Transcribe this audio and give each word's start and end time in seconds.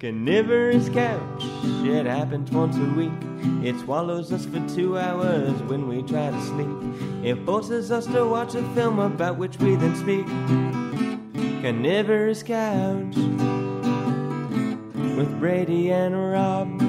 Carnivorous 0.00 0.88
couch, 0.88 1.44
it 1.84 2.04
happens 2.04 2.50
once 2.50 2.76
a 2.76 2.84
week. 2.94 3.12
It 3.64 3.78
swallows 3.80 4.32
us 4.32 4.44
for 4.44 4.60
two 4.74 4.98
hours 4.98 5.52
when 5.62 5.86
we 5.86 6.02
try 6.02 6.30
to 6.30 6.40
sleep. 6.42 7.24
It 7.24 7.36
forces 7.46 7.92
us 7.92 8.06
to 8.06 8.26
watch 8.26 8.54
a 8.54 8.62
film 8.74 8.98
about 8.98 9.38
which 9.38 9.58
we 9.58 9.76
then 9.76 9.94
speak. 9.94 10.26
Carnivorous 11.62 12.42
couch 12.42 13.14
with 15.16 15.38
Brady 15.38 15.92
and 15.92 16.14
Rob. 16.32 16.80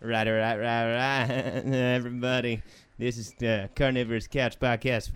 Right, 0.00 0.26
right, 0.26 0.56
right, 0.56 0.94
right, 0.94 1.30
everybody. 1.74 2.62
This 3.02 3.18
is 3.18 3.32
the 3.32 3.68
Carnivorous 3.74 4.28
Couch 4.28 4.60
Podcast, 4.60 5.10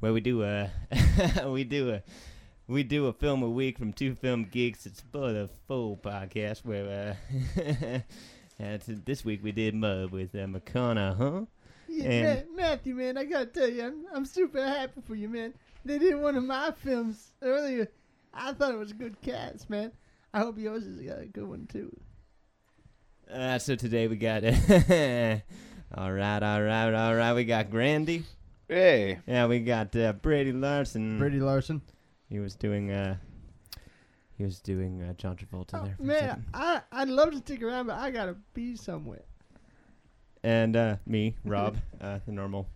where 0.00 0.12
we 0.12 0.20
do 0.20 0.42
a 0.42 0.72
we 1.46 1.62
do 1.62 1.90
a 1.90 2.02
we 2.66 2.82
do 2.82 3.06
a 3.06 3.12
film 3.12 3.44
a 3.44 3.48
week 3.48 3.78
from 3.78 3.92
two 3.92 4.16
film 4.16 4.42
geeks. 4.42 4.86
It's 4.86 5.00
for 5.12 5.32
the 5.32 5.48
full 5.68 5.96
podcast. 5.98 6.64
Where 6.64 7.16
uh, 7.56 8.00
and 8.58 8.82
this 8.82 9.24
week 9.24 9.44
we 9.44 9.52
did 9.52 9.76
Mud 9.76 10.10
with 10.10 10.34
uh, 10.34 10.46
McCona, 10.48 11.16
huh? 11.16 11.42
Yeah, 11.86 12.10
And- 12.10 12.56
Matthew, 12.56 12.96
man, 12.96 13.16
I 13.16 13.22
gotta 13.24 13.46
tell 13.46 13.70
you, 13.70 13.84
I'm, 13.84 14.06
I'm 14.12 14.24
super 14.24 14.66
happy 14.66 15.00
for 15.06 15.14
you, 15.14 15.28
man. 15.28 15.54
They 15.84 16.00
did 16.00 16.16
one 16.16 16.34
of 16.34 16.42
my 16.42 16.72
films 16.72 17.34
earlier. 17.40 17.86
I 18.34 18.52
thought 18.52 18.74
it 18.74 18.78
was 18.78 18.90
a 18.90 18.94
good 18.94 19.20
cast, 19.20 19.70
man. 19.70 19.92
I 20.34 20.40
hope 20.40 20.58
yours 20.58 20.84
is 20.84 20.98
a 21.08 21.24
good 21.26 21.46
one 21.46 21.68
too. 21.72 21.96
Uh, 23.32 23.60
so 23.60 23.76
today 23.76 24.08
we 24.08 24.16
got 24.16 24.42
all 25.94 26.12
right, 26.12 26.42
all 26.42 26.62
right, 26.62 26.92
all 26.94 27.14
right. 27.14 27.32
We 27.34 27.44
got 27.44 27.70
Grandy. 27.70 28.24
Hey. 28.68 29.18
Yeah, 29.26 29.46
we 29.46 29.60
got 29.60 29.94
uh, 29.96 30.12
Brady 30.12 30.52
Larson. 30.52 31.18
Brady 31.18 31.40
Larson. 31.40 31.80
He 32.28 32.38
was 32.38 32.54
doing 32.54 32.90
uh, 32.90 33.16
he 34.36 34.44
was 34.44 34.60
doing 34.60 35.02
uh, 35.02 35.14
John 35.14 35.36
Travolta 35.36 35.80
Oh, 35.80 35.84
there. 35.84 35.94
For 35.96 36.02
man, 36.02 36.20
second. 36.20 36.44
I 36.54 36.80
I'd 36.92 37.08
love 37.08 37.30
to 37.32 37.38
stick 37.38 37.62
around, 37.62 37.86
but 37.86 37.98
I 37.98 38.10
gotta 38.10 38.36
be 38.54 38.76
somewhere. 38.76 39.24
and 40.42 40.76
uh, 40.76 40.96
me, 41.06 41.34
Rob, 41.44 41.78
uh, 42.00 42.18
the 42.26 42.32
normal, 42.32 42.68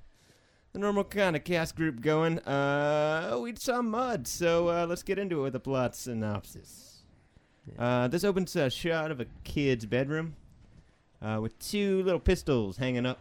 the 0.73 0.79
normal 0.79 1.05
kind 1.05 1.37
of 1.37 1.45
cast 1.45 1.77
group 1.77 2.01
going. 2.01 2.39
Uh, 2.41 3.39
we 3.43 3.55
saw 3.57 3.83
Mud, 3.83 4.27
so 4.27 4.69
uh, 4.69 4.87
let's 4.89 5.03
get 5.03 5.19
into 5.19 5.41
it 5.41 5.43
with 5.43 5.55
a 5.55 5.61
plot 5.61 5.95
synopsis. 5.95 7.03
Uh, 7.79 8.09
this 8.09 8.25
opens 8.25 8.57
a 8.57 8.69
shot 8.71 9.11
of 9.13 9.21
a 9.21 9.27
kid's 9.45 9.87
bedroom 9.87 10.35
uh, 11.23 11.39
with 11.41 11.59
two 11.59 12.03
little 12.03 12.21
pistols 12.21 12.77
hanging 12.77 13.07
up 13.07 13.21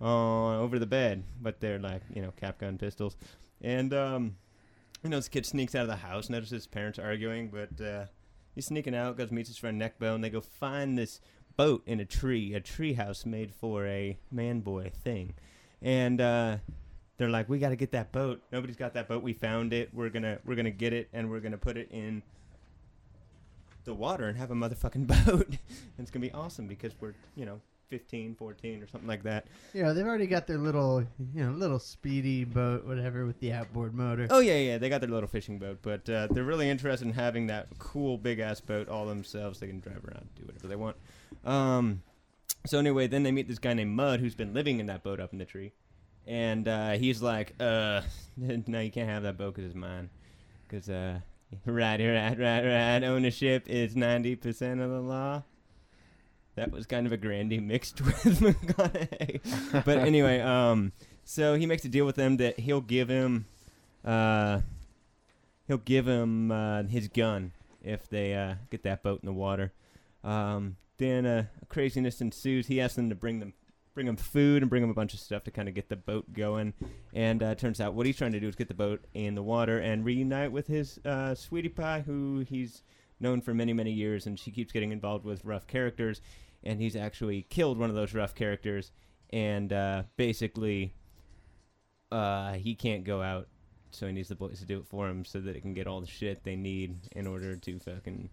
uh, 0.00 0.58
over 0.58 0.78
the 0.78 0.86
bed, 0.86 1.24
but 1.40 1.60
they're 1.60 1.78
like 1.78 2.02
you 2.14 2.22
know 2.22 2.32
cap 2.32 2.58
gun 2.58 2.78
pistols. 2.78 3.16
And 3.60 3.92
um, 3.92 4.36
you 5.02 5.10
know, 5.10 5.16
this 5.16 5.28
kid 5.28 5.46
sneaks 5.46 5.74
out 5.74 5.82
of 5.82 5.88
the 5.88 5.96
house, 5.96 6.28
notices 6.30 6.50
his 6.50 6.66
parents 6.66 6.98
arguing, 6.98 7.48
but 7.48 7.84
uh, 7.84 8.04
he's 8.54 8.66
sneaking 8.66 8.94
out, 8.94 9.16
goes 9.16 9.30
meets 9.30 9.48
his 9.48 9.58
friend 9.58 9.80
Neckbone. 9.80 10.20
They 10.20 10.30
go 10.30 10.40
find 10.40 10.96
this 10.96 11.20
boat 11.56 11.82
in 11.86 12.00
a 12.00 12.04
tree, 12.04 12.54
a 12.54 12.60
tree 12.60 12.94
house 12.94 13.26
made 13.26 13.52
for 13.52 13.86
a 13.86 14.18
man 14.30 14.60
boy 14.60 14.90
thing. 15.04 15.34
And 15.82 16.20
uh, 16.20 16.58
they're 17.16 17.28
like, 17.28 17.48
We 17.48 17.58
gotta 17.58 17.76
get 17.76 17.92
that 17.92 18.12
boat. 18.12 18.42
Nobody's 18.52 18.76
got 18.76 18.94
that 18.94 19.08
boat. 19.08 19.22
We 19.22 19.32
found 19.32 19.72
it. 19.72 19.90
We're 19.92 20.10
gonna 20.10 20.38
we're 20.44 20.56
gonna 20.56 20.70
get 20.70 20.92
it 20.92 21.08
and 21.12 21.30
we're 21.30 21.40
gonna 21.40 21.58
put 21.58 21.76
it 21.76 21.90
in 21.90 22.22
the 23.88 23.94
water 23.94 24.28
and 24.28 24.38
have 24.38 24.50
a 24.50 24.54
motherfucking 24.54 25.06
boat. 25.26 25.48
and 25.48 25.58
it's 25.98 26.10
gonna 26.10 26.26
be 26.26 26.32
awesome 26.32 26.68
because 26.68 26.92
we're, 27.00 27.14
you 27.34 27.44
know, 27.44 27.60
15, 27.88 28.34
14 28.34 28.82
or 28.82 28.86
something 28.86 29.08
like 29.08 29.22
that. 29.22 29.46
Yeah, 29.72 29.92
they've 29.92 30.06
already 30.06 30.26
got 30.26 30.46
their 30.46 30.58
little, 30.58 31.02
you 31.34 31.44
know, 31.44 31.52
little 31.52 31.78
speedy 31.78 32.44
boat, 32.44 32.84
whatever, 32.84 33.26
with 33.26 33.40
the 33.40 33.52
outboard 33.52 33.94
motor. 33.94 34.26
Oh 34.30 34.40
yeah, 34.40 34.58
yeah, 34.58 34.78
they 34.78 34.88
got 34.88 35.00
their 35.00 35.10
little 35.10 35.28
fishing 35.28 35.58
boat, 35.58 35.78
but 35.82 36.08
uh, 36.08 36.28
they're 36.30 36.44
really 36.44 36.68
interested 36.68 37.06
in 37.08 37.14
having 37.14 37.46
that 37.48 37.66
cool 37.78 38.18
big 38.18 38.38
ass 38.38 38.60
boat 38.60 38.88
all 38.88 39.06
themselves. 39.06 39.58
They 39.58 39.66
can 39.66 39.80
drive 39.80 40.04
around, 40.04 40.28
do 40.36 40.44
whatever 40.44 40.68
they 40.68 40.76
want. 40.76 40.96
Um, 41.44 42.02
so 42.66 42.78
anyway, 42.78 43.06
then 43.06 43.22
they 43.22 43.32
meet 43.32 43.48
this 43.48 43.58
guy 43.58 43.72
named 43.72 43.92
Mud 43.96 44.20
who's 44.20 44.34
been 44.34 44.52
living 44.52 44.80
in 44.80 44.86
that 44.86 45.02
boat 45.02 45.20
up 45.20 45.32
in 45.32 45.38
the 45.38 45.44
tree, 45.46 45.72
and 46.26 46.68
uh, 46.68 46.92
he's 46.92 47.22
like, 47.22 47.54
"Uh, 47.58 48.02
no, 48.36 48.80
you 48.80 48.90
can't 48.90 49.08
have 49.08 49.22
that 49.22 49.38
boat 49.38 49.54
because 49.54 49.66
it's 49.70 49.74
mine, 49.74 50.10
because 50.66 50.90
uh, 50.90 51.20
right, 51.66 52.00
right, 52.00 52.38
right, 52.38 52.64
right, 52.64 53.04
ownership 53.04 53.68
is 53.68 53.96
ninety 53.96 54.36
percent 54.36 54.80
of 54.80 54.90
the 54.90 55.00
law." 55.00 55.42
That 56.56 56.72
was 56.72 56.86
kind 56.86 57.06
of 57.06 57.12
a 57.12 57.16
Grandy 57.16 57.60
mixed 57.60 58.00
with 58.04 58.40
McConaughey. 58.40 59.84
but 59.84 59.98
anyway, 59.98 60.40
um, 60.40 60.92
so 61.24 61.54
he 61.54 61.66
makes 61.66 61.84
a 61.84 61.88
deal 61.88 62.04
with 62.04 62.16
them 62.16 62.38
that 62.38 62.58
he'll 62.58 62.80
give 62.80 63.08
him, 63.08 63.46
uh, 64.04 64.60
he'll 65.68 65.78
give 65.78 66.08
him 66.08 66.50
uh, 66.50 66.82
his 66.82 67.06
gun 67.06 67.52
if 67.80 68.08
they 68.08 68.34
uh, 68.34 68.54
get 68.70 68.82
that 68.82 69.04
boat 69.04 69.20
in 69.22 69.26
the 69.26 69.32
water. 69.32 69.72
Um, 70.24 70.76
then 70.98 71.26
uh, 71.26 71.44
craziness 71.68 72.20
ensues. 72.20 72.66
He 72.66 72.80
asks 72.80 72.96
them 72.96 73.08
to 73.08 73.14
bring 73.14 73.38
them, 73.38 73.54
bring 73.98 74.06
him 74.06 74.16
food 74.16 74.62
and 74.62 74.70
bring 74.70 74.84
him 74.84 74.90
a 74.90 74.94
bunch 74.94 75.12
of 75.12 75.18
stuff 75.18 75.42
to 75.42 75.50
kind 75.50 75.68
of 75.68 75.74
get 75.74 75.88
the 75.88 75.96
boat 75.96 76.32
going. 76.32 76.72
And 77.12 77.42
uh, 77.42 77.56
turns 77.56 77.80
out 77.80 77.94
what 77.94 78.06
he's 78.06 78.16
trying 78.16 78.30
to 78.30 78.38
do 78.38 78.46
is 78.46 78.54
get 78.54 78.68
the 78.68 78.74
boat 78.74 79.04
in 79.12 79.34
the 79.34 79.42
water 79.42 79.80
and 79.80 80.04
reunite 80.04 80.52
with 80.52 80.68
his 80.68 81.00
uh, 81.04 81.34
sweetie 81.34 81.68
pie, 81.68 82.04
who 82.06 82.44
he's 82.48 82.84
known 83.18 83.40
for 83.40 83.54
many 83.54 83.72
many 83.72 83.90
years, 83.90 84.24
and 84.24 84.38
she 84.38 84.52
keeps 84.52 84.70
getting 84.70 84.92
involved 84.92 85.24
with 85.24 85.44
rough 85.44 85.66
characters. 85.66 86.20
And 86.62 86.80
he's 86.80 86.94
actually 86.94 87.42
killed 87.50 87.76
one 87.76 87.90
of 87.90 87.96
those 87.96 88.14
rough 88.14 88.36
characters, 88.36 88.92
and 89.30 89.72
uh, 89.72 90.04
basically 90.16 90.94
uh, 92.12 92.52
he 92.52 92.76
can't 92.76 93.02
go 93.02 93.20
out, 93.20 93.48
so 93.90 94.06
he 94.06 94.12
needs 94.12 94.28
the 94.28 94.36
boys 94.36 94.60
to 94.60 94.64
do 94.64 94.78
it 94.78 94.86
for 94.86 95.08
him, 95.08 95.24
so 95.24 95.40
that 95.40 95.56
it 95.56 95.62
can 95.62 95.74
get 95.74 95.88
all 95.88 96.00
the 96.00 96.06
shit 96.06 96.44
they 96.44 96.54
need 96.54 97.08
in 97.16 97.26
order 97.26 97.56
to 97.56 97.80
fucking 97.80 98.30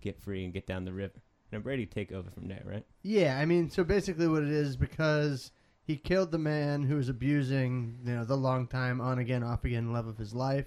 get 0.00 0.18
free 0.18 0.42
and 0.42 0.54
get 0.54 0.66
down 0.66 0.86
the 0.86 0.92
river. 0.94 1.20
Now 1.52 1.58
Brady 1.58 1.84
take 1.84 2.12
over 2.12 2.30
from 2.30 2.48
there, 2.48 2.62
right? 2.64 2.84
Yeah, 3.02 3.38
I 3.38 3.44
mean, 3.44 3.68
so 3.68 3.84
basically 3.84 4.26
what 4.26 4.42
it 4.42 4.48
is 4.48 4.74
because 4.76 5.52
he 5.84 5.96
killed 5.96 6.30
the 6.30 6.38
man 6.38 6.82
who 6.84 6.96
was 6.96 7.10
abusing, 7.10 7.98
you 8.04 8.14
know, 8.14 8.24
the 8.24 8.36
long 8.36 8.66
time 8.66 9.00
on 9.02 9.18
again, 9.18 9.42
off 9.42 9.64
again 9.64 9.92
love 9.92 10.06
of 10.06 10.16
his 10.16 10.32
life. 10.34 10.66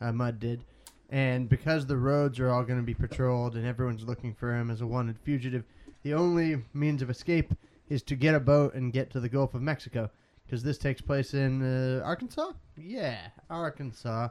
Uh, 0.00 0.12
Mud 0.12 0.38
did, 0.38 0.64
and 1.10 1.48
because 1.48 1.84
the 1.84 1.96
roads 1.96 2.38
are 2.38 2.48
all 2.48 2.62
going 2.62 2.78
to 2.78 2.86
be 2.86 2.94
patrolled 2.94 3.56
and 3.56 3.66
everyone's 3.66 4.04
looking 4.04 4.32
for 4.32 4.54
him 4.54 4.70
as 4.70 4.80
a 4.80 4.86
wanted 4.86 5.18
fugitive, 5.18 5.64
the 6.04 6.14
only 6.14 6.62
means 6.72 7.02
of 7.02 7.10
escape 7.10 7.52
is 7.88 8.02
to 8.04 8.14
get 8.14 8.34
a 8.34 8.40
boat 8.40 8.72
and 8.74 8.92
get 8.92 9.10
to 9.10 9.20
the 9.20 9.28
Gulf 9.28 9.52
of 9.52 9.60
Mexico. 9.60 10.10
Because 10.46 10.62
this 10.62 10.78
takes 10.78 11.00
place 11.00 11.34
in 11.34 11.62
uh, 11.62 12.02
Arkansas. 12.02 12.52
Yeah, 12.76 13.18
Arkansas, 13.50 14.30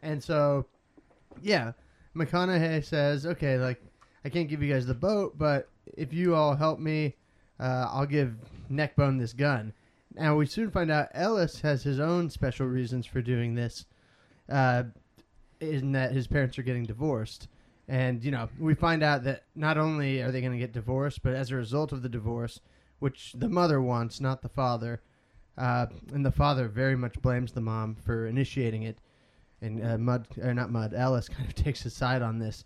and 0.00 0.22
so, 0.22 0.66
yeah, 1.40 1.72
McConaughey 2.14 2.84
says, 2.84 3.24
okay, 3.24 3.56
like 3.56 3.80
I 4.24 4.28
can't 4.28 4.48
give 4.48 4.62
you 4.62 4.72
guys 4.72 4.86
the 4.86 4.94
boat, 4.94 5.38
but 5.38 5.68
if 5.96 6.12
you 6.12 6.34
all 6.34 6.56
help 6.56 6.78
me, 6.78 7.14
uh, 7.60 7.88
I'll 7.90 8.06
give 8.06 8.34
Neckbone 8.70 9.18
this 9.18 9.32
gun. 9.32 9.72
Now 10.14 10.36
we 10.36 10.46
soon 10.46 10.70
find 10.70 10.90
out 10.90 11.08
Ellis 11.14 11.60
has 11.60 11.82
his 11.82 12.00
own 12.00 12.30
special 12.30 12.66
reasons 12.66 13.06
for 13.06 13.22
doing 13.22 13.54
this, 13.54 13.86
uh, 14.48 14.84
in 15.60 15.92
that 15.92 16.12
his 16.12 16.26
parents 16.26 16.58
are 16.58 16.62
getting 16.62 16.84
divorced, 16.84 17.48
and 17.88 18.22
you 18.24 18.30
know 18.30 18.48
we 18.58 18.74
find 18.74 19.02
out 19.02 19.24
that 19.24 19.44
not 19.54 19.78
only 19.78 20.22
are 20.22 20.32
they 20.32 20.40
going 20.40 20.52
to 20.52 20.58
get 20.58 20.72
divorced, 20.72 21.22
but 21.22 21.34
as 21.34 21.50
a 21.50 21.56
result 21.56 21.92
of 21.92 22.02
the 22.02 22.08
divorce, 22.08 22.60
which 22.98 23.32
the 23.34 23.48
mother 23.48 23.80
wants, 23.80 24.20
not 24.20 24.42
the 24.42 24.48
father, 24.48 25.00
uh, 25.56 25.86
and 26.12 26.24
the 26.24 26.32
father 26.32 26.68
very 26.68 26.96
much 26.96 27.20
blames 27.20 27.52
the 27.52 27.60
mom 27.60 27.94
for 27.94 28.26
initiating 28.26 28.82
it, 28.82 28.98
and 29.60 29.84
uh, 29.84 29.98
Mud 29.98 30.26
or 30.42 30.54
not 30.54 30.70
Mud, 30.70 30.94
Ellis 30.94 31.28
kind 31.28 31.48
of 31.48 31.54
takes 31.54 31.82
his 31.82 31.94
side 31.94 32.22
on 32.22 32.38
this. 32.38 32.64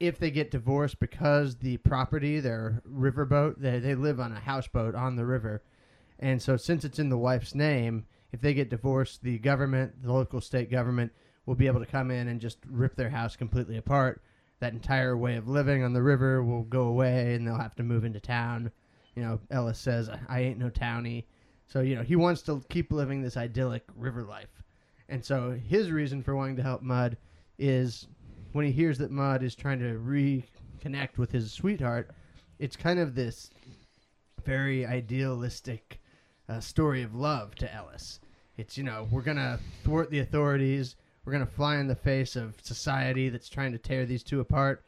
If 0.00 0.18
they 0.18 0.30
get 0.30 0.50
divorced 0.50 1.00
because 1.00 1.56
the 1.56 1.76
property, 1.78 2.38
their 2.40 2.82
riverboat, 2.88 3.56
they, 3.58 3.78
they 3.80 3.94
live 3.94 4.20
on 4.20 4.32
a 4.32 4.38
houseboat 4.38 4.94
on 4.94 5.16
the 5.16 5.26
river. 5.26 5.62
And 6.20 6.40
so, 6.40 6.56
since 6.56 6.84
it's 6.84 6.98
in 6.98 7.08
the 7.08 7.18
wife's 7.18 7.54
name, 7.54 8.06
if 8.32 8.40
they 8.40 8.54
get 8.54 8.70
divorced, 8.70 9.22
the 9.22 9.38
government, 9.38 10.02
the 10.02 10.12
local 10.12 10.40
state 10.40 10.70
government, 10.70 11.12
will 11.46 11.54
be 11.54 11.66
able 11.66 11.80
to 11.80 11.86
come 11.86 12.10
in 12.10 12.28
and 12.28 12.40
just 12.40 12.58
rip 12.68 12.94
their 12.94 13.08
house 13.08 13.34
completely 13.34 13.76
apart. 13.76 14.22
That 14.60 14.72
entire 14.72 15.16
way 15.16 15.36
of 15.36 15.48
living 15.48 15.82
on 15.82 15.92
the 15.92 16.02
river 16.02 16.42
will 16.42 16.64
go 16.64 16.82
away 16.82 17.34
and 17.34 17.46
they'll 17.46 17.56
have 17.56 17.76
to 17.76 17.82
move 17.82 18.04
into 18.04 18.20
town. 18.20 18.70
You 19.14 19.22
know, 19.22 19.40
Ellis 19.50 19.78
says, 19.78 20.10
I 20.28 20.40
ain't 20.40 20.58
no 20.58 20.68
townie. 20.68 21.24
So, 21.66 21.80
you 21.80 21.94
know, 21.94 22.02
he 22.02 22.16
wants 22.16 22.42
to 22.42 22.62
keep 22.68 22.92
living 22.92 23.22
this 23.22 23.36
idyllic 23.36 23.84
river 23.96 24.24
life. 24.24 24.62
And 25.08 25.24
so, 25.24 25.58
his 25.66 25.90
reason 25.90 26.22
for 26.22 26.36
wanting 26.36 26.56
to 26.56 26.62
help 26.62 26.82
Mud 26.82 27.16
is 27.58 28.06
when 28.58 28.66
he 28.66 28.72
hears 28.72 28.98
that 28.98 29.12
Mud 29.12 29.44
is 29.44 29.54
trying 29.54 29.78
to 29.78 30.00
reconnect 30.00 31.16
with 31.16 31.30
his 31.30 31.52
sweetheart, 31.52 32.10
it's 32.58 32.74
kind 32.74 32.98
of 32.98 33.14
this 33.14 33.52
very 34.44 34.84
idealistic 34.84 36.00
uh, 36.48 36.58
story 36.58 37.04
of 37.04 37.14
love 37.14 37.54
to 37.54 37.72
Ellis. 37.72 38.18
It's, 38.56 38.76
you 38.76 38.82
know, 38.82 39.06
we're 39.12 39.22
going 39.22 39.36
to 39.36 39.60
thwart 39.84 40.10
the 40.10 40.18
authorities, 40.18 40.96
we're 41.24 41.34
going 41.34 41.46
to 41.46 41.52
fly 41.52 41.76
in 41.76 41.86
the 41.86 41.94
face 41.94 42.34
of 42.34 42.56
society 42.60 43.28
that's 43.28 43.48
trying 43.48 43.70
to 43.70 43.78
tear 43.78 44.04
these 44.04 44.24
two 44.24 44.40
apart, 44.40 44.84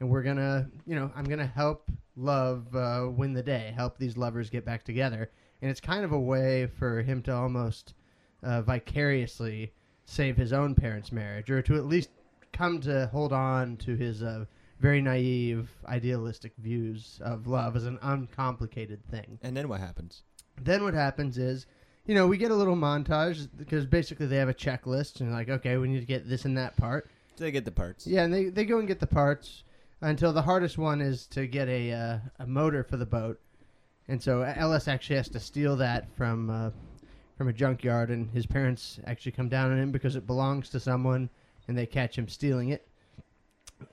and 0.00 0.10
we're 0.10 0.22
going 0.22 0.36
to, 0.36 0.66
you 0.84 0.94
know, 0.94 1.10
I'm 1.16 1.24
going 1.24 1.38
to 1.38 1.46
help 1.46 1.90
love 2.16 2.76
uh, 2.76 3.08
win 3.10 3.32
the 3.32 3.42
day, 3.42 3.72
help 3.74 3.96
these 3.96 4.18
lovers 4.18 4.50
get 4.50 4.66
back 4.66 4.84
together, 4.84 5.30
and 5.62 5.70
it's 5.70 5.80
kind 5.80 6.04
of 6.04 6.12
a 6.12 6.20
way 6.20 6.66
for 6.66 7.00
him 7.00 7.22
to 7.22 7.34
almost 7.34 7.94
uh, 8.42 8.60
vicariously 8.60 9.72
save 10.04 10.36
his 10.36 10.52
own 10.52 10.74
parents' 10.74 11.10
marriage, 11.10 11.50
or 11.50 11.62
to 11.62 11.76
at 11.76 11.86
least 11.86 12.10
come 12.54 12.80
to 12.80 13.06
hold 13.12 13.34
on 13.34 13.76
to 13.78 13.94
his 13.96 14.22
uh, 14.22 14.46
very 14.80 15.02
naive, 15.02 15.68
idealistic 15.86 16.52
views 16.56 17.20
of 17.22 17.46
love 17.46 17.76
as 17.76 17.84
an 17.84 17.98
uncomplicated 18.00 19.04
thing. 19.10 19.38
And 19.42 19.54
then 19.54 19.68
what 19.68 19.80
happens? 19.80 20.22
Then 20.62 20.82
what 20.82 20.94
happens 20.94 21.36
is, 21.36 21.66
you 22.06 22.14
know, 22.14 22.26
we 22.26 22.38
get 22.38 22.50
a 22.50 22.54
little 22.54 22.76
montage 22.76 23.48
because 23.56 23.84
basically 23.84 24.26
they 24.26 24.36
have 24.36 24.48
a 24.48 24.54
checklist 24.54 25.20
and 25.20 25.32
like, 25.32 25.50
okay, 25.50 25.76
we 25.76 25.88
need 25.88 26.00
to 26.00 26.06
get 26.06 26.28
this 26.28 26.46
and 26.46 26.56
that 26.56 26.76
part. 26.76 27.10
So 27.36 27.44
they 27.44 27.50
get 27.50 27.66
the 27.66 27.70
parts. 27.72 28.06
Yeah, 28.06 28.24
and 28.24 28.32
they, 28.32 28.44
they 28.44 28.64
go 28.64 28.78
and 28.78 28.88
get 28.88 29.00
the 29.00 29.06
parts 29.06 29.64
until 30.00 30.32
the 30.32 30.42
hardest 30.42 30.78
one 30.78 31.00
is 31.00 31.26
to 31.28 31.46
get 31.46 31.68
a 31.68 31.92
uh, 31.92 32.18
a 32.38 32.46
motor 32.46 32.84
for 32.84 32.96
the 32.96 33.06
boat, 33.06 33.40
and 34.06 34.22
so 34.22 34.42
Ellis 34.42 34.86
actually 34.86 35.16
has 35.16 35.28
to 35.30 35.40
steal 35.40 35.76
that 35.76 36.06
from 36.14 36.50
uh, 36.50 36.70
from 37.36 37.48
a 37.48 37.52
junkyard, 37.52 38.10
and 38.10 38.30
his 38.30 38.46
parents 38.46 39.00
actually 39.06 39.32
come 39.32 39.48
down 39.48 39.72
on 39.72 39.78
him 39.78 39.90
because 39.90 40.14
it 40.14 40.26
belongs 40.26 40.68
to 40.70 40.78
someone, 40.78 41.30
and 41.68 41.76
they 41.76 41.86
catch 41.86 42.16
him 42.16 42.28
stealing 42.28 42.70
it. 42.70 42.86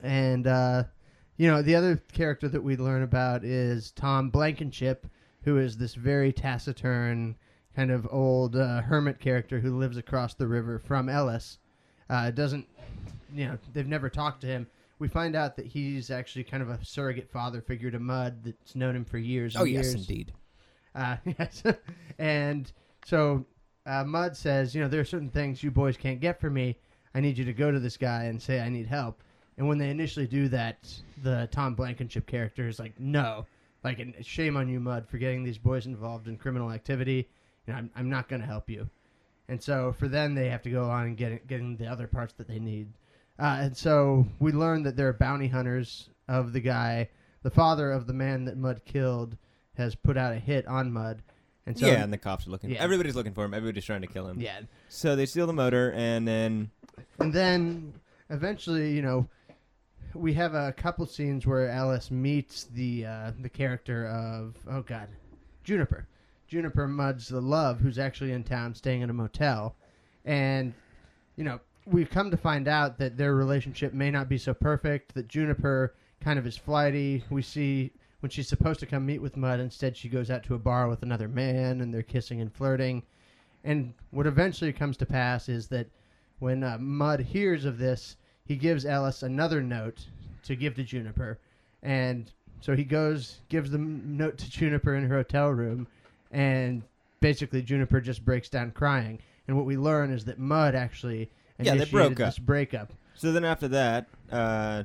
And 0.02 0.48
uh, 0.48 0.84
you 1.38 1.48
know, 1.48 1.62
the 1.62 1.76
other 1.76 2.02
character 2.14 2.48
that 2.50 2.64
we 2.64 2.78
learn 2.78 3.04
about 3.04 3.44
is 3.44 3.92
Tom 3.92 4.30
Blankenship, 4.30 5.08
who 5.44 5.58
is 5.58 5.78
this 5.78 5.96
very 5.96 6.32
taciturn 6.32 7.36
kind 7.76 7.92
of 7.92 8.08
old 8.12 8.56
uh, 8.56 8.82
hermit 8.82 9.20
character 9.20 9.60
who 9.60 9.78
lives 9.78 9.98
across 9.98 10.34
the 10.34 10.48
river 10.48 10.78
from 10.80 11.10
Ellis. 11.10 11.58
Uh, 12.10 12.30
doesn't 12.32 12.68
you 13.34 13.46
know 13.46 13.58
they've 13.74 13.88
never 13.88 14.10
talked 14.10 14.42
to 14.42 14.48
him. 14.48 14.68
We 15.00 15.08
find 15.08 15.36
out 15.36 15.56
that 15.56 15.66
he's 15.66 16.12
actually 16.12 16.44
kind 16.44 16.62
of 16.62 16.70
a 16.70 16.84
surrogate 16.86 17.32
father 17.32 17.62
figure 17.62 17.90
to 17.90 18.00
Mud 18.00 18.44
that's 18.44 18.76
known 18.76 18.96
him 18.96 19.06
for 19.06 19.18
years. 19.18 19.56
And 19.56 19.64
Oh 19.64 19.66
yes, 19.66 19.86
years. 19.86 19.96
indeed. 19.96 20.34
Uh, 20.94 21.16
yes, 21.40 21.64
and 22.20 22.72
so 23.06 23.46
uh, 23.86 24.04
Mud 24.04 24.38
says, 24.38 24.76
you 24.76 24.82
know, 24.82 24.88
there 24.88 25.02
are 25.02 25.06
certain 25.06 25.30
things 25.30 25.64
you 25.64 25.72
boys 25.72 25.98
can't 25.98 26.20
get 26.20 26.40
for 26.40 26.50
me. 26.50 26.78
I 27.14 27.20
need 27.20 27.38
you 27.38 27.46
to 27.46 27.54
go 27.54 27.72
to 27.72 27.80
this 27.80 27.98
guy 27.98 28.26
and 28.26 28.42
say 28.42 28.60
I 28.60 28.70
need 28.70 28.88
help. 28.88 29.22
And 29.58 29.68
when 29.68 29.78
they 29.78 29.90
initially 29.90 30.28
do 30.28 30.48
that, 30.50 30.88
the 31.24 31.48
Tom 31.52 31.76
Blankenship 31.76 32.26
character 32.26 32.68
is 32.68 32.80
like, 32.80 33.00
no, 33.00 33.46
like, 33.84 34.00
and 34.00 34.14
shame 34.26 34.58
on 34.58 34.70
you, 34.70 34.80
Mud, 34.80 35.08
for 35.08 35.18
getting 35.18 35.44
these 35.44 35.58
boys 35.58 35.86
involved 35.86 36.28
in 36.28 36.38
criminal 36.38 36.72
activity. 36.72 37.30
You 37.68 37.74
know, 37.74 37.80
I'm, 37.80 37.92
I'm 37.96 38.10
not 38.10 38.28
going 38.28 38.42
to 38.42 38.48
help 38.48 38.70
you. 38.70 38.90
And 39.50 39.62
so 39.62 39.94
for 40.00 40.08
them, 40.08 40.34
they 40.34 40.50
have 40.50 40.62
to 40.64 40.70
go 40.70 40.90
on 40.90 41.08
and 41.08 41.18
get 41.18 41.46
getting 41.48 41.76
the 41.76 41.88
other 41.88 42.08
parts 42.08 42.34
that 42.34 42.48
they 42.48 42.60
need. 42.60 42.88
Uh, 43.38 43.58
and 43.62 43.76
so 43.76 44.26
we 44.40 44.52
learn 44.52 44.84
that 44.84 44.96
they're 44.96 45.14
bounty 45.14 45.48
hunters 45.48 46.10
of 46.28 46.54
the 46.54 46.60
guy. 46.60 47.10
The 47.44 47.50
father 47.50 47.92
of 47.92 48.08
the 48.08 48.14
man 48.14 48.46
that 48.46 48.58
Mud 48.58 48.82
killed 48.86 49.36
has 49.76 49.96
put 49.96 50.16
out 50.16 50.34
a 50.34 50.40
hit 50.40 50.68
on 50.68 50.94
Mud. 50.94 51.22
And 51.66 51.78
so 51.78 51.86
yeah, 51.86 52.04
and 52.04 52.12
the 52.12 52.18
cops 52.18 52.48
are 52.48 52.50
looking. 52.50 52.72
Yeah. 52.72 52.82
Everybody's 52.82 53.16
looking 53.16 53.34
for 53.34 53.46
him. 53.46 53.54
Everybody's 53.54 53.86
trying 53.86 54.02
to 54.02 54.08
kill 54.08 54.28
him. 54.28 54.40
yeah, 54.42 54.62
So 54.90 55.16
they 55.16 55.26
steal 55.26 55.46
the 55.48 55.54
motor, 55.54 55.92
and 55.96 56.28
then 56.28 56.72
And 57.20 57.32
then 57.32 57.94
eventually, 58.30 58.94
you 58.94 59.02
know, 59.02 59.28
we 60.14 60.34
have 60.34 60.56
a 60.56 60.74
couple 60.74 61.06
scenes 61.06 61.46
where 61.46 61.70
Ellis 61.70 62.10
meets 62.12 62.64
the 62.66 63.06
uh, 63.06 63.32
the 63.40 63.50
character 63.50 64.08
of 64.08 64.56
oh 64.70 64.82
god, 64.82 65.08
Juniper. 65.64 66.08
Juniper 66.48 66.88
Mud's 66.88 67.30
the 67.30 67.40
love 67.40 67.80
who's 67.80 67.98
actually 67.98 68.34
in 68.34 68.44
town 68.44 68.76
staying 68.76 69.02
in 69.02 69.10
a 69.10 69.14
motel, 69.14 69.76
and 70.26 70.74
you 71.38 71.44
know 71.44 71.60
we've 71.86 72.10
come 72.10 72.30
to 72.32 72.38
find 72.38 72.68
out 72.68 72.98
that 72.98 73.18
their 73.18 73.36
relationship 73.36 73.94
may 73.94 74.12
not 74.12 74.28
be 74.28 74.38
so 74.38 74.54
perfect. 74.54 75.14
That 75.14 75.28
Juniper 75.28 75.94
kind 76.20 76.38
of 76.38 76.46
is 76.46 76.58
flighty. 76.58 77.24
We 77.30 77.42
see 77.42 77.92
when 78.22 78.30
she's 78.30 78.48
supposed 78.48 78.80
to 78.80 78.86
come 78.86 79.06
meet 79.06 79.22
with 79.22 79.36
Mud, 79.38 79.60
instead 79.60 79.98
she 79.98 80.08
goes 80.10 80.32
out 80.32 80.44
to 80.44 80.56
a 80.56 80.60
bar 80.60 80.88
with 80.88 81.04
another 81.04 81.28
man, 81.28 81.82
and 81.82 81.94
they're 81.94 82.02
kissing 82.04 82.40
and 82.42 82.52
flirting. 82.54 83.04
And 83.64 83.94
what 84.12 84.26
eventually 84.28 84.74
comes 84.74 84.96
to 84.98 85.06
pass 85.06 85.50
is 85.50 85.68
that 85.68 85.88
when 86.40 86.64
uh, 86.64 86.78
Mud 86.80 87.20
hears 87.20 87.66
of 87.66 87.78
this, 87.78 88.16
he 88.46 88.56
gives 88.56 88.86
Ellis 88.86 89.22
another 89.24 89.62
note 89.62 90.06
to 90.44 90.56
give 90.56 90.76
to 90.76 90.84
Juniper, 90.84 91.38
and 91.84 92.32
so 92.62 92.76
he 92.76 92.84
goes 92.84 93.40
gives 93.50 93.70
the 93.72 93.78
m- 93.78 94.18
note 94.18 94.38
to 94.40 94.50
Juniper 94.50 94.96
in 94.96 95.04
her 95.08 95.18
hotel 95.18 95.50
room, 95.50 95.86
and 96.32 96.82
basically 97.20 97.62
Juniper 97.62 98.02
just 98.02 98.26
breaks 98.26 98.50
down 98.50 98.72
crying. 98.72 99.20
And 99.48 99.56
what 99.58 99.66
we 99.66 99.78
learn 99.78 100.12
is 100.12 100.26
that 100.26 100.40
Mud 100.40 100.74
actually 100.76 101.30
Yeah, 101.60 101.76
they 101.76 101.86
broke 101.86 102.14
up. 102.14 102.18
this 102.30 102.40
breakup. 102.40 102.94
so 103.16 103.32
then 103.32 103.46
after 103.46 103.68
that, 103.70 104.08
uh, 104.32 104.84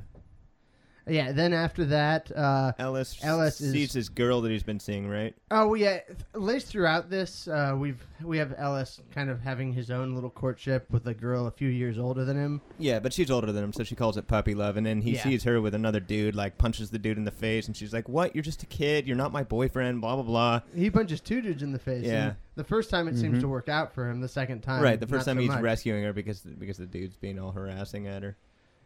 Yeah. 1.07 1.31
Then 1.31 1.53
after 1.53 1.85
that, 1.85 2.31
uh, 2.35 2.73
Ellis 2.79 3.17
Ellis 3.23 3.61
is- 3.61 3.71
sees 3.71 3.93
this 3.93 4.09
girl 4.09 4.41
that 4.41 4.51
he's 4.51 4.63
been 4.63 4.79
seeing, 4.79 5.07
right? 5.07 5.35
Oh 5.51 5.67
well, 5.67 5.77
yeah. 5.77 5.99
th- 5.99 6.17
Laced 6.33 6.67
throughout 6.67 7.09
this, 7.09 7.47
uh, 7.47 7.75
we've 7.77 8.05
we 8.23 8.37
have 8.39 8.53
Ellis 8.57 8.99
kind 9.13 9.29
of 9.29 9.41
having 9.41 9.73
his 9.73 9.89
own 9.91 10.13
little 10.15 10.29
courtship 10.29 10.85
with 10.91 11.05
a 11.07 11.13
girl 11.13 11.45
a 11.47 11.51
few 11.51 11.69
years 11.69 11.97
older 11.97 12.25
than 12.25 12.35
him. 12.37 12.61
Yeah, 12.79 12.99
but 12.99 13.13
she's 13.13 13.31
older 13.31 13.51
than 13.51 13.63
him, 13.63 13.73
so 13.73 13.83
she 13.83 13.95
calls 13.95 14.17
it 14.17 14.27
puppy 14.27 14.53
love. 14.55 14.75
And 14.77 14.85
then 14.85 15.01
he 15.01 15.13
Yeah. 15.13 15.23
sees 15.23 15.43
her 15.43 15.61
with 15.61 15.73
another 15.75 15.99
dude, 15.99 16.35
like 16.35 16.57
punches 16.57 16.89
the 16.89 16.99
dude 16.99 17.17
in 17.17 17.25
the 17.25 17.31
face, 17.31 17.67
and 17.67 17.75
she's 17.77 17.93
like, 17.93 18.09
"What? 18.09 18.35
You're 18.35 18.43
just 18.43 18.63
a 18.63 18.67
kid. 18.67 19.07
You're 19.07 19.15
not 19.17 19.31
my 19.31 19.43
boyfriend." 19.43 20.01
Blah 20.01 20.15
blah 20.15 20.23
blah. 20.23 20.61
He 20.75 20.89
punches 20.89 21.21
two 21.21 21.41
dudes 21.41 21.63
in 21.63 21.71
the 21.71 21.79
face. 21.79 22.05
Yeah. 22.05 22.27
and 22.29 22.35
The 22.55 22.63
first 22.63 22.89
time 22.89 23.07
it 23.07 23.15
seems 23.17 23.37
Mhm. 23.37 23.41
to 23.41 23.47
work 23.47 23.69
out 23.69 23.93
for 23.93 24.09
him. 24.09 24.19
The 24.19 24.27
second 24.27 24.61
time, 24.61 24.81
right. 24.81 24.99
The 24.99 25.05
first 25.07 25.27
not 25.27 25.33
time 25.33 25.37
so 25.37 25.41
he's 25.41 25.49
much. 25.51 25.61
rescuing 25.61 26.03
her 26.03 26.11
because 26.13 26.41
because 26.41 26.77
the 26.77 26.87
dude's 26.87 27.15
being 27.15 27.37
all 27.39 27.51
harassing 27.51 28.07
at 28.07 28.23
her. 28.23 28.35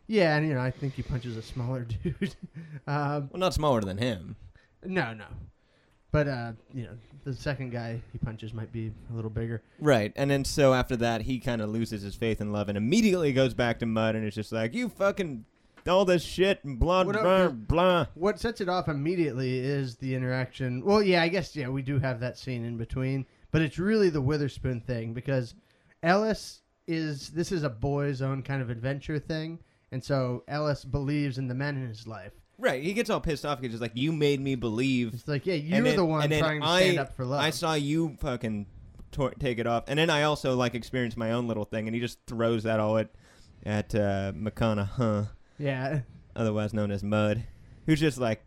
Yeah, 0.07 0.35
and 0.35 0.47
you 0.47 0.53
know 0.53 0.59
I 0.61 0.71
think 0.71 0.93
he 0.95 1.03
punches 1.03 1.37
a 1.37 1.41
smaller 1.41 1.85
dude. 2.03 2.35
um, 2.87 3.29
Well, 3.31 3.39
not 3.39 3.53
smaller 3.53 3.81
than 3.81 3.97
him. 3.97 4.35
no, 4.85 5.13
no, 5.13 5.25
but 6.11 6.27
uh, 6.27 6.51
you 6.73 6.83
know 6.83 6.93
the 7.23 7.33
second 7.33 7.71
guy 7.71 8.01
he 8.11 8.17
punches 8.17 8.53
might 8.53 8.71
be 8.71 8.91
a 9.11 9.15
little 9.15 9.29
bigger. 9.29 9.61
Right. 9.79 10.11
And 10.15 10.29
then 10.31 10.43
so 10.43 10.73
after 10.73 10.95
that, 10.97 11.21
he 11.21 11.39
kind 11.39 11.61
of 11.61 11.69
loses 11.69 12.01
his 12.01 12.15
faith 12.15 12.41
in 12.41 12.51
love 12.51 12.67
and 12.67 12.77
immediately 12.77 13.31
goes 13.31 13.53
back 13.53 13.77
to 13.79 13.85
Mud 13.85 14.15
and 14.15 14.25
it's 14.25 14.35
just 14.35 14.51
like, 14.51 14.73
you 14.73 14.89
fucking 14.89 15.45
all 15.87 16.03
this 16.03 16.23
shit 16.23 16.63
and 16.63 16.79
blah, 16.79 17.03
What 17.03 17.21
blah, 17.21 17.47
blah. 17.49 18.05
What 18.15 18.39
sets 18.39 18.59
it 18.59 18.69
off 18.69 18.87
immediately 18.87 19.59
is 19.59 19.97
the 19.97 20.15
interaction. 20.15 20.83
Well, 20.83 21.03
yeah, 21.03 21.21
I 21.21 21.27
guess 21.27 21.55
yeah, 21.55 21.69
we 21.69 21.83
do 21.83 21.99
have 21.99 22.19
that 22.21 22.37
scene 22.39 22.65
in 22.65 22.77
between, 22.77 23.25
but 23.51 23.61
it's 23.61 23.77
really 23.77 24.09
the 24.09 24.21
Witherspoon 24.21 24.81
thing 24.81 25.13
because 25.13 25.53
Ellis 26.01 26.61
is 26.87 27.29
this 27.29 27.51
is 27.51 27.61
a 27.63 27.69
boy's 27.69 28.21
own 28.23 28.41
kind 28.41 28.61
of 28.63 28.69
adventure 28.71 29.19
thing, 29.19 29.59
and 29.91 30.03
so 30.03 30.43
Ellis 30.47 30.85
believes 30.85 31.37
in 31.37 31.47
the 31.47 31.55
men 31.55 31.75
in 31.77 31.87
his 31.87 32.07
life. 32.07 32.33
Right. 32.57 32.83
He 32.83 32.93
gets 32.93 33.09
all 33.09 33.19
pissed 33.19 33.45
off 33.45 33.59
because 33.59 33.73
he's 33.73 33.81
like, 33.81 33.93
you 33.95 34.11
made 34.11 34.39
me 34.39 34.53
believe. 34.55 35.13
It's 35.13 35.27
like, 35.27 35.45
yeah, 35.47 35.55
you're 35.55 35.81
then- 35.81 35.95
the 35.95 36.05
one 36.05 36.29
trying 36.29 36.61
to 36.61 36.67
I- 36.67 36.81
stand 36.83 36.99
up 36.99 37.15
for 37.15 37.25
love. 37.25 37.41
I 37.41 37.49
saw 37.49 37.73
you 37.73 38.17
fucking 38.21 38.67
tor- 39.11 39.33
take 39.39 39.57
it 39.59 39.65
off. 39.65 39.85
And 39.87 39.97
then 39.97 40.09
I 40.09 40.23
also 40.23 40.55
like 40.55 40.75
experienced 40.75 41.17
my 41.17 41.31
own 41.31 41.47
little 41.47 41.65
thing 41.65 41.87
and 41.87 41.95
he 41.95 41.99
just 41.99 42.19
throws 42.27 42.63
that 42.63 42.79
all 42.79 42.97
at, 42.97 43.09
at 43.65 43.93
uh, 43.95 44.31
McConaughey, 44.35 45.29
yeah, 45.57 46.01
otherwise 46.35 46.73
known 46.73 46.91
as 46.91 47.03
Mud, 47.03 47.43
who's 47.85 47.99
just 47.99 48.17
like 48.17 48.43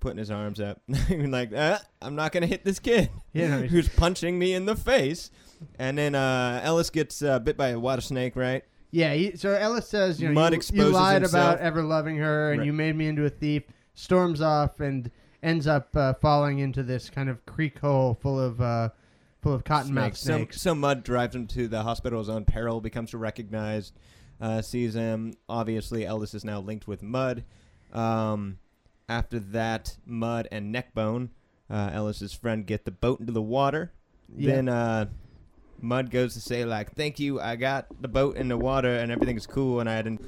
putting 0.00 0.18
his 0.18 0.30
arms 0.30 0.60
up. 0.60 0.80
like, 1.10 1.52
uh, 1.54 1.78
I'm 2.02 2.14
not 2.14 2.32
going 2.32 2.42
to 2.42 2.46
hit 2.46 2.64
this 2.64 2.78
kid. 2.78 3.10
know, 3.34 3.58
who's 3.62 3.88
punching 3.88 4.38
me 4.38 4.54
in 4.54 4.66
the 4.66 4.76
face. 4.76 5.30
And 5.78 5.98
then 5.98 6.14
uh, 6.14 6.60
Ellis 6.64 6.88
gets 6.90 7.22
uh, 7.22 7.38
bit 7.38 7.56
by 7.58 7.68
a 7.68 7.78
water 7.78 8.00
snake, 8.00 8.34
right? 8.36 8.64
Yeah, 8.90 9.14
he, 9.14 9.36
so 9.36 9.52
Ellis 9.54 9.88
says, 9.88 10.20
you 10.20 10.28
know, 10.32 10.48
you, 10.50 10.60
you 10.72 10.84
lied 10.90 11.22
himself. 11.22 11.54
about 11.54 11.58
ever 11.64 11.82
loving 11.82 12.16
her, 12.16 12.50
and 12.50 12.58
Right. 12.60 12.66
you 12.66 12.72
made 12.72 12.96
me 12.96 13.06
into 13.06 13.24
a 13.24 13.30
thief. 13.30 13.62
Storms 13.94 14.40
off 14.40 14.80
and 14.80 15.10
ends 15.42 15.66
up 15.66 15.94
uh, 15.96 16.14
falling 16.14 16.58
into 16.58 16.82
this 16.82 17.08
kind 17.10 17.28
of 17.28 17.44
creek 17.46 17.78
hole 17.78 18.14
full 18.20 18.40
of 18.40 18.60
uh, 18.60 18.88
full 19.42 19.52
of 19.54 19.62
cottonmouth 19.64 20.16
So, 20.16 20.36
snakes. 20.36 20.60
so 20.60 20.74
Mud 20.74 21.02
drives 21.04 21.34
him 21.36 21.46
to 21.48 21.68
the 21.68 21.82
hospital's 21.82 22.28
own 22.28 22.44
peril, 22.44 22.80
becomes 22.80 23.14
recognized, 23.14 23.94
uh, 24.40 24.60
sees 24.62 24.94
him. 24.94 25.34
Obviously, 25.48 26.04
Ellis 26.04 26.34
is 26.34 26.44
now 26.44 26.60
linked 26.60 26.86
with 26.88 27.02
Mud. 27.02 27.44
Um, 27.92 28.58
after 29.08 29.38
that, 29.38 29.96
Mud 30.06 30.46
and 30.52 30.72
Neckbone, 30.72 31.30
uh, 31.68 31.90
Ellis's 31.92 32.32
friend, 32.32 32.66
get 32.66 32.84
the 32.84 32.90
boat 32.90 33.20
into 33.20 33.32
the 33.32 33.42
water. 33.42 33.92
Yeah. 34.36 34.54
Then 34.56 34.68
uh, 34.68 35.06
Mud 35.82 36.10
goes 36.10 36.34
to 36.34 36.40
say 36.40 36.64
like, 36.64 36.92
"Thank 36.94 37.18
you, 37.18 37.40
I 37.40 37.56
got 37.56 37.86
the 38.00 38.08
boat 38.08 38.36
in 38.36 38.48
the 38.48 38.56
water 38.56 38.96
and 38.96 39.10
everything's 39.10 39.46
cool," 39.46 39.80
and 39.80 39.88
I 39.88 40.02
didn't 40.02 40.24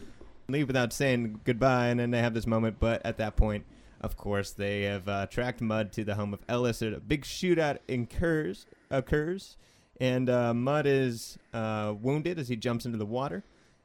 leave 0.49 0.67
without 0.67 0.93
saying 0.93 1.41
goodbye. 1.45 1.89
And 1.89 2.01
then 2.01 2.11
they 2.11 2.21
have 2.21 2.35
this 2.35 2.47
moment, 2.47 2.77
but 2.79 3.05
at 3.05 3.19
that 3.19 3.37
point, 3.37 3.65
of 4.01 4.17
course, 4.17 4.51
they 4.51 4.83
have 4.83 5.09
uh, 5.09 5.27
tracked 5.27 5.61
Mud 5.61 5.93
to 5.93 6.05
the 6.05 6.15
home 6.15 6.35
of 6.35 6.41
Ellis. 6.49 6.83
A 6.83 7.01
big 7.01 7.23
shootout 7.23 7.79
occurs, 7.89 8.67
occurs, 8.91 9.57
and 10.01 10.29
uh, 10.29 10.55
Mud 10.55 10.87
is 10.87 11.39
uh, 11.53 11.95
wounded 12.01 12.39
as 12.39 12.49
he 12.49 12.57
jumps 12.57 12.87
into 12.87 12.99
the 12.99 13.07
water. 13.07 13.45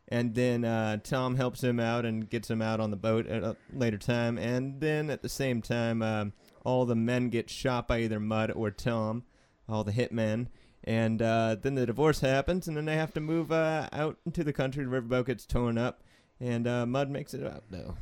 And 0.10 0.36
then 0.36 0.64
uh, 0.64 0.98
Tom 1.04 1.36
helps 1.36 1.62
him 1.62 1.82
out 1.82 2.06
and 2.06 2.30
gets 2.30 2.50
him 2.50 2.62
out 2.62 2.80
on 2.80 2.92
the 2.92 2.98
boat 2.98 3.28
at 3.28 3.44
a 3.44 3.58
later 3.74 3.98
time. 3.98 4.38
And 4.38 4.80
then 4.80 5.10
at 5.10 5.22
the 5.22 5.28
same 5.28 5.62
time, 5.62 6.02
um 6.02 6.32
all 6.68 6.86
the 6.86 6.96
men 6.96 7.30
get 7.30 7.50
shot 7.50 7.88
by 7.88 8.02
either 8.02 8.20
Mud 8.20 8.52
or 8.52 8.72
Tom, 8.72 9.24
all 9.70 9.86
the 9.86 9.94
hitmen. 9.94 10.48
And 10.88 11.22
uh, 11.22 11.58
then 11.62 11.76
the 11.76 11.86
divorce 11.86 12.22
happens, 12.22 12.70
and 12.70 12.78
then 12.78 12.86
they 12.86 12.96
have 12.96 13.14
to 13.16 13.20
move 13.20 13.52
uh, 13.52 13.90
out 13.92 14.18
into 14.26 14.46
the 14.46 14.54
country. 14.54 14.86
The 14.86 14.90
riverboat 14.90 15.26
gets 15.26 15.46
torn 15.46 15.78
up, 15.78 16.02
and 16.40 16.66
uh, 16.66 16.86
Mud 16.86 17.10
makes 17.10 17.34
it 17.34 17.46
out, 17.46 17.64
though. 17.70 17.96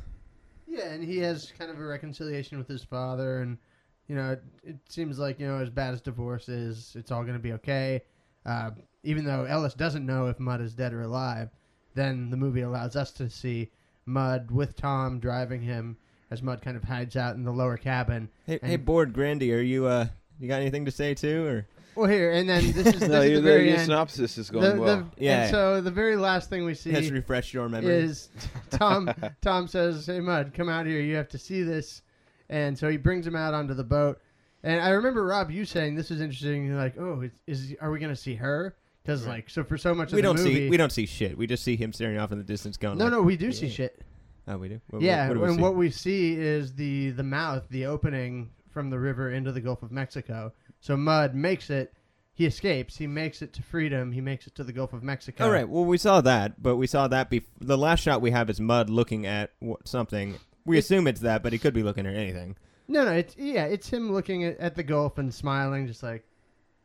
Yeah, 0.68 0.90
and 0.90 1.02
he 1.02 1.18
has 1.18 1.52
kind 1.58 1.68
of 1.68 1.80
a 1.80 1.84
reconciliation 1.84 2.58
with 2.58 2.68
his 2.68 2.84
father, 2.84 3.40
and 3.40 3.58
you 4.06 4.14
know, 4.14 4.30
it, 4.30 4.42
it 4.62 4.76
seems 4.88 5.18
like 5.18 5.40
you 5.40 5.48
know, 5.48 5.58
as 5.58 5.68
bad 5.68 5.94
as 5.94 6.00
divorce 6.00 6.48
is, 6.48 6.94
it's 6.96 7.10
all 7.10 7.22
going 7.22 7.34
to 7.34 7.40
be 7.40 7.54
okay. 7.54 8.02
Uh, 8.44 8.70
even 9.02 9.24
though 9.24 9.46
Ellis 9.46 9.74
doesn't 9.74 10.06
know 10.06 10.28
if 10.28 10.38
Mud 10.38 10.60
is 10.60 10.72
dead 10.72 10.92
or 10.92 11.02
alive, 11.02 11.50
then 11.96 12.30
the 12.30 12.36
movie 12.36 12.60
allows 12.60 12.94
us 12.94 13.10
to 13.14 13.28
see 13.28 13.68
Mud 14.04 14.52
with 14.52 14.76
Tom 14.76 15.18
driving 15.18 15.60
him 15.60 15.96
as 16.30 16.40
Mud 16.40 16.62
kind 16.62 16.76
of 16.76 16.84
hides 16.84 17.16
out 17.16 17.34
in 17.34 17.42
the 17.42 17.50
lower 17.50 17.76
cabin. 17.76 18.28
Hey, 18.46 18.60
hey, 18.62 18.76
bored 18.76 19.12
Grandy, 19.12 19.52
are 19.52 19.60
you 19.60 19.86
uh, 19.86 20.06
you 20.38 20.46
got 20.46 20.60
anything 20.60 20.84
to 20.84 20.92
say 20.92 21.14
too, 21.14 21.46
or 21.46 21.66
Well, 21.96 22.08
here 22.10 22.32
and 22.32 22.48
then 22.48 22.72
this 22.72 22.86
is, 22.94 23.00
this 23.00 23.08
No, 23.08 23.22
is 23.22 23.30
your, 23.30 23.40
the 23.40 23.48
very 23.48 23.68
your 23.68 23.76
end. 23.78 23.86
synopsis 23.86 24.36
is 24.38 24.50
going 24.50 24.76
the- 24.76 24.80
well. 24.80 25.10
Yeah. 25.16 25.42
And 25.42 25.50
so 25.50 25.80
the 25.80 25.90
very 25.90 26.16
last 26.16 26.50
thing 26.50 26.64
we 26.64 26.74
see 26.74 26.92
has 26.92 27.10
refreshed 27.10 27.54
your 27.54 27.68
memory? 27.68 27.92
is 27.94 28.28
Tom. 28.70 29.10
Tom 29.42 29.66
says, 29.66 30.06
"Hey, 30.06 30.20
Mud, 30.20 30.52
come 30.54 30.68
out 30.68 30.86
here. 30.86 31.00
You 31.00 31.16
have 31.16 31.28
to 31.30 31.38
see 31.38 31.62
this." 31.62 32.02
And 32.48 32.78
so 32.78 32.88
he 32.88 32.96
brings 32.96 33.26
him 33.26 33.34
out 33.34 33.54
onto 33.54 33.74
the 33.74 33.82
boat. 33.84 34.20
And 34.62 34.80
I 34.80 34.90
remember 34.90 35.24
Rob, 35.24 35.50
you 35.50 35.64
saying 35.64 35.94
this 35.94 36.10
is 36.10 36.20
interesting. 36.20 36.66
You're 36.66 36.76
like, 36.76 36.98
"Oh, 36.98 37.22
is, 37.22 37.32
is 37.46 37.74
are 37.80 37.90
we 37.90 37.98
going 37.98 38.12
to 38.14 38.20
see 38.20 38.34
her?" 38.34 38.76
Because 39.02 39.22
Right. 39.24 39.34
like, 39.36 39.50
so 39.50 39.62
for 39.64 39.78
so 39.78 39.94
much 39.94 40.10
we 40.12 40.14
of 40.14 40.16
the 40.16 40.22
don't 40.22 40.36
movie, 40.36 40.54
see 40.66 40.68
we 40.68 40.76
don't 40.76 40.90
see 40.92 41.06
shit. 41.06 41.38
We 41.38 41.46
just 41.46 41.62
see 41.62 41.76
him 41.76 41.92
staring 41.92 42.18
off 42.18 42.32
in 42.32 42.38
the 42.38 42.44
distance, 42.44 42.76
going. 42.76 42.98
no, 42.98 43.04
like, 43.04 43.12
no, 43.12 43.22
we 43.22 43.36
do 43.36 43.52
see 43.52 43.68
shit. 43.70 44.00
Oh, 44.48 44.56
we 44.58 44.68
do. 44.68 44.80
What, 44.90 45.00
yeah, 45.02 45.28
What, 45.28 45.28
what 45.28 45.34
do 45.36 45.40
we 45.42 45.46
and 45.48 45.56
see? 45.56 45.62
what 45.62 45.74
we 45.76 45.90
see 45.90 46.32
is 46.34 46.72
the 46.74 47.10
the 47.10 47.22
mouth, 47.22 47.64
the 47.70 47.86
opening 47.86 48.50
from 48.70 48.90
the 48.90 48.98
river 48.98 49.30
into 49.30 49.52
the 49.52 49.60
Gulf 49.60 49.82
of 49.82 49.90
Mexico. 49.92 50.52
So 50.80 50.96
Mud 50.96 51.34
makes 51.34 51.70
it. 51.70 51.92
He 52.34 52.44
escapes. 52.44 52.96
He 52.98 53.06
makes 53.06 53.40
it 53.40 53.54
to 53.54 53.62
freedom. 53.62 54.12
He 54.12 54.20
makes 54.20 54.46
it 54.46 54.54
to 54.56 54.64
the 54.64 54.72
Gulf 54.72 54.92
of 54.92 55.02
Mexico. 55.02 55.44
All 55.44 55.50
right. 55.50 55.66
Well, 55.68 55.86
we 55.86 55.96
saw 55.96 56.20
that, 56.20 56.62
but 56.62 56.76
we 56.76 56.86
saw 56.86 57.08
that. 57.08 57.30
Bef- 57.30 57.44
the 57.60 57.78
last 57.78 58.00
shot 58.00 58.20
we 58.20 58.30
have 58.30 58.50
is 58.50 58.60
Mud 58.60 58.90
looking 58.90 59.24
at 59.26 59.52
what, 59.60 59.88
something. 59.88 60.38
We 60.66 60.76
It- 60.76 60.80
assume 60.80 61.06
it's 61.06 61.20
that, 61.22 61.42
but 61.42 61.52
he 61.54 61.58
could 61.58 61.72
be 61.72 61.82
looking 61.82 62.06
at 62.06 62.14
anything. 62.14 62.56
No, 62.88 63.04
no, 63.04 63.12
it's 63.12 63.36
yeah, 63.36 63.64
it's 63.64 63.88
him 63.88 64.12
looking 64.12 64.44
at, 64.44 64.58
at 64.58 64.74
the 64.76 64.82
Gulf 64.82 65.16
and 65.18 65.32
smiling, 65.34 65.86
just 65.86 66.02
like, 66.02 66.24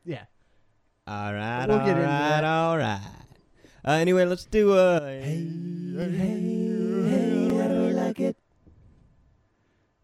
yeah. 0.06 0.24
All 1.06 1.34
right. 1.34 1.66
We'll 1.68 1.80
all 1.80 1.86
get 1.86 1.98
into 1.98 2.08
right, 2.08 2.30
that. 2.30 2.44
All 2.44 2.78
right. 2.78 3.02
Uh, 3.86 3.92
anyway, 3.92 4.26
let's 4.26 4.46
do 4.46 4.74
a. 4.74 5.00
Hey 5.02 5.46
hey 5.96 7.10
hey 7.10 7.62
I 7.62 7.68
like 8.06 8.20
it. 8.20 8.38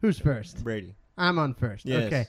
who's 0.01 0.19
first? 0.19 0.63
Brady. 0.63 0.93
I'm 1.17 1.39
on 1.39 1.53
first. 1.53 1.85
Yes. 1.85 2.03
Okay. 2.03 2.27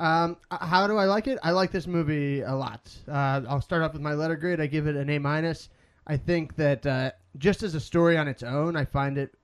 Um, 0.00 0.38
how 0.50 0.86
do 0.86 0.96
I 0.96 1.04
like 1.04 1.26
it? 1.26 1.38
I 1.42 1.50
like 1.50 1.72
this 1.72 1.86
movie 1.86 2.40
a 2.40 2.54
lot. 2.54 2.90
Uh, 3.06 3.42
I'll 3.48 3.60
start 3.60 3.82
off 3.82 3.92
with 3.92 4.00
my 4.02 4.14
letter 4.14 4.34
grade. 4.36 4.60
I 4.60 4.66
give 4.66 4.86
it 4.86 4.96
an 4.96 5.10
A 5.10 5.18
minus. 5.18 5.68
I 6.06 6.16
think 6.16 6.56
that 6.56 6.86
uh, 6.86 7.10
just 7.36 7.62
as 7.62 7.74
a 7.74 7.80
story 7.80 8.16
on 8.16 8.26
its 8.26 8.42
own, 8.42 8.76
I 8.76 8.86
find 8.86 9.18
it, 9.18 9.34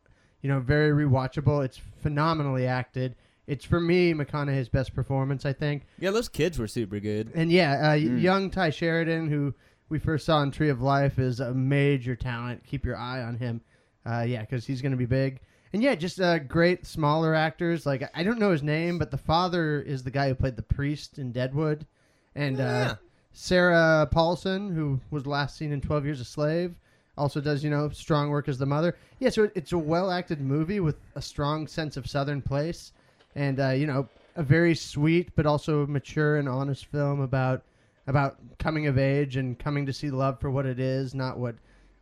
you 0.41 0.49
know, 0.49 0.59
very 0.61 0.91
rewatchable. 1.05 1.63
It's 1.65 1.79
phenomenally 2.03 2.67
acted. 2.67 3.15
It's 3.47 3.65
for 3.65 3.81
me 3.81 4.15
McConaughey's 4.15 4.69
best 4.71 4.95
performance. 4.95 5.45
I 5.45 5.53
think. 5.53 5.85
Yeah, 5.99 6.11
those 6.11 6.29
kids 6.29 6.59
were 6.59 6.67
super 6.69 7.01
good. 7.01 7.31
And 7.35 7.53
yeah, 7.53 7.73
uh, 7.91 7.97
Mm. 7.97 8.21
young 8.21 8.51
Tye 8.51 8.71
Sheridan, 8.71 9.29
who 9.29 9.55
we 9.91 9.99
first 9.99 10.25
saw 10.25 10.43
in 10.43 10.51
Tree 10.51 10.71
of 10.71 10.81
Life, 10.81 11.19
is 11.19 11.39
a 11.39 11.53
major 11.55 12.17
talent. 12.17 12.65
Keep 12.65 12.85
your 12.87 12.97
eye 12.97 13.23
on 13.23 13.37
him. 13.37 13.61
Uh, 14.05 14.25
yeah, 14.27 14.41
because 14.41 14.65
he's 14.67 14.81
going 14.83 14.93
to 14.93 14.99
be 14.99 15.05
big. 15.07 15.41
And 15.73 15.83
yeah, 15.83 15.95
just 15.95 16.21
uh, 16.21 16.39
great 16.39 16.87
smaller 16.87 17.35
actors. 17.35 17.85
Like 17.87 18.09
I 18.15 18.23
don't 18.23 18.39
know 18.39 18.53
his 18.53 18.63
name, 18.63 18.99
but 18.99 19.11
the 19.11 19.19
father 19.19 19.81
is 19.83 20.03
the 20.03 20.11
guy 20.11 20.29
who 20.29 20.35
played 20.35 20.57
the 20.57 20.63
priest 20.63 21.19
in 21.19 21.33
Deadwood, 21.33 21.87
and 22.35 22.59
Yeah. 22.59 22.67
uh, 22.67 22.95
Sarah 23.33 24.09
Paulson, 24.11 24.75
who 24.75 25.01
was 25.11 25.27
last 25.27 25.57
seen 25.57 25.73
in 25.73 25.81
Twelve 25.81 26.05
Years 26.05 26.21
a 26.21 26.25
Slave, 26.25 26.75
also 27.19 27.41
does 27.41 27.63
you 27.65 27.71
know 27.71 27.89
strong 27.91 28.31
work 28.31 28.49
as 28.49 28.59
the 28.59 28.67
mother. 28.67 28.97
Yeah, 29.19 29.29
so 29.31 29.51
it's 29.55 29.73
a 29.73 29.79
well 29.79 30.11
acted 30.11 30.41
movie 30.41 30.81
with 30.81 30.97
a 31.15 31.23
strong 31.23 31.67
sense 31.67 31.97
of 31.97 32.09
Southern 32.09 32.41
place, 32.41 32.93
and 33.35 33.61
uh, 33.61 33.71
you 33.71 33.87
know 33.87 34.09
a 34.37 34.43
very 34.43 34.75
sweet 34.75 35.31
but 35.35 35.47
also 35.47 35.87
mature 35.87 36.37
and 36.37 36.49
honest 36.49 36.87
film 36.87 37.21
about 37.21 37.63
about 38.07 38.37
coming 38.59 38.87
of 38.87 38.99
age 38.99 39.37
and 39.37 39.59
coming 39.59 39.85
to 39.85 39.93
see 39.93 40.11
love 40.11 40.39
for 40.41 40.51
what 40.51 40.65
it 40.65 40.79
is, 40.79 41.15
not 41.15 41.39
what 41.39 41.57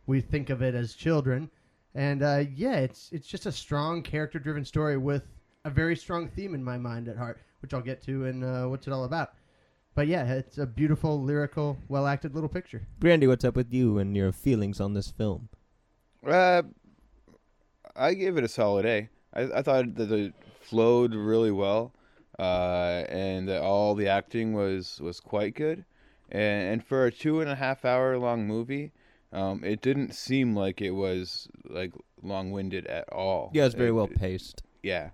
we 0.05 0.21
think 0.21 0.49
of 0.49 0.61
it 0.61 0.75
as 0.75 0.93
children. 0.93 1.49
And 1.95 2.21
uh, 2.21 2.43
yeah, 2.53 2.75
it's 2.75 3.09
it's 3.13 3.27
just 3.27 3.45
a 3.45 3.51
strong 3.51 4.03
character 4.03 4.37
driven 4.37 4.65
story 4.65 4.97
with 4.97 5.23
a 5.63 5.69
very 5.69 5.95
strong 5.95 6.27
theme 6.27 6.53
in 6.53 6.63
my 6.63 6.77
mind 6.77 7.07
at 7.07 7.17
heart, 7.17 7.39
which 7.61 7.73
I'll 7.73 7.81
get 7.81 8.03
to 8.03 8.25
in 8.25 8.43
uh, 8.43 8.67
what's 8.67 8.85
it 8.85 8.93
all 8.93 9.05
about. 9.05 9.31
But 9.95 10.07
yeah, 10.07 10.25
it's 10.33 10.57
a 10.57 10.65
beautiful, 10.65 11.21
lyrical, 11.21 11.77
well 11.87 12.05
acted 12.05 12.35
little 12.35 12.49
picture. 12.49 12.85
Grandy, 12.99 13.27
what's 13.27 13.45
up 13.45 13.55
with 13.55 13.73
you 13.73 13.97
and 13.97 14.15
your 14.15 14.33
feelings 14.33 14.81
on 14.81 14.93
this 14.93 15.09
film? 15.09 15.47
Uh, 16.27 16.63
I 17.95 18.13
gave 18.13 18.35
it 18.35 18.43
a 18.43 18.49
solid 18.49 18.85
A. 18.85 19.09
I, 19.33 19.41
I 19.55 19.61
thought 19.61 19.95
that 19.95 20.11
it 20.11 20.33
flowed 20.59 21.15
really 21.15 21.51
well, 21.51 21.93
uh, 22.37 23.05
and 23.07 23.47
that 23.47 23.61
all 23.61 23.95
the 23.95 24.09
acting 24.09 24.51
was, 24.51 24.99
was 25.01 25.21
quite 25.21 25.55
good. 25.55 25.85
And, 26.29 26.73
and 26.73 26.83
for 26.83 27.05
a 27.05 27.11
two 27.11 27.39
and 27.39 27.49
a 27.49 27.55
half 27.55 27.85
hour 27.85 28.17
long 28.17 28.45
movie, 28.45 28.91
um, 29.35 29.63
it 29.63 29.81
didn't 29.81 30.13
seem 30.15 30.55
like 30.55 30.81
it 30.81 30.91
was 30.91 31.47
like 31.69 31.91
long 32.23 32.51
winded 32.51 32.87
at 32.87 33.07
all. 33.13 33.51
Yeah, 33.53 33.65
it's 33.65 33.75
very 33.75 33.89
It- 33.89 33.93
well 33.93 34.05
it- 34.05 34.15
paced. 34.19 34.63
yeah. 34.81 35.09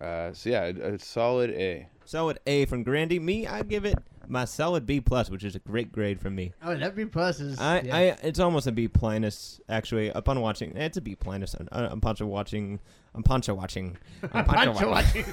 Uh, 0.00 0.32
so 0.32 0.48
yeah, 0.50 0.64
a, 0.64 0.94
a 0.94 0.98
solid 0.98 1.50
A. 1.50 1.86
Solid 2.06 2.38
A 2.46 2.64
from 2.66 2.82
Grandy. 2.82 3.18
Me, 3.18 3.46
I 3.46 3.62
give 3.62 3.84
it 3.84 3.96
my 4.26 4.44
solid 4.46 4.86
B 4.86 5.00
plus, 5.00 5.28
which 5.28 5.44
is 5.44 5.54
a 5.54 5.58
great 5.58 5.92
grade 5.92 6.20
from 6.20 6.34
me. 6.36 6.52
Oh, 6.62 6.74
that 6.74 6.96
B 6.96 7.04
plus 7.04 7.38
is. 7.40 7.58
I, 7.60 7.80
yeah. 7.80 7.96
I, 7.96 8.00
it's 8.22 8.38
almost 8.38 8.66
a 8.66 8.72
B 8.72 8.88
minus 9.02 9.60
actually. 9.68 10.08
Upon 10.08 10.40
watching, 10.40 10.74
it's 10.76 10.96
a 10.96 11.00
B 11.02 11.16
minus. 11.26 11.54
Uh, 11.54 11.88
upon 11.90 12.16
watching, 12.28 12.80
upon 13.14 13.42
watching, 13.56 13.98
upon 14.22 14.44
Pancho 14.46 14.88
watching. 14.90 15.24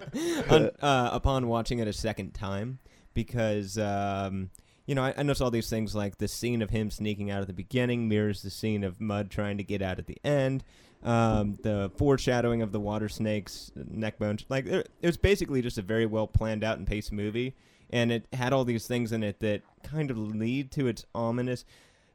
un, 0.50 0.70
uh, 0.82 1.10
upon 1.12 1.46
watching 1.46 1.78
it 1.78 1.86
a 1.86 1.92
second 1.92 2.32
time 2.34 2.78
because 3.14 3.78
um, 3.78 4.50
you 4.86 4.94
know 4.94 5.04
I, 5.04 5.14
I 5.16 5.22
noticed 5.22 5.42
all 5.42 5.50
these 5.50 5.70
things 5.70 5.94
like 5.94 6.18
the 6.18 6.28
scene 6.28 6.62
of 6.62 6.70
him 6.70 6.90
sneaking 6.90 7.30
out 7.30 7.40
at 7.40 7.46
the 7.46 7.52
beginning 7.52 8.08
mirrors 8.08 8.42
the 8.42 8.50
scene 8.50 8.84
of 8.84 9.00
Mud 9.00 9.30
trying 9.30 9.58
to 9.58 9.64
get 9.64 9.82
out 9.82 9.98
at 9.98 10.06
the 10.06 10.18
end. 10.24 10.64
Um, 11.02 11.58
the 11.62 11.92
foreshadowing 11.98 12.62
of 12.62 12.72
the 12.72 12.80
water 12.80 13.08
snakes, 13.08 13.70
neck 13.76 14.18
bones, 14.18 14.44
like 14.48 14.66
it 14.66 14.88
was 15.02 15.16
basically 15.16 15.62
just 15.62 15.78
a 15.78 15.82
very 15.82 16.06
well 16.06 16.26
planned 16.26 16.64
out 16.64 16.78
and 16.78 16.86
paced 16.86 17.12
movie, 17.12 17.54
and 17.90 18.10
it 18.10 18.26
had 18.32 18.52
all 18.52 18.64
these 18.64 18.86
things 18.86 19.12
in 19.12 19.22
it 19.22 19.38
that 19.40 19.62
kind 19.82 20.10
of 20.10 20.18
lead 20.18 20.72
to 20.72 20.86
its 20.88 21.04
ominous. 21.14 21.64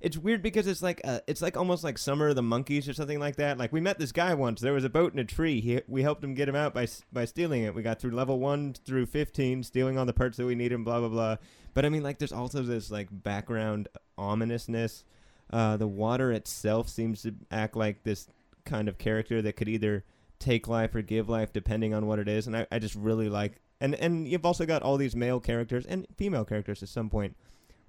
It's 0.02 0.18
weird 0.18 0.42
because 0.42 0.68
it's 0.68 0.82
like 0.82 1.00
uh, 1.04 1.20
it's 1.28 1.42
like 1.42 1.56
almost 1.56 1.84
like 1.84 1.98
Summer 1.98 2.30
of 2.30 2.36
the 2.36 2.42
Monkeys 2.42 2.90
or 2.90 2.94
something 2.94 3.20
like 3.20 3.36
that. 3.36 3.58
Like 3.58 3.72
we 3.72 3.82
met 3.82 4.00
this 4.00 4.12
guy 4.12 4.34
once. 4.34 4.60
There 4.60 4.74
was 4.74 4.84
a 4.84 4.90
boat 4.90 5.14
in 5.14 5.20
a 5.20 5.24
tree. 5.24 5.62
He, 5.62 5.82
we 5.88 6.02
helped 6.02 6.24
him 6.24 6.34
get 6.34 6.50
him 6.50 6.56
out 6.56 6.74
by 6.74 6.88
by 7.14 7.26
stealing 7.26 7.64
it. 7.64 7.76
We 7.76 7.84
got 7.84 8.00
through 8.00 8.12
level 8.12 8.40
one 8.40 8.74
through 8.86 9.06
fifteen, 9.06 9.64
stealing 9.64 9.98
all 9.98 10.06
the 10.06 10.14
parts 10.14 10.38
that 10.38 10.46
we 10.46 10.56
needed. 10.56 10.76
and 10.76 10.86
Blah 10.86 11.00
blah 11.00 11.10
blah. 11.10 11.36
But 11.74 11.86
I 11.86 11.90
mean, 11.90 12.04
like, 12.04 12.20
there's 12.20 12.34
also 12.34 12.64
this 12.64 12.92
like 12.92 13.08
background 13.12 13.88
ominousness. 14.18 15.06
Uh, 15.52 15.78
the 15.78 15.88
water 15.88 16.32
itself 16.32 16.90
seems 16.90 17.22
to 17.22 17.36
act 17.52 17.76
like 17.76 18.04
this 18.04 18.28
kind 18.66 18.88
of 18.90 18.98
character 18.98 19.42
that 19.42 19.56
could 19.56 19.70
either 19.70 20.04
take 20.40 20.68
life 20.68 20.96
or 20.96 21.02
give 21.02 21.30
life 21.30 21.54
depending 21.54 21.94
on 21.94 22.08
what 22.08 22.20
it 22.20 22.28
is. 22.28 22.48
And 22.48 22.58
I, 22.58 22.68
I 22.72 22.80
just 22.80 22.96
really 22.96 23.30
like. 23.30 23.62
And 23.80 23.96
and 23.96 24.28
you've 24.28 24.46
also 24.46 24.66
got 24.66 24.82
all 24.82 24.98
these 24.98 25.16
male 25.16 25.40
characters 25.40 25.86
and 25.86 26.08
female 26.18 26.46
characters 26.46 26.82
at 26.84 26.90
some 26.90 27.10
point. 27.10 27.36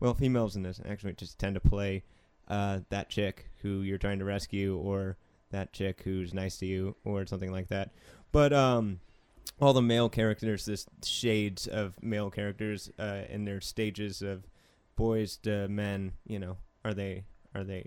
Well, 0.03 0.15
females 0.15 0.57
in 0.57 0.65
this 0.65 0.81
actually 0.85 1.13
just 1.13 1.39
tend 1.39 1.55
to 1.55 1.61
play 1.61 2.03
uh, 2.49 2.81
that 2.89 3.09
chick 3.09 3.49
who 3.63 3.83
you're 3.83 3.99
trying 3.99 4.19
to 4.19 4.25
rescue, 4.25 4.77
or 4.77 5.17
that 5.53 5.73
chick 5.73 6.03
who's 6.03 6.35
nice 6.35 6.57
to 6.57 6.67
you, 6.67 6.97
or 7.05 7.25
something 7.25 7.53
like 7.53 7.69
that. 7.69 7.93
But 8.33 8.53
um, 8.53 8.99
all 9.61 9.73
the 9.73 9.81
male 9.81 10.09
characters, 10.09 10.65
this 10.65 10.87
shades 11.05 11.69
of 11.69 12.03
male 12.03 12.31
characters 12.31 12.91
uh, 12.99 13.21
in 13.31 13.45
their 13.45 13.61
stages 13.61 14.23
of 14.23 14.49
boys 14.97 15.37
to 15.45 15.69
men. 15.69 16.15
You 16.27 16.41
know, 16.41 16.57
are 16.85 16.95
they 16.95 17.23
are 17.55 17.63
they? 17.63 17.87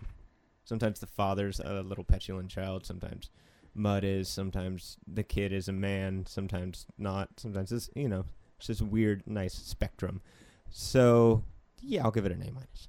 Sometimes 0.63 1.01
the 1.01 1.07
father's 1.07 1.59
a 1.59 1.81
little 1.81 2.05
petulant 2.05 2.49
child. 2.49 2.85
Sometimes 2.85 3.29
Mud 3.73 4.05
is. 4.05 4.29
Sometimes 4.29 4.95
the 5.05 5.23
kid 5.23 5.51
is 5.51 5.67
a 5.67 5.73
man. 5.73 6.25
Sometimes 6.25 6.85
not. 6.97 7.41
Sometimes 7.41 7.73
it's 7.73 7.89
you 7.93 8.07
know 8.07 8.23
it's 8.57 8.67
this 8.67 8.81
weird, 8.81 9.23
nice 9.27 9.53
spectrum. 9.53 10.21
So 10.69 11.43
yeah, 11.81 12.03
I'll 12.03 12.11
give 12.11 12.25
it 12.25 12.31
an 12.31 12.41
A 12.41 12.51
minus. 12.51 12.87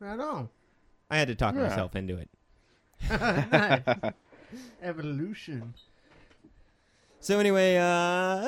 right 0.00 0.18
on. 0.20 0.48
I 1.10 1.18
had 1.18 1.28
to 1.28 1.34
talk 1.34 1.54
Yeah. 1.54 1.62
myself 1.68 1.94
into 1.96 2.16
it. 2.18 2.28
nice. 3.10 3.82
Evolution. 4.82 5.74
So 7.20 7.38
anyway, 7.38 7.76
uh, 7.78 8.42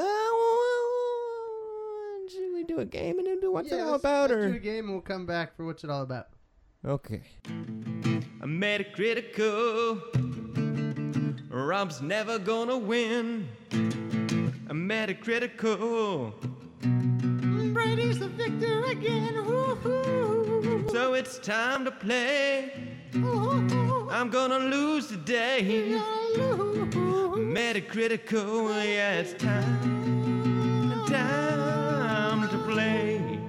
should 2.29 2.53
we 2.55 2.65
do 2.65 2.79
a 2.81 2.85
game 2.85 3.19
and 3.19 3.27
then 3.27 3.41
do 3.41 3.53
what's 3.53 3.71
yeah, 3.71 3.79
it 3.79 3.81
all 3.83 3.91
let's- 3.93 4.03
about, 4.03 4.31
let's 4.31 4.43
or 4.43 4.49
do 4.51 4.57
a 4.57 4.59
game 4.59 4.85
and 4.87 4.93
we'll 4.93 5.01
come 5.03 5.27
back 5.27 5.57
for 5.57 5.65
what's 5.65 5.85
it 5.85 5.91
all 5.91 6.03
about. 6.03 6.29
okay? 6.85 7.23
I'm 7.47 8.61
metacritical. 8.61 10.01
Rob's 11.51 12.03
never 12.03 12.39
gonna 12.39 12.77
win. 12.77 13.49
I'm 14.69 14.89
metacritical. 14.89 16.33
Brady's 17.75 18.21
the 18.21 18.29
victor 18.29 18.85
again. 18.85 19.35
Woo-hoo. 19.45 20.89
So 20.93 21.15
it's 21.15 21.39
time 21.39 21.85
to 21.85 21.91
play. 21.91 22.73
I'm 23.13 24.31
gonna 24.31 24.61
lose 24.61 25.09
today. 25.09 25.89
You're 25.89 26.87
Metacritical, 27.37 28.69
yeah, 28.85 29.15
it's 29.15 29.35
time, 29.43 31.05
time 31.07 32.49
to 32.49 32.59
play. 32.59 33.41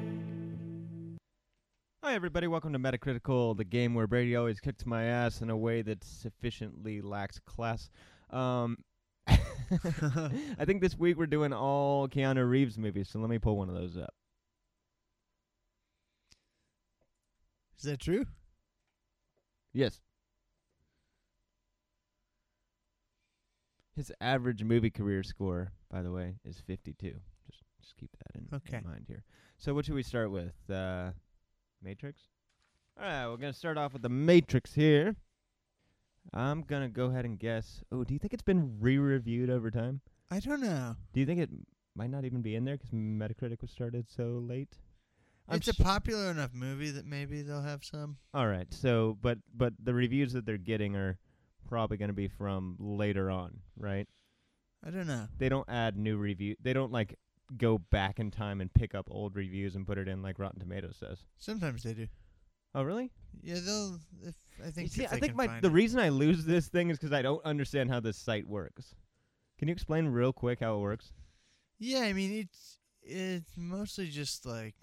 Hi, 2.03 2.15
everybody. 2.15 2.47
Welcome 2.47 2.73
to 2.73 2.79
Metacritical, 2.79 3.55
the 3.55 3.63
game 3.63 3.93
where 3.93 4.07
Brady 4.07 4.35
always 4.35 4.59
kicks 4.59 4.87
my 4.87 5.03
ass 5.03 5.41
in 5.41 5.51
a 5.51 5.57
way 5.57 5.83
that 5.83 6.03
sufficiently 6.03 6.99
lacks 6.99 7.39
class. 7.45 7.91
Um, 8.31 8.77
I 10.59 10.65
think 10.65 10.81
this 10.81 10.97
week 10.97 11.17
we're 11.17 11.25
doing 11.25 11.53
all 11.53 12.07
Keanu 12.07 12.47
Reeves 12.49 12.77
movies, 12.77 13.09
so 13.11 13.19
let 13.19 13.29
me 13.29 13.39
pull 13.39 13.57
one 13.57 13.69
of 13.69 13.75
those 13.75 13.97
up. 13.97 14.13
Is 17.77 17.83
that 17.85 17.99
true? 17.99 18.25
Yes. 19.73 19.99
His 23.95 24.11
average 24.19 24.63
movie 24.63 24.89
career 24.89 25.23
score, 25.23 25.71
by 25.89 26.01
the 26.01 26.11
way, 26.11 26.35
is 26.43 26.59
52. 26.59 27.07
Just 27.49 27.63
just 27.81 27.95
keep 27.97 28.09
that 28.17 28.39
in, 28.41 28.47
Okay. 28.53 28.77
in 28.77 28.83
mind 28.89 29.05
here. 29.07 29.23
So 29.57 29.73
what 29.73 29.85
should 29.85 29.95
we 29.95 30.03
start 30.03 30.31
with? 30.31 30.53
Uh, 30.69 31.11
Matrix? 31.81 32.21
All 32.99 33.05
right, 33.05 33.27
we're 33.27 33.37
going 33.37 33.53
to 33.53 33.57
start 33.57 33.77
off 33.77 33.93
with 33.93 34.01
the 34.01 34.09
Matrix 34.09 34.73
here. 34.73 35.15
I'm 36.33 36.61
going 36.63 36.81
to 36.81 36.89
go 36.89 37.05
ahead 37.05 37.25
and 37.25 37.39
guess. 37.39 37.81
Oh, 37.91 38.03
do 38.03 38.13
you 38.13 38.19
think 38.19 38.33
it's 38.33 38.43
been 38.43 38.77
re-reviewed 38.79 39.49
over 39.49 39.71
time? 39.71 40.01
I 40.29 40.39
don't 40.39 40.61
know. 40.61 40.95
Do 41.13 41.19
you 41.19 41.25
think 41.25 41.39
it 41.39 41.49
might 41.95 42.09
not 42.09 42.25
even 42.25 42.41
be 42.41 42.55
in 42.55 42.65
there 42.65 42.75
because 42.75 42.91
Metacritic 42.91 43.61
was 43.61 43.71
started 43.71 44.07
so 44.09 44.43
late? 44.45 44.75
I'm 45.47 45.57
it's 45.57 45.67
a 45.67 45.75
popular 45.75 46.31
enough 46.31 46.53
movie 46.53 46.89
that 46.91 47.05
maybe 47.05 47.41
they'll 47.43 47.61
have 47.61 47.83
some. 47.83 48.17
All 48.33 48.47
right. 48.47 48.67
So, 48.73 49.17
but 49.21 49.37
but 49.55 49.73
the 49.81 49.93
reviews 49.93 50.33
that 50.33 50.45
they're 50.45 50.57
getting 50.57 50.95
are 50.95 51.19
probably 51.69 51.97
going 51.97 52.09
to 52.09 52.15
be 52.15 52.27
from 52.27 52.75
later 52.79 53.29
on, 53.29 53.59
right? 53.77 54.07
I 54.83 54.89
don't 54.89 55.07
know. 55.07 55.27
They 55.37 55.49
don't 55.49 55.69
add 55.69 55.97
new 55.97 56.17
review. 56.17 56.55
They 56.61 56.73
don't 56.73 56.91
like 56.91 57.19
go 57.57 57.77
back 57.77 58.19
in 58.19 58.31
time 58.31 58.59
and 58.59 58.73
pick 58.73 58.95
up 58.95 59.07
old 59.11 59.35
reviews 59.35 59.75
and 59.75 59.85
put 59.85 59.99
it 59.99 60.07
in 60.07 60.23
like 60.23 60.39
Rotten 60.39 60.59
Tomatoes 60.59 60.97
says. 60.99 61.19
Sometimes 61.37 61.83
they 61.83 61.93
do. 61.93 62.07
Oh, 62.75 62.83
really? 62.83 63.09
Yeah, 63.41 63.55
they'll. 63.65 63.99
If 64.23 64.35
I 64.63 64.69
think. 64.69 64.91
see, 64.91 65.03
if 65.03 65.11
I 65.11 65.15
they 65.15 65.19
think 65.21 65.31
can 65.31 65.37
my 65.37 65.47
find 65.47 65.61
the 65.61 65.69
it. 65.69 65.71
reason 65.71 65.99
I 65.99 66.09
lose 66.09 66.45
this 66.45 66.67
thing 66.67 66.89
is 66.89 66.97
because 66.97 67.13
I 67.13 67.21
don't 67.21 67.43
understand 67.45 67.89
how 67.89 67.99
this 68.01 68.17
site 68.17 68.47
works. 68.47 68.93
Can 69.57 69.69
you 69.69 69.71
explain 69.71 70.07
real 70.07 70.33
quick 70.33 70.59
how 70.59 70.75
it 70.75 70.79
works? 70.81 71.11
Yeah, 71.79 72.01
I 72.01 72.13
mean 72.13 72.33
it's 72.33 72.79
it's 73.01 73.51
mostly 73.57 74.07
just 74.07 74.45
like 74.45 74.75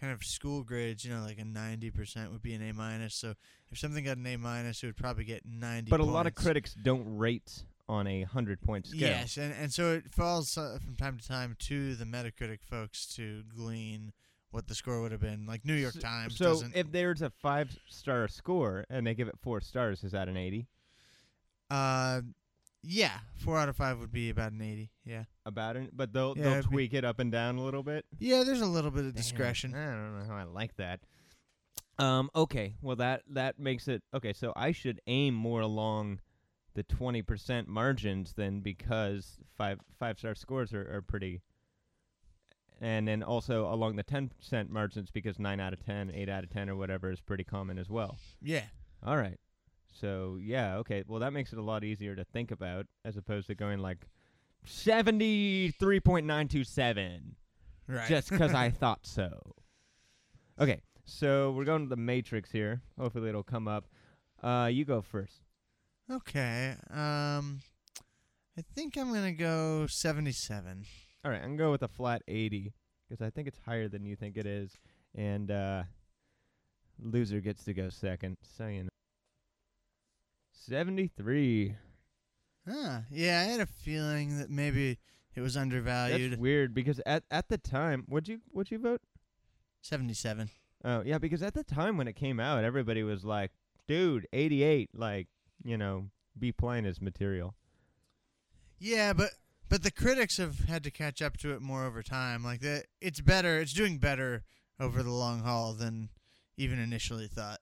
kind 0.00 0.12
of 0.12 0.22
school 0.22 0.62
grades. 0.62 1.04
You 1.04 1.12
know, 1.14 1.22
like 1.22 1.38
a 1.38 1.44
ninety 1.44 1.90
percent 1.90 2.30
would 2.30 2.42
be 2.42 2.54
an 2.54 2.62
A 2.68 2.72
minus. 2.72 3.14
So 3.16 3.34
if 3.72 3.78
something 3.78 4.04
got 4.04 4.16
an 4.16 4.26
A 4.26 4.36
minus, 4.36 4.82
it 4.82 4.86
would 4.86 4.96
probably 4.96 5.24
get 5.24 5.42
ninety. 5.44 5.90
But 5.90 6.00
a 6.00 6.04
lot 6.04 6.26
of 6.26 6.34
points. 6.34 6.42
critics 6.44 6.74
don't 6.74 7.18
rate 7.18 7.64
on 7.88 8.06
a 8.06 8.22
hundred 8.22 8.60
point 8.62 8.86
scale. 8.86 9.00
Yes, 9.00 9.36
and 9.36 9.52
and 9.52 9.72
so 9.72 9.94
it 9.94 10.12
falls 10.12 10.56
uh, 10.56 10.78
from 10.84 10.94
time 10.96 11.18
to 11.18 11.26
time 11.26 11.56
to 11.60 11.96
the 11.96 12.04
Metacritic 12.04 12.62
folks 12.62 13.06
to 13.16 13.42
glean 13.54 14.12
what 14.50 14.66
the 14.66 14.74
score 14.74 15.00
would 15.00 15.12
have 15.12 15.20
been. 15.20 15.46
Like 15.46 15.64
New 15.64 15.74
York 15.74 15.94
So- 15.94 16.00
Times 16.00 16.36
So 16.36 16.44
doesn't. 16.46 16.74
if 16.76 16.90
there's 16.92 17.22
a 17.22 17.30
five 17.30 17.76
star 17.88 18.26
score 18.28 18.84
and 18.90 19.06
they 19.06 19.14
give 19.14 19.28
it 19.28 19.38
four 19.42 19.60
stars, 19.60 20.02
is 20.04 20.12
that 20.12 20.28
an 20.28 20.36
eighty? 20.36 20.66
uh, 21.70 22.20
yeah, 22.82 23.18
four 23.36 23.58
out 23.58 23.68
of 23.68 23.76
five 23.76 23.98
would 24.00 24.10
be 24.12 24.30
about 24.30 24.52
an 24.52 24.62
eighty. 24.62 24.90
Yeah, 25.04 25.24
About 25.44 25.76
it, 25.76 25.90
but 25.96 26.12
they'll 26.12 26.34
Yeah, 26.36 26.44
they'll 26.44 26.52
it'd 26.54 26.64
be- 26.70 26.74
tweak 26.76 26.94
it 26.94 27.04
up 27.04 27.18
and 27.18 27.30
down 27.30 27.56
a 27.56 27.62
little 27.62 27.82
bit. 27.82 28.06
yeah. 28.18 28.42
There's 28.44 28.60
a 28.62 28.66
little 28.66 28.90
bit 28.90 29.04
of 29.04 29.12
Damn, 29.14 29.22
discretion. 29.22 29.74
I 29.74 29.84
don't 29.86 30.18
know 30.18 30.24
how 30.26 30.36
I 30.36 30.44
like 30.44 30.76
that. 30.76 31.00
Um. 31.98 32.30
Okay. 32.34 32.76
Well, 32.80 32.96
that 32.96 33.22
that 33.28 33.58
makes 33.58 33.86
it 33.86 34.02
okay. 34.14 34.32
So 34.32 34.52
I 34.56 34.72
should 34.72 35.00
aim 35.06 35.34
more 35.34 35.60
along 35.60 36.20
the 36.74 36.82
twenty 36.82 37.20
percent 37.20 37.68
margins 37.68 38.32
then, 38.32 38.60
because 38.60 39.36
five 39.58 39.78
five 39.98 40.18
star 40.18 40.34
scores 40.34 40.72
are, 40.72 40.90
are 40.96 41.02
pretty. 41.02 41.42
And 42.82 43.06
then 43.06 43.22
also 43.22 43.70
along 43.72 43.96
the 43.96 44.02
ten 44.02 44.28
percent 44.30 44.70
margins 44.70 45.10
because 45.10 45.38
nine 45.38 45.60
out 45.60 45.74
of 45.74 45.84
10, 45.84 46.12
8 46.14 46.28
out 46.30 46.44
of 46.44 46.50
ten, 46.50 46.70
or 46.70 46.76
whatever 46.76 47.10
is 47.10 47.20
pretty 47.20 47.44
common 47.44 47.78
as 47.78 47.90
well. 47.90 48.16
Yeah, 48.40 48.64
All 49.04 49.16
right. 49.18 49.38
So 49.92 50.38
yeah, 50.40 50.76
okay. 50.76 51.04
Well, 51.06 51.20
that 51.20 51.32
makes 51.34 51.52
it 51.52 51.58
a 51.58 51.62
lot 51.62 51.84
easier 51.84 52.16
to 52.16 52.24
think 52.24 52.50
about 52.50 52.86
as 53.04 53.16
opposed 53.18 53.48
to 53.48 53.54
going 53.54 53.80
like 53.80 54.06
seventy 54.64 55.70
three 55.78 56.00
point 56.00 56.26
nine 56.26 56.48
two 56.48 56.64
seven 56.64 57.36
right. 57.86 58.08
Just 58.08 58.30
cuz 58.30 58.54
I 58.54 58.70
thought 58.80 59.00
so. 59.06 59.54
Okay, 60.58 60.80
so 61.04 61.50
we're 61.52 61.64
going 61.64 61.82
to 61.82 61.88
the 61.88 61.96
Matrix 61.96 62.50
here. 62.52 62.82
Hopefully, 62.98 63.28
it'll 63.28 63.42
come 63.42 63.66
up. 63.68 63.86
Uh, 64.42 64.68
you 64.72 64.84
go 64.84 65.02
first. 65.02 65.40
okay. 66.10 66.76
Um, 66.90 67.60
I 68.56 68.62
think 68.74 68.96
I'm 68.96 69.12
gonna 69.12 69.32
go 69.32 69.86
seventy-seven. 69.86 70.84
All 71.24 71.30
right, 71.30 71.38
I'm 71.42 71.56
gonna 71.56 71.68
go 71.68 71.70
with 71.72 71.82
a 71.82 71.88
flat 71.88 72.22
eighty 72.28 72.72
because 73.10 73.24
I 73.24 73.30
think 73.30 73.48
it's 73.48 73.58
higher 73.66 73.88
than 73.88 74.04
you 74.04 74.14
think 74.14 74.36
it 74.36 74.46
is, 74.46 74.78
and 75.14 75.50
uh, 75.50 75.82
loser 77.02 77.40
gets 77.40 77.64
to 77.64 77.74
go 77.74 77.88
second. 77.88 78.36
So 78.56 78.66
you 78.66 78.84
know. 78.84 78.88
Seventy-three. 80.52 81.74
Ah, 82.68 83.02
yeah. 83.10 83.40
I 83.40 83.50
had 83.50 83.60
a 83.60 83.66
feeling 83.66 84.38
that 84.38 84.50
maybe 84.50 84.98
it 85.34 85.40
was 85.40 85.56
undervalued. 85.56 86.32
That's 86.32 86.40
weird 86.40 86.74
because 86.74 87.00
at 87.04 87.24
at 87.30 87.48
the 87.48 87.58
time, 87.58 88.04
would 88.08 88.28
you 88.28 88.40
would 88.52 88.70
you 88.70 88.78
vote? 88.78 89.00
Seventy-seven. 89.82 90.50
Oh 90.84 91.02
yeah, 91.04 91.18
because 91.18 91.42
at 91.42 91.54
the 91.54 91.64
time 91.64 91.96
when 91.96 92.08
it 92.08 92.14
came 92.14 92.38
out, 92.38 92.62
everybody 92.64 93.02
was 93.02 93.24
like, 93.24 93.50
"Dude, 93.88 94.26
88, 94.32 94.90
like 94.94 95.26
you 95.64 95.76
know, 95.76 96.10
be 96.38 96.52
plane 96.52 96.86
is 96.86 97.00
material." 97.00 97.54
Yeah, 98.78 99.12
but 99.12 99.30
but 99.70 99.82
the 99.82 99.90
critics 99.90 100.36
have 100.36 100.58
had 100.68 100.84
to 100.84 100.90
catch 100.90 101.22
up 101.22 101.38
to 101.38 101.52
it 101.54 101.62
more 101.62 101.86
over 101.86 102.02
time. 102.02 102.44
Like 102.44 102.60
that, 102.60 102.84
it's 103.00 103.22
better. 103.22 103.58
It's 103.58 103.72
doing 103.72 103.96
better 103.96 104.44
over 104.78 105.02
the 105.02 105.10
long 105.10 105.40
haul 105.40 105.72
than 105.72 106.10
even 106.58 106.78
initially 106.78 107.26
thought. 107.28 107.60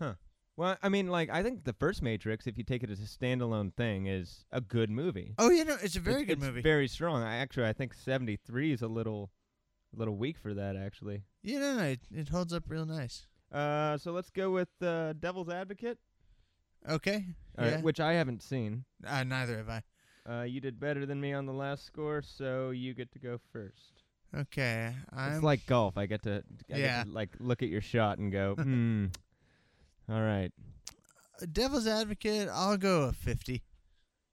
Huh. 0.00 0.14
Well, 0.56 0.76
I 0.82 0.88
mean, 0.88 1.08
like 1.08 1.28
I 1.30 1.42
think 1.42 1.64
the 1.64 1.72
first 1.74 2.00
Matrix, 2.02 2.46
if 2.46 2.56
you 2.56 2.64
take 2.64 2.82
it 2.82 2.90
as 2.90 3.00
a 3.00 3.04
standalone 3.06 3.74
thing, 3.74 4.06
is 4.06 4.44
a 4.52 4.60
good 4.60 4.88
movie. 4.90 5.34
Oh 5.38 5.50
yeah, 5.50 5.64
no, 5.64 5.76
it's 5.82 5.96
a 5.96 6.00
very 6.00 6.22
It's- 6.22 6.28
good 6.28 6.38
it's 6.38 6.46
movie. 6.46 6.62
Very 6.62 6.88
strong. 6.88 7.22
I 7.22 7.36
actually, 7.36 7.66
I 7.66 7.72
think 7.72 7.92
73 7.92 8.72
is 8.72 8.82
a 8.82 8.88
little, 8.88 9.30
a 9.94 9.98
little 9.98 10.16
weak 10.16 10.38
for 10.38 10.54
that 10.54 10.76
actually. 10.76 11.24
yeah, 11.42 11.58
no, 11.58 11.76
no, 11.76 11.82
it, 11.84 12.00
it 12.14 12.28
holds 12.30 12.52
up 12.52 12.64
real 12.68 12.86
nice. 12.86 13.26
Uh, 13.52 13.96
so 13.98 14.12
let's 14.12 14.30
go 14.30 14.50
with 14.50 14.68
uh, 14.82 15.12
Devil's 15.14 15.48
Advocate, 15.48 15.98
Okay. 16.88 17.24
all 17.58 17.64
right, 17.64 17.74
yeah. 17.74 17.80
which 17.80 18.00
I 18.00 18.14
haven't 18.14 18.42
seen. 18.42 18.84
uh, 19.06 19.24
neither 19.24 19.56
have 19.58 19.68
I. 19.68 19.82
Uh, 20.28 20.42
you 20.42 20.60
did 20.60 20.80
better 20.80 21.06
than 21.06 21.20
me 21.20 21.32
on 21.32 21.46
the 21.46 21.52
last 21.52 21.84
score, 21.86 22.20
so 22.22 22.70
you 22.70 22.94
get 22.94 23.12
to 23.12 23.18
go 23.18 23.38
first. 23.52 24.02
Okay, 24.34 24.92
I'm 25.12 25.34
it's 25.34 25.42
like 25.42 25.64
golf. 25.66 25.96
I 25.96 26.06
get 26.06 26.22
to, 26.24 26.42
I 26.72 26.76
Yeah. 26.78 26.98
get 26.98 27.06
to, 27.06 27.12
like 27.12 27.30
look 27.38 27.62
at 27.62 27.68
your 27.68 27.80
shot 27.80 28.18
and 28.18 28.32
go, 28.32 28.54
hmm. 28.58 29.06
All 30.10 30.20
right, 30.20 30.50
Devil's 31.52 31.86
Advocate. 31.86 32.48
I'll 32.52 32.76
go 32.76 33.02
a 33.04 33.12
fifty. 33.12 33.62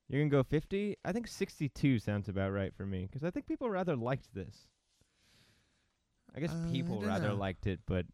you're 0.09 0.21
gonna 0.21 0.29
go 0.29 0.43
50. 0.43 0.97
I 1.05 1.11
think 1.11 1.27
62 1.27 1.99
sounds 1.99 2.27
about 2.29 2.51
right 2.51 2.73
for 2.75 2.85
me 2.85 3.05
because 3.05 3.23
I 3.23 3.29
think 3.31 3.47
people 3.47 3.69
rather 3.69 3.95
liked 3.95 4.33
this. 4.33 4.67
I 6.35 6.39
guess 6.39 6.51
Uh, 6.51 6.69
people 6.71 6.99
don't 6.99 7.07
rather 7.09 7.27
know. 7.29 7.35
liked 7.35 7.67
it, 7.67 7.79
but 7.85 8.05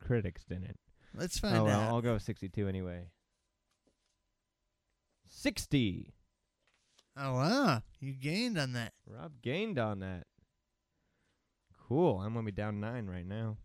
critics 0.00 0.44
didn't. 0.44 0.78
Let's 1.14 1.38
find 1.38 1.56
oh 1.56 1.64
well, 1.64 1.80
out. 1.80 1.88
I'll 1.92 2.00
go 2.02 2.18
62 2.18 2.66
anyway. 2.68 3.06
60. 5.28 6.13
Oh 7.16 7.34
wow, 7.34 7.82
you 8.00 8.12
gained 8.12 8.58
on 8.58 8.72
that. 8.72 8.92
Rob 9.06 9.32
gained 9.42 9.78
on 9.78 10.00
that. 10.00 10.24
Cool. 11.88 12.18
I'm 12.20 12.34
gonna 12.34 12.44
be 12.46 12.50
down 12.52 12.80
nine 12.80 13.06
right 13.06 13.26
now. 13.26 13.58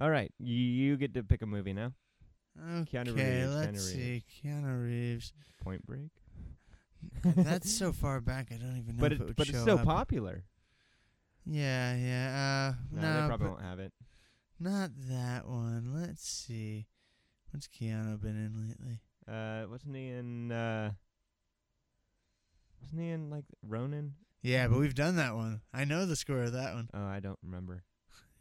All 0.00 0.10
right, 0.10 0.32
you 0.38 0.96
get 0.96 1.14
to 1.14 1.22
pick 1.22 1.40
a 1.42 1.46
movie 1.46 1.72
now. 1.72 1.92
Okay, 2.80 2.98
Keanu 2.98 3.16
Reeves, 3.16 3.54
let's 3.54 3.70
Keanu 3.78 3.92
see. 3.92 4.24
Keanu 4.44 4.84
Reeves. 4.84 5.32
Point 5.62 5.86
Break. 5.86 6.10
That's 7.24 7.70
so 7.70 7.92
far 7.92 8.20
back. 8.20 8.48
I 8.52 8.56
don't 8.56 8.76
even 8.78 8.96
know 8.96 9.00
but 9.00 9.12
it, 9.12 9.20
it 9.20 9.36
but 9.36 9.48
it's 9.48 9.62
so 9.64 9.78
up. 9.78 9.84
popular. 9.84 10.44
Yeah, 11.46 11.94
yeah. 11.96 12.72
Uh, 12.72 12.82
No, 12.90 13.02
no, 13.02 13.20
they 13.22 13.26
probably 13.28 13.48
won't 13.48 13.62
have 13.62 13.78
it. 13.78 13.92
not 14.58 14.90
that 15.10 15.46
one. 15.46 15.92
Let's 15.94 16.26
see. 16.28 16.86
What's 17.50 17.68
Keanu 17.68 18.20
been 18.20 18.36
in 18.36 18.68
lately? 18.68 19.00
Uh, 19.28 19.66
wasn't 19.70 19.94
he 19.96 20.08
in? 20.08 20.50
Uh, 20.50 20.92
wasn't 22.84 23.00
he 23.00 23.08
in 23.10 23.30
like 23.30 23.44
Ronin? 23.66 24.14
Yeah, 24.42 24.68
but 24.68 24.78
we've 24.78 24.94
done 24.94 25.16
that 25.16 25.34
one. 25.34 25.62
I 25.72 25.84
know 25.84 26.04
the 26.04 26.16
score 26.16 26.42
of 26.42 26.52
that 26.52 26.74
one. 26.74 26.90
Oh, 26.92 27.06
I 27.06 27.20
don't 27.20 27.38
remember. 27.42 27.82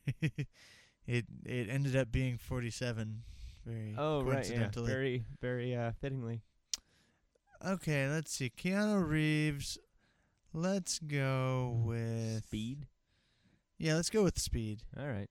it 0.21 1.25
it 1.45 1.69
ended 1.69 1.95
up 1.95 2.11
being 2.11 2.37
47. 2.37 3.23
Very 3.65 3.95
Oh, 3.97 4.21
right, 4.21 4.49
yeah, 4.49 4.69
very, 4.75 5.23
very 5.41 5.73
uh, 5.73 5.91
fittingly. 6.01 6.41
Okay, 7.65 8.09
let's 8.09 8.33
see. 8.33 8.49
Keanu 8.49 9.07
Reeves. 9.07 9.77
Let's 10.53 10.99
go 10.99 11.81
with 11.85 12.43
Speed. 12.43 12.87
Yeah, 13.77 13.95
let's 13.95 14.09
go 14.09 14.23
with 14.23 14.37
Speed. 14.37 14.83
All 14.99 15.07
right. 15.07 15.29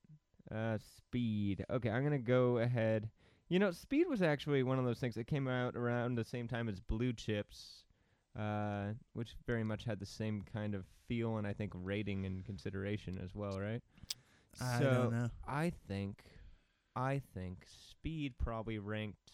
Uh, 0.51 0.79
speed. 0.97 1.65
Okay, 1.71 1.91
I'm 1.91 2.03
gonna 2.03 2.19
go 2.19 2.59
ahead. 2.59 3.11
You 3.49 3.59
know, 3.59 3.71
Speed 3.71 4.09
was 4.09 4.23
actually 4.23 4.63
one 4.63 4.79
of 4.79 4.87
those 4.87 4.99
things 4.99 5.15
that 5.17 5.27
came 5.27 5.47
out 5.47 5.77
around 5.77 6.15
the 6.15 6.25
same 6.25 6.49
time 6.49 6.69
as 6.69 6.81
Blue 6.81 7.13
Chips, 7.13 7.82
uh, 8.39 8.93
which 9.13 9.35
very 9.47 9.65
much 9.65 9.85
had 9.85 10.01
the 10.01 10.07
same 10.07 10.43
kind 10.53 10.75
of 10.75 10.85
feel 11.07 11.37
and 11.37 11.47
I 11.47 11.53
think 11.53 11.73
rating 11.75 12.25
and 12.27 12.45
consideration 12.45 13.21
as 13.23 13.35
well, 13.35 13.59
right? 13.61 13.83
I 14.61 14.79
so 14.79 14.85
don't 14.85 15.13
know. 15.13 15.29
I 15.47 15.73
think, 15.89 16.25
I 16.95 17.21
think 17.35 17.65
Speed 17.67 18.35
probably 18.39 18.79
ranked 18.79 19.33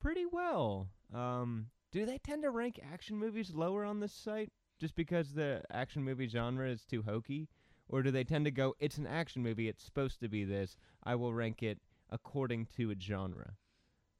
pretty 0.00 0.26
well. 0.26 0.88
Um, 1.14 1.66
do 1.92 2.06
they 2.06 2.18
tend 2.18 2.42
to 2.42 2.50
rank 2.50 2.80
action 2.92 3.16
movies 3.16 3.52
lower 3.54 3.84
on 3.84 4.00
this 4.00 4.12
site 4.12 4.50
just 4.80 4.94
because 4.96 5.32
the 5.32 5.62
action 5.70 6.02
movie 6.02 6.26
genre 6.26 6.68
is 6.68 6.84
too 6.84 7.02
hokey, 7.02 7.48
or 7.88 8.02
do 8.02 8.10
they 8.10 8.24
tend 8.24 8.44
to 8.46 8.50
go, 8.50 8.74
"It's 8.80 8.98
an 8.98 9.06
action 9.06 9.42
movie, 9.42 9.68
it's 9.68 9.84
supposed 9.84 10.20
to 10.20 10.28
be 10.28 10.44
this. 10.44 10.76
I 11.04 11.14
will 11.14 11.32
rank 11.32 11.62
it 11.62 11.78
according 12.10 12.66
to 12.76 12.90
its 12.90 13.04
genre." 13.04 13.56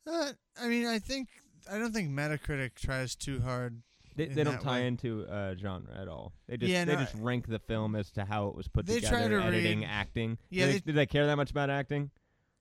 Uh, 0.07 0.33
I 0.61 0.69
mean, 0.69 0.87
I 0.87 0.99
think 0.99 1.29
I 1.71 1.79
don't 1.79 1.93
think 1.93 2.11
Metacritic 2.11 2.75
tries 2.75 3.15
too 3.15 3.41
hard. 3.41 3.83
They, 4.15 4.27
they 4.27 4.45
don't 4.45 4.61
tie 4.61 4.81
way. 4.81 4.87
into 4.89 5.27
uh, 5.27 5.55
genre 5.57 5.99
at 5.99 6.07
all. 6.07 6.35
They 6.47 6.59
just 6.59 6.71
Yeah, 6.71 6.85
they 6.85 6.95
no, 6.95 7.01
just 7.01 7.15
rank 7.15 7.47
the 7.49 7.59
film 7.59 7.97
as 7.97 8.11
to 8.13 8.25
how 8.27 8.49
it 8.49 8.55
was 8.55 8.69
put 8.69 8.85
They 8.87 8.97
together, 8.97 9.17
try 9.17 9.29
to 9.29 9.43
editing, 9.43 9.81
read- 9.81 9.89
acting. 9.91 10.39
Yeah, 10.51 10.67
do, 10.67 10.73
they- 10.73 10.79
they, 10.79 10.85
do 10.87 10.93
they 10.93 11.07
care 11.07 11.27
that 11.27 11.37
much 11.37 11.51
about 11.51 11.71
acting? 11.71 12.11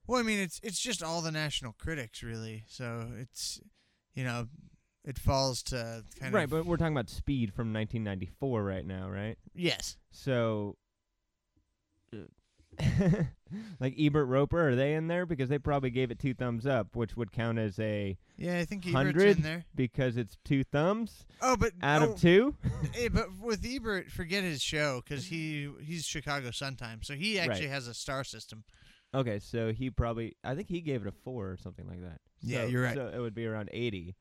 Well, 0.06 0.18
I 0.18 0.22
mean, 0.22 0.38
it's 0.38 0.60
it's 0.64 0.80
just 0.80 1.02
all 1.02 1.20
the 1.20 1.30
national 1.30 1.74
critics, 1.74 2.22
really. 2.22 2.64
So 2.66 3.08
it's 3.18 3.60
you 4.14 4.24
know, 4.24 4.48
it 5.04 5.18
falls 5.18 5.62
to 5.64 6.04
kind 6.18 6.32
right, 6.34 6.44
of 6.44 6.52
right. 6.52 6.58
but 6.62 6.66
we're 6.66 6.76
talking 6.76 6.94
about 6.94 7.08
Speed 7.10 7.52
from 7.54 7.72
1994 7.72 8.64
right 8.64 8.86
now, 8.86 9.08
right? 9.08 9.36
yes. 9.54 9.96
So, 10.10 10.76
like 13.80 13.94
Ebert 13.98 14.28
Roeper, 14.28 14.68
are 14.70 14.76
they 14.76 14.94
in 14.94 15.08
there? 15.08 15.26
Because 15.26 15.48
they 15.48 15.58
probably 15.58 15.90
gave 15.90 16.10
it 16.10 16.18
two 16.18 16.34
thumbs 16.34 16.66
up, 16.66 16.94
which 16.96 17.16
would 17.16 17.32
count 17.32 17.58
as 17.58 17.78
a 17.78 18.16
Yeah, 18.36 18.58
I 18.58 18.64
think 18.64 18.86
Ebert's 18.86 19.36
in 19.38 19.42
there. 19.42 19.64
because 19.74 20.16
it's 20.16 20.36
two 20.44 20.64
thumbs 20.64 21.26
Oh, 21.40 21.56
but 21.56 21.72
out 21.82 22.02
oh, 22.02 22.12
of 22.12 22.20
two. 22.20 22.54
hey, 22.92 23.08
but 23.08 23.26
with 23.40 23.64
Ebert, 23.66 24.10
forget 24.10 24.42
his 24.44 24.62
show 24.62 25.02
because 25.06 25.26
he 25.26 25.68
he's 25.82 26.04
Chicago 26.06 26.50
Sun 26.50 26.76
Times, 26.76 27.06
so 27.06 27.14
he 27.14 27.38
actually 27.38 27.66
Right. 27.66 27.74
has 27.74 27.88
a 27.88 27.94
star 27.94 28.24
system. 28.24 28.64
Okay, 29.14 29.38
so 29.40 29.72
he 29.72 29.90
probably 29.90 30.36
I 30.42 30.54
think 30.54 30.68
he 30.68 30.80
gave 30.80 31.02
it 31.02 31.08
a 31.08 31.12
four 31.12 31.50
or 31.50 31.56
something 31.58 31.86
like 31.86 32.00
that. 32.02 32.20
Yeah, 32.40 32.62
So- 32.62 32.66
you're 32.68 32.82
right. 32.84 32.94
So 32.96 33.08
it 33.14 33.18
would 33.18 33.34
be 33.34 33.46
around 33.46 33.68
80. 33.72 34.14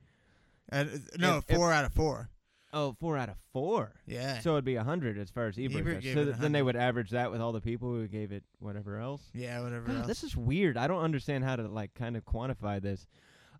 Uh, 0.71 0.85
no, 1.17 1.37
If- 1.37 1.45
if- 1.49 1.55
four 1.57 1.71
out 1.71 1.85
of 1.85 1.93
four. 1.93 2.29
Oh, 2.73 2.95
four 2.99 3.17
out 3.17 3.27
of 3.29 3.35
four. 3.51 3.91
Yeah. 4.07 4.39
So 4.39 4.53
it'd 4.53 4.63
be 4.65 4.75
a 4.75 4.83
hundred 4.83 5.17
as 5.17 5.29
far 5.29 5.47
as 5.47 5.57
Ebert, 5.59 5.81
Ebert 5.81 6.03
goes. 6.03 6.13
So 6.13 6.23
th- 6.25 6.37
then 6.37 6.51
they 6.53 6.61
would 6.61 6.77
average 6.77 7.09
that 7.09 7.29
with 7.31 7.41
all 7.41 7.51
the 7.51 7.59
people 7.61 7.89
who 7.89 8.07
gave 8.07 8.31
it 8.31 8.43
whatever 8.59 8.97
else. 8.99 9.21
yeah, 9.33 9.59
whatever 9.61 9.87
God, 9.87 9.97
else. 9.97 10.07
this 10.07 10.23
is 10.23 10.37
weird. 10.37 10.77
I 10.77 10.87
don't 10.87 11.01
understand 11.03 11.43
how 11.43 11.57
to 11.57 11.67
like 11.67 11.93
kind 11.95 12.15
of 12.15 12.23
quantify 12.23 12.81
this. 12.81 13.07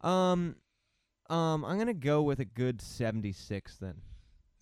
Um, 0.02 0.56
um, 1.30 1.66
I'm 1.66 1.78
gonna 1.78 1.94
go 1.94 2.22
with 2.22 2.40
a 2.40 2.46
good 2.46 2.82
76 2.82 3.78
then. 3.78 3.96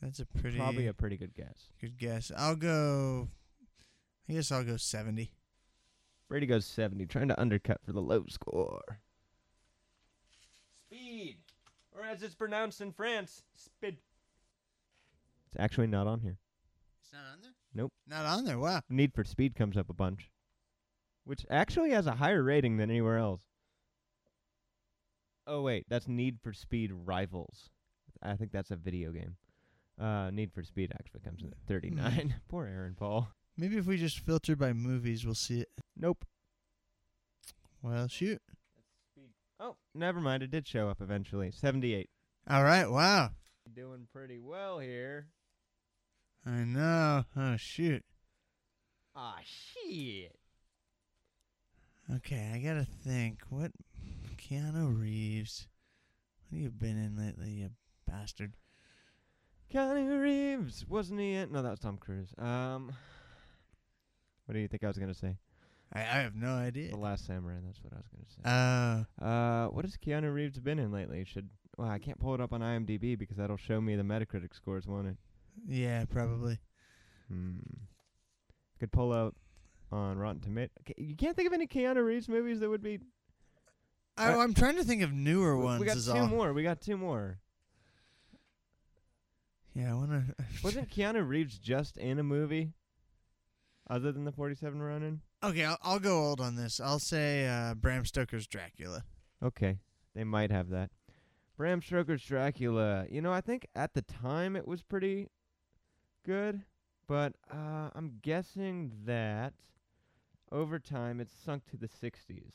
That's 0.02 0.20
a 0.20 0.26
pretty 0.26 0.58
Probably 0.58 0.88
a 0.88 0.94
pretty 0.94 1.18
good 1.18 1.36
guess. 1.36 1.70
good 1.80 1.98
guess. 1.98 2.32
I'll 2.36 2.56
go. 2.56 3.28
I 4.30 4.34
guess 4.34 4.52
I'll 4.52 4.64
go 4.64 4.78
seventy. 4.78 5.32
Brady 6.28 6.46
goes 6.46 6.66
70, 6.66 7.08
trying 7.08 7.28
to 7.30 7.40
undercut 7.42 7.82
for 7.84 7.92
the 7.92 8.02
low 8.02 8.24
score. 8.30 9.00
Speed, 10.88 11.38
or 11.92 12.04
as 12.04 12.22
it's 12.24 12.36
pronounced 12.36 12.82
in 12.82 12.92
France, 12.92 13.44
speed. 13.56 13.98
It's 15.52 15.62
actually 15.62 15.88
not 15.88 16.08
on 16.08 16.20
here. 16.22 16.38
It's 17.02 17.12
not 17.12 17.24
on 17.34 17.42
there. 17.42 17.52
Nope. 17.74 17.94
Not 18.08 18.26
on 18.26 18.46
there. 18.46 18.60
Wow. 18.60 18.82
Need 18.90 19.14
for 19.14 19.24
Speed 19.24 19.56
comes 19.56 19.78
up 19.78 19.90
a 19.90 19.94
bunch, 19.94 20.30
which 21.24 21.46
actually 21.50 21.92
has 21.92 22.08
a 22.08 22.16
higher 22.16 22.44
rating 22.44 22.78
than 22.78 22.90
anywhere 22.90 23.18
else. 23.18 23.44
Oh 25.48 25.62
wait, 25.62 25.86
that's 25.90 26.08
Need 26.08 26.38
for 26.44 26.54
Speed 26.54 26.92
Rivals. 26.94 27.70
I 28.22 28.36
think 28.36 28.52
that's 28.52 28.72
a 28.72 28.76
video 28.76 29.12
game. 29.12 29.38
Uh, 30.00 30.30
Need 30.30 30.54
for 30.54 30.64
Speed 30.64 30.92
actually 30.94 31.22
comes 31.22 31.42
in 31.42 31.50
at 31.50 31.58
39. 31.68 32.36
Poor 32.50 32.66
Aaron 32.66 32.96
Paul. 32.98 33.30
Maybe 33.58 33.78
if 33.78 33.88
we 33.88 33.98
just 33.98 34.20
filter 34.20 34.56
by 34.56 34.74
movies, 34.74 35.26
we'll 35.26 35.36
see 35.36 35.62
it. 35.62 35.70
Nope. 35.98 36.24
Well, 37.82 38.08
shoot. 38.08 38.42
Oh, 39.60 39.76
never 39.94 40.22
mind. 40.22 40.44
It 40.44 40.52
did 40.52 40.68
show 40.68 40.90
up 40.90 41.02
eventually. 41.02 41.52
78. 41.52 42.10
All 42.50 42.64
right. 42.64 42.90
Wow. 42.90 43.32
Doing 43.74 44.08
pretty 44.14 44.40
well 44.40 44.80
here. 44.80 45.28
I 46.46 46.64
know. 46.64 47.24
Oh 47.36 47.56
shoot. 47.58 48.04
Ah, 49.16 49.38
shit. 49.44 50.36
Okay, 52.16 52.52
I 52.54 52.60
gotta 52.60 52.86
think. 52.86 53.42
What 53.50 53.72
Keanu 54.38 55.00
Reeves? 55.00 55.68
What 56.50 56.56
have 56.58 56.64
you 56.64 56.70
been 56.72 56.98
in 56.98 57.16
lately, 57.18 57.50
you 57.50 57.70
bastard? 58.08 58.54
Keanu 59.74 60.20
Reeves, 60.20 60.86
wasn't 60.88 61.20
he 61.20 61.34
in? 61.34 61.52
No, 61.52 61.62
that 61.62 61.70
was 61.70 61.80
Tom 61.80 61.98
Cruise. 61.98 62.34
Um, 62.40 62.92
what 64.46 64.54
do 64.54 64.60
you 64.60 64.68
think 64.68 64.84
I 64.84 64.88
was 64.88 64.98
gonna 64.98 65.14
say? 65.14 65.38
I, 65.94 66.00
I 66.00 66.22
have 66.22 66.36
no 66.36 66.54
idea. 66.56 66.90
The 66.92 66.98
Last 66.98 67.26
Samurai. 67.28 67.58
That's 67.66 67.84
what 67.84 67.94
I 67.94 67.98
was 67.98 68.08
gonna 68.12 69.06
say. 69.06 69.22
Uh, 69.22 69.26
Uh, 69.26 69.68
what 69.70 69.86
has 69.86 69.96
Keanu 69.98 70.34
Reeves 70.34 70.60
been 70.60 70.80
in 70.80 70.92
lately? 70.92 71.24
Should 71.26 71.50
well, 71.78 71.90
I 71.90 72.00
can't 72.00 72.20
pull 72.20 72.34
it 72.34 72.42
up 72.42 72.54
on 72.54 72.62
IMDb 72.62 73.18
because 73.18 73.38
that'll 73.38 73.58
show 73.58 73.80
me 73.80 73.96
the 73.96 74.04
Metacritic 74.04 74.56
scores, 74.56 74.88
won't 74.88 75.08
it? 75.08 75.18
Yeah, 75.68 76.06
probably. 76.06 76.60
Hmm. 77.28 77.58
Could 78.80 78.92
pull 78.92 79.12
out 79.14 79.36
on 79.92 80.18
Rotten 80.18 80.42
Tomato. 80.42 80.72
You 80.98 81.16
can't 81.16 81.36
think 81.36 81.48
of 81.48 81.54
any 81.54 81.68
Keanu 81.68 82.04
Reeves 82.06 82.30
movies 82.30 82.60
that 82.62 82.70
would 82.70 82.82
be. 82.84 83.00
I, 84.18 84.34
Uh, 84.34 84.38
I'm 84.40 84.54
trying 84.54 84.76
to 84.78 84.84
think 84.84 85.02
of 85.02 85.12
newer 85.14 85.58
we- 85.58 85.64
ones. 85.66 85.80
we 85.80 85.86
got 85.86 85.98
two 85.98 86.12
all. 86.12 86.28
more. 86.28 86.54
We 86.54 86.64
got 86.64 86.82
two 86.82 86.98
more. 86.98 87.40
Yeah, 89.74 89.92
I 89.92 89.96
wanna. 89.96 90.26
Wasn't 90.64 90.90
Keanu 90.90 91.28
Reeves 91.28 91.58
just 91.58 91.98
in 91.98 92.20
a 92.20 92.24
movie? 92.24 92.74
Other 93.90 94.12
than 94.12 94.24
the 94.24 94.32
47 94.32 94.80
Ronin? 94.82 95.22
okay, 95.44 95.64
I'll, 95.66 95.78
I'll 95.82 96.00
go 96.00 96.20
old 96.24 96.40
on 96.42 96.56
this. 96.56 96.80
I'll 96.80 97.00
say 97.00 97.48
uh, 97.48 97.74
Bram 97.74 98.06
Stoker's 98.06 98.46
Dracula. 98.46 99.04
Okay, 99.44 99.80
they 100.14 100.24
might 100.24 100.52
have 100.52 100.70
that. 100.70 100.92
Bram 101.58 101.82
Stoker's 101.82 102.24
Dracula. 102.24 103.06
You 103.10 103.22
know, 103.22 103.32
I 103.34 103.42
think 103.42 103.68
at 103.76 103.94
the 103.96 104.02
time 104.04 104.56
it 104.56 104.68
was 104.68 104.84
pretty 104.84 105.28
good, 106.26 106.62
but 107.08 107.34
uh, 107.52 107.90
I'm 107.96 108.20
guessing 108.22 108.92
that 109.06 109.54
over 110.52 110.80
time 110.80 111.20
it's 111.20 111.34
sunk 111.46 111.64
to 111.72 111.78
the 111.78 111.88
60s. 111.88 112.52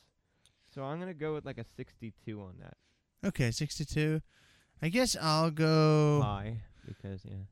So 0.74 0.82
I'm 0.82 0.98
gonna 0.98 1.14
go 1.14 1.34
with 1.34 1.44
like 1.44 1.58
a 1.58 1.64
62 1.76 2.40
on 2.40 2.54
that. 2.60 2.76
Okay, 3.28 3.50
62. 3.50 4.20
I 4.82 4.88
guess 4.88 5.16
I'll 5.20 5.50
go. 5.50 6.20
High 6.22 6.58
because 6.86 7.24
yeah. 7.24 7.44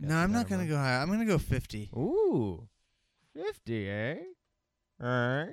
no, 0.00 0.16
I'm 0.16 0.32
not 0.32 0.48
gonna 0.48 0.66
go 0.66 0.76
high. 0.76 0.96
I'm 1.00 1.08
gonna 1.10 1.26
go 1.26 1.38
50. 1.38 1.90
Ooh, 1.94 2.66
50, 3.34 3.88
eh? 3.88 4.16
Alright. 5.02 5.50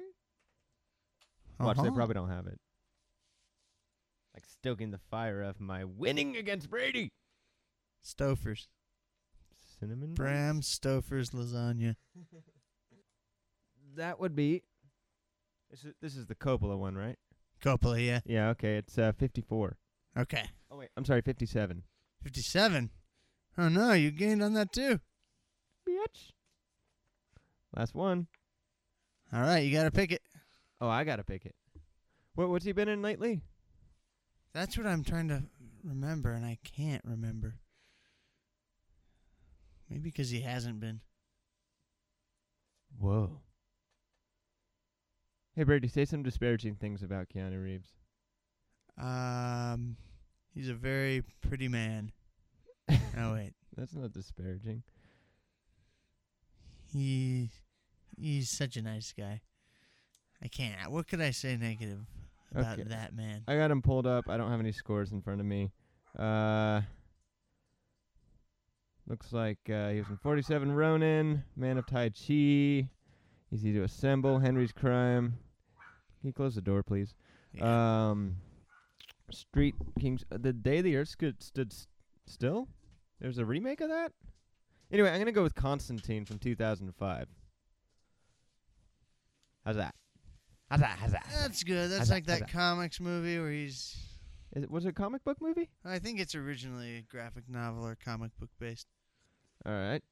Watch, 1.60 1.78
they 1.78 1.82
Uh-huh. 1.84 1.92
probably 1.92 2.14
don't 2.16 2.30
have 2.30 2.48
it. 2.48 2.60
Like 4.34 4.46
stoking 4.46 4.92
the 4.92 4.98
fire 4.98 5.42
of 5.42 5.60
my 5.60 5.84
winning 5.84 6.36
against 6.38 6.70
Brady. 6.70 7.12
Stofers. 8.04 8.68
Cinnamon. 9.84 10.14
Bram 10.14 10.62
Stofer's 10.62 11.32
lasagna. 11.32 11.96
That 13.96 14.20
would 14.20 14.36
be. 14.36 14.64
This 15.70 15.86
is 15.86 15.94
this 16.02 16.16
is 16.16 16.26
the 16.26 16.34
Coppola 16.34 16.80
one, 16.80 16.96
right? 16.96 17.16
Coppola, 17.64 18.04
yeah. 18.04 18.22
Yeah. 18.26 18.50
Okay. 18.50 18.78
It's 18.78 18.98
uh 18.98 19.12
54. 19.12 19.78
Okay. 20.18 20.50
Oh 20.72 20.78
wait, 20.78 20.90
I'm 20.98 21.06
sorry, 21.06 21.22
57. 21.22 21.84
57. 22.24 22.90
Oh 23.58 23.70
no, 23.70 23.94
you 23.94 24.10
gained 24.10 24.42
on 24.42 24.54
that 24.54 24.74
too. 24.74 25.00
Bitch. 25.88 26.32
Last 27.76 27.94
one. 27.94 28.26
All 29.32 29.42
right, 29.42 29.60
you 29.60 29.72
gotta 29.72 29.92
pick 29.92 30.12
it. 30.12 30.24
Oh, 30.82 30.90
I 30.90 31.04
gotta 31.04 31.24
pick 31.24 31.46
it. 31.46 31.56
What 32.36 32.50
what's 32.50 32.66
he 32.66 32.72
been 32.72 32.90
in 32.90 33.04
lately? 33.04 33.42
That's 34.54 34.78
what 34.78 34.88
I'm 34.88 35.04
trying 35.04 35.28
to 35.28 35.44
remember, 35.84 36.34
and 36.34 36.46
I 36.46 36.58
can't 36.64 37.04
remember. 37.06 37.56
Maybe 39.94 40.10
because 40.10 40.32
he 40.32 40.42
hasn't 40.42 40.80
been. 40.80 41.02
Whoa. 42.98 43.42
Hey 45.56 45.64
Brady, 45.64 45.88
say 45.88 46.06
some 46.06 46.24
disparaging 46.24 46.76
things 46.76 47.04
about 47.04 47.28
Keanu 47.30 47.64
Reeves. 47.64 47.90
Um, 49.00 49.98
he's 50.56 50.68
a 50.70 50.74
very 50.74 51.24
pretty 51.48 51.68
man. 51.68 52.12
oh 52.90 53.34
wait, 53.34 53.54
That's 53.78 53.94
not 53.94 54.12
disparaging. 54.14 54.82
he 56.92 57.50
he's 58.18 58.50
such 58.50 58.76
a 58.78 58.82
nice 58.82 59.14
guy. 59.16 59.42
I 60.44 60.48
can't. 60.48 60.92
What 60.92 61.08
could 61.08 61.22
I 61.22 61.30
say 61.32 61.56
negative 61.56 62.00
about 62.52 62.80
Okay. 62.80 62.90
that 62.90 63.16
man? 63.16 63.44
I 63.48 63.56
got 63.58 63.70
him 63.70 63.84
pulled 63.84 64.08
up. 64.08 64.28
I 64.28 64.38
don't 64.38 64.50
have 64.50 64.60
any 64.60 64.72
scores 64.72 65.12
in 65.12 65.22
front 65.22 65.40
of 65.40 65.46
me. 65.46 65.72
Uh, 66.18 66.82
looks 69.14 69.32
like 69.32 69.60
uh, 69.70 69.90
he 69.90 70.00
was 70.00 70.10
in 70.10 70.18
47 70.18 70.72
Ronin, 70.72 71.44
Man 71.56 71.78
of 71.78 71.86
Tai 71.86 72.10
Chi, 72.10 72.90
Easy 73.52 73.72
to 73.74 73.84
Assemble, 73.84 74.40
Henry's 74.40 74.72
Crime. 74.72 75.36
Can 76.20 76.28
you 76.30 76.34
close 76.34 76.56
the 76.56 76.62
door, 76.62 76.82
please? 76.82 77.14
Yeah. 77.54 78.10
Um, 78.10 78.38
Street 79.30 79.76
Kings. 80.00 80.26
uh, 80.32 80.40
The 80.42 80.52
Day 80.52 80.82
the 80.82 80.96
Earth 80.98 81.10
stood, 81.10 81.44
stood 81.44 81.72
s- 81.72 81.86
still. 82.26 82.68
There's 83.22 83.38
a 83.38 83.46
remake 83.46 83.82
of 83.82 83.90
that. 83.90 84.12
Anyway, 84.92 85.12
I'm 85.12 85.20
gonna 85.20 85.32
go 85.32 85.44
with 85.44 85.54
Constantine 85.54 86.26
from 86.26 86.40
2005. 86.40 87.28
How's 89.64 89.76
that? 89.76 89.94
How's 90.72 90.80
that? 90.80 90.98
How's 91.00 91.12
that? 91.12 91.28
That's 91.40 91.64
good. 91.64 91.92
That's 91.92 92.00
How's 92.00 92.10
like 92.10 92.26
that 92.26 92.40
that? 92.40 92.52
comics 92.52 93.00
movie 93.00 93.38
where 93.38 93.52
he's. 93.52 93.96
Is 94.56 94.64
it, 94.64 94.72
was 94.72 94.86
it 94.86 94.90
a 94.90 94.94
comic 94.94 95.24
book 95.24 95.38
movie? 95.40 95.70
I 95.86 96.00
think 96.00 96.20
it's 96.20 96.34
originally 96.34 96.98
a 96.98 97.02
graphic 97.02 97.44
novel 97.48 97.86
or 97.86 97.96
comic 98.04 98.32
book 98.40 98.50
based. 98.60 98.88
All 99.66 99.74
right. 99.74 100.04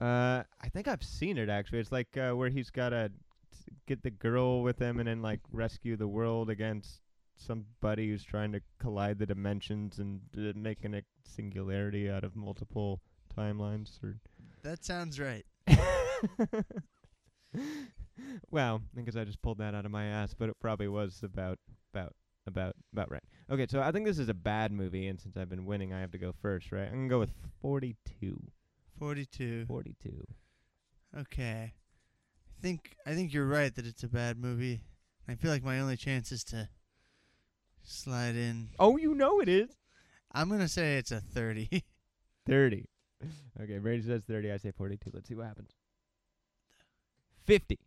Uh, 0.00 0.44
I 0.60 0.68
think 0.68 0.86
I've 0.86 1.02
seen 1.02 1.38
it 1.38 1.48
actually. 1.48 1.80
It's 1.80 1.90
like 1.92 2.16
uh, 2.16 2.32
where 2.32 2.50
he's 2.50 2.70
gotta 2.70 3.10
t- 3.52 3.72
get 3.86 4.02
the 4.02 4.10
girl 4.10 4.62
with 4.62 4.78
him 4.78 5.00
and 5.00 5.08
then 5.08 5.22
like 5.22 5.40
rescue 5.52 5.96
the 5.96 6.06
world 6.06 6.50
against 6.50 7.00
somebody 7.36 8.08
who's 8.08 8.22
trying 8.22 8.52
to 8.52 8.60
collide 8.78 9.18
the 9.18 9.26
dimensions 9.26 9.98
and 9.98 10.20
uh, 10.36 10.52
making 10.54 10.94
a 10.94 11.02
singularity 11.24 12.10
out 12.10 12.22
of 12.24 12.36
multiple 12.36 13.00
timelines. 13.36 14.02
Or 14.02 14.16
That 14.62 14.84
sounds 14.84 15.18
right. 15.18 15.44
well, 18.50 18.82
because 18.94 19.16
I 19.16 19.24
just 19.24 19.42
pulled 19.42 19.58
that 19.58 19.74
out 19.74 19.84
of 19.84 19.90
my 19.90 20.04
ass, 20.04 20.34
but 20.34 20.48
it 20.48 20.56
probably 20.60 20.88
was 20.88 21.20
about 21.22 21.58
about 21.92 22.14
about 22.48 22.74
about 22.92 23.10
right. 23.10 23.22
Okay, 23.50 23.66
so 23.68 23.80
I 23.80 23.92
think 23.92 24.06
this 24.06 24.18
is 24.18 24.28
a 24.28 24.34
bad 24.34 24.72
movie, 24.72 25.06
and 25.06 25.20
since 25.20 25.36
I've 25.36 25.48
been 25.48 25.64
winning, 25.64 25.92
I 25.92 26.00
have 26.00 26.10
to 26.12 26.18
go 26.18 26.32
first, 26.42 26.72
right? 26.72 26.86
I'm 26.86 27.08
gonna 27.08 27.08
go 27.08 27.18
with 27.20 27.32
42. 27.62 28.40
42. 28.98 29.66
42. 29.66 30.26
Okay. 31.20 31.72
I 31.72 32.62
think 32.62 32.96
I 33.06 33.14
think 33.14 33.32
you're 33.32 33.46
right 33.46 33.74
that 33.74 33.86
it's 33.86 34.02
a 34.02 34.08
bad 34.08 34.38
movie. 34.38 34.80
I 35.28 35.34
feel 35.34 35.50
like 35.50 35.62
my 35.62 35.78
only 35.78 35.96
chance 35.96 36.32
is 36.32 36.42
to 36.44 36.68
slide 37.82 38.34
in. 38.34 38.70
Oh, 38.78 38.96
you 38.96 39.14
know 39.14 39.40
it 39.40 39.48
is. 39.48 39.76
I'm 40.32 40.48
gonna 40.50 40.68
say 40.68 40.96
it's 40.96 41.12
a 41.12 41.20
30. 41.20 41.84
30. 42.46 42.88
Okay, 43.60 43.78
Brady 43.78 44.02
says 44.02 44.22
30. 44.26 44.52
I 44.52 44.56
say 44.56 44.70
42. 44.70 45.10
Let's 45.12 45.28
see 45.28 45.34
what 45.34 45.46
happens. 45.46 45.70
50. 47.44 47.78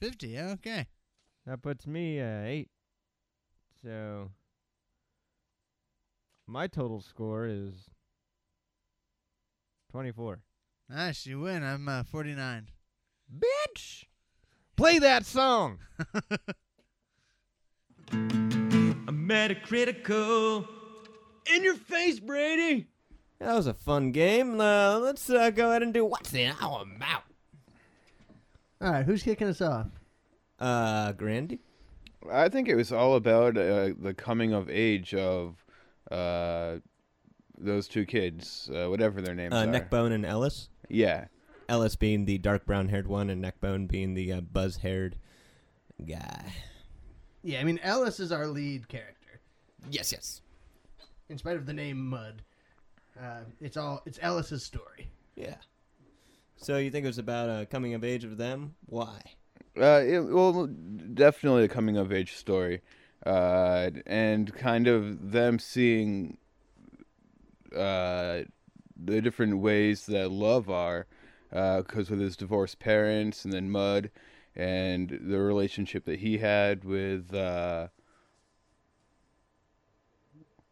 50. 0.00 0.38
Okay. 0.38 0.86
That 1.46 1.62
puts 1.62 1.86
me 1.86 2.20
uh, 2.20 2.42
8. 2.42 2.68
So 3.86 4.30
my 6.48 6.66
total 6.66 7.00
score 7.00 7.46
is 7.46 7.72
24. 9.92 10.40
Nice. 10.90 11.24
You 11.24 11.38
win. 11.38 11.62
I'm 11.62 11.88
uh, 11.88 12.02
49. 12.02 12.66
Bitch! 13.38 14.06
Play 14.74 14.98
that 14.98 15.24
song! 15.24 15.78
I'm 18.10 19.28
metacritical. 19.28 20.66
In 21.54 21.62
your 21.62 21.76
face, 21.76 22.18
Brady! 22.18 22.88
That 23.38 23.54
was 23.54 23.68
a 23.68 23.74
fun 23.74 24.10
game. 24.10 24.60
Uh, 24.60 24.98
let's 24.98 25.30
uh, 25.30 25.50
go 25.50 25.70
ahead 25.70 25.84
and 25.84 25.94
do 25.94 26.04
what's 26.04 26.34
in 26.34 26.52
Our 26.60 26.84
Mouth? 26.84 27.22
All 28.80 28.90
right, 28.90 29.06
who's 29.06 29.22
kicking 29.22 29.46
us 29.46 29.60
off? 29.60 29.86
Uh, 30.58 31.12
Grandy? 31.12 31.60
I 32.30 32.48
think 32.48 32.68
it 32.68 32.74
was 32.74 32.92
all 32.92 33.14
about 33.16 33.56
uh, 33.56 33.90
the 33.98 34.14
coming 34.16 34.52
of 34.52 34.68
age 34.70 35.14
of 35.14 35.64
uh, 36.10 36.76
those 37.58 37.88
two 37.88 38.04
kids, 38.04 38.70
uh, 38.74 38.88
whatever 38.88 39.20
their 39.22 39.34
names 39.34 39.54
Uh, 39.54 39.58
are. 39.58 39.66
Neckbone 39.66 40.12
and 40.12 40.24
Ellis. 40.26 40.68
Yeah, 40.88 41.26
Ellis 41.68 41.96
being 41.96 42.24
the 42.24 42.38
dark 42.38 42.64
brown 42.66 42.88
haired 42.88 43.06
one, 43.06 43.30
and 43.30 43.40
Neckbone 43.40 43.86
being 43.86 44.14
the 44.14 44.32
uh, 44.34 44.40
buzz 44.40 44.76
haired 44.76 45.16
guy. 46.06 46.52
Yeah, 47.42 47.60
I 47.60 47.64
mean 47.64 47.78
Ellis 47.82 48.20
is 48.20 48.32
our 48.32 48.46
lead 48.46 48.88
character. 48.88 49.40
Yes, 49.90 50.12
yes. 50.12 50.42
In 51.28 51.38
spite 51.38 51.56
of 51.56 51.66
the 51.66 51.72
name 51.72 52.08
Mud, 52.08 52.42
uh, 53.20 53.40
it's 53.60 53.76
all 53.76 54.02
it's 54.06 54.18
Ellis's 54.22 54.62
story. 54.64 55.10
Yeah. 55.34 55.56
So 56.56 56.78
you 56.78 56.90
think 56.90 57.04
it 57.04 57.08
was 57.08 57.18
about 57.18 57.48
a 57.48 57.66
coming 57.66 57.94
of 57.94 58.02
age 58.04 58.24
of 58.24 58.38
them? 58.38 58.74
Why? 58.86 59.20
Uh, 59.80 60.02
it, 60.04 60.20
well, 60.20 60.66
definitely 60.66 61.64
a 61.64 61.68
coming 61.68 61.96
of 61.96 62.12
age 62.12 62.34
story, 62.36 62.82
uh, 63.24 63.90
and 64.06 64.54
kind 64.54 64.86
of 64.86 65.32
them 65.32 65.58
seeing 65.58 66.38
uh, 67.74 68.42
the 68.96 69.20
different 69.20 69.58
ways 69.58 70.06
that 70.06 70.30
love 70.30 70.70
are, 70.70 71.06
because 71.50 72.10
with 72.10 72.20
his 72.20 72.36
divorced 72.36 72.78
parents 72.78 73.44
and 73.44 73.52
then 73.52 73.70
Mud, 73.70 74.10
and 74.54 75.18
the 75.20 75.38
relationship 75.38 76.04
that 76.06 76.20
he 76.20 76.38
had 76.38 76.84
with 76.84 77.34
uh, 77.34 77.88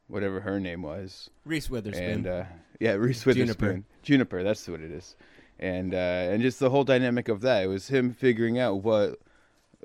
whatever 0.08 0.40
her 0.40 0.58
name 0.58 0.82
was. 0.82 1.30
Reese 1.44 1.68
Witherspoon. 1.68 2.04
and 2.04 2.26
uh, 2.26 2.44
yeah, 2.80 2.92
Reese 2.92 3.24
Juniper. 3.24 3.40
Witherspoon, 3.40 3.84
Juniper. 4.02 4.42
That's 4.42 4.66
what 4.68 4.80
it 4.80 4.90
is, 4.90 5.16
and 5.58 5.94
uh, 5.94 5.96
and 5.96 6.42
just 6.42 6.60
the 6.60 6.70
whole 6.70 6.84
dynamic 6.84 7.28
of 7.28 7.40
that. 7.42 7.64
It 7.64 7.66
was 7.68 7.88
him 7.88 8.12
figuring 8.12 8.58
out 8.58 8.82
what 8.82 9.18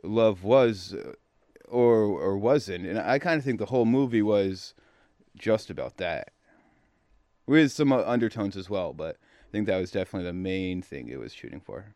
love 0.04 0.44
was, 0.44 0.94
uh, 0.94 1.14
or 1.68 2.02
or 2.04 2.38
wasn't, 2.38 2.86
and 2.86 3.00
I 3.00 3.20
kind 3.20 3.38
of 3.38 3.46
think 3.46 3.60
the 3.60 3.68
whole 3.68 3.86
movie 3.86 4.22
was 4.22 4.74
just 5.38 5.70
about 5.70 5.98
that, 5.98 6.32
with 7.46 7.72
some 7.72 7.92
uh, 7.92 8.04
undertones 8.06 8.58
as 8.58 8.70
well. 8.70 8.94
But 8.94 9.18
I 9.50 9.52
think 9.52 9.68
that 9.68 9.78
was 9.78 9.92
definitely 9.92 10.28
the 10.28 10.34
main 10.34 10.82
thing 10.82 11.08
it 11.08 11.20
was 11.20 11.34
shooting 11.34 11.60
for. 11.60 11.96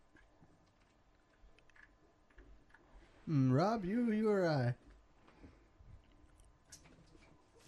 Mm, 3.30 3.56
Rob, 3.56 3.86
you 3.86 4.12
you 4.12 4.30
or 4.30 4.48
I? 4.48 4.76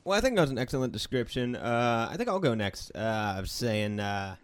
Well, 0.03 0.15
I 0.15 0.21
think 0.21 0.35
that 0.35 0.41
was 0.41 0.51
an 0.51 0.59
excellent 0.59 0.93
description. 0.93 1.55
Uh, 1.55 2.07
I 2.11 2.15
think 2.15 2.29
I'll 2.29 2.39
go 2.39 2.53
next. 2.53 2.91
Uh, 2.93 3.33
I 3.37 3.41
was 3.41 3.51
saying, 3.51 3.99
uh, 3.99 4.35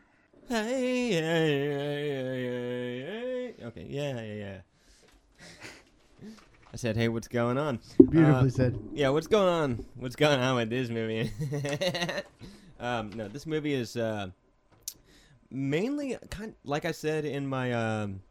hey, 0.52 1.12
hey, 1.12 1.70
hey, 1.72 3.54
hey. 3.58 3.66
Okay, 3.66 3.86
yeah, 3.90 4.22
yeah, 4.22 4.34
yeah. 4.34 4.62
I 6.74 6.76
said, 6.76 6.98
hey, 6.98 7.08
what's 7.08 7.30
going 7.30 7.58
on? 7.58 7.80
Beautifully 8.10 8.50
Uh, 8.50 8.52
said. 8.52 8.80
Yeah, 8.94 9.10
what's 9.10 9.28
going 9.28 9.48
on? 9.48 9.86
What's 9.96 10.18
going 10.18 10.42
on 10.42 10.58
with 10.58 10.70
this 10.70 10.90
movie? 10.90 11.32
um, 12.82 13.12
no, 13.12 13.30
this 13.30 13.46
movie 13.46 13.74
is 13.74 13.96
uh, 13.96 14.32
mainly 15.50 16.18
kind 16.30 16.54
like 16.66 16.84
I 16.84 16.92
said 16.92 17.24
in 17.24 17.48
my 17.48 17.72
um, 17.72 18.22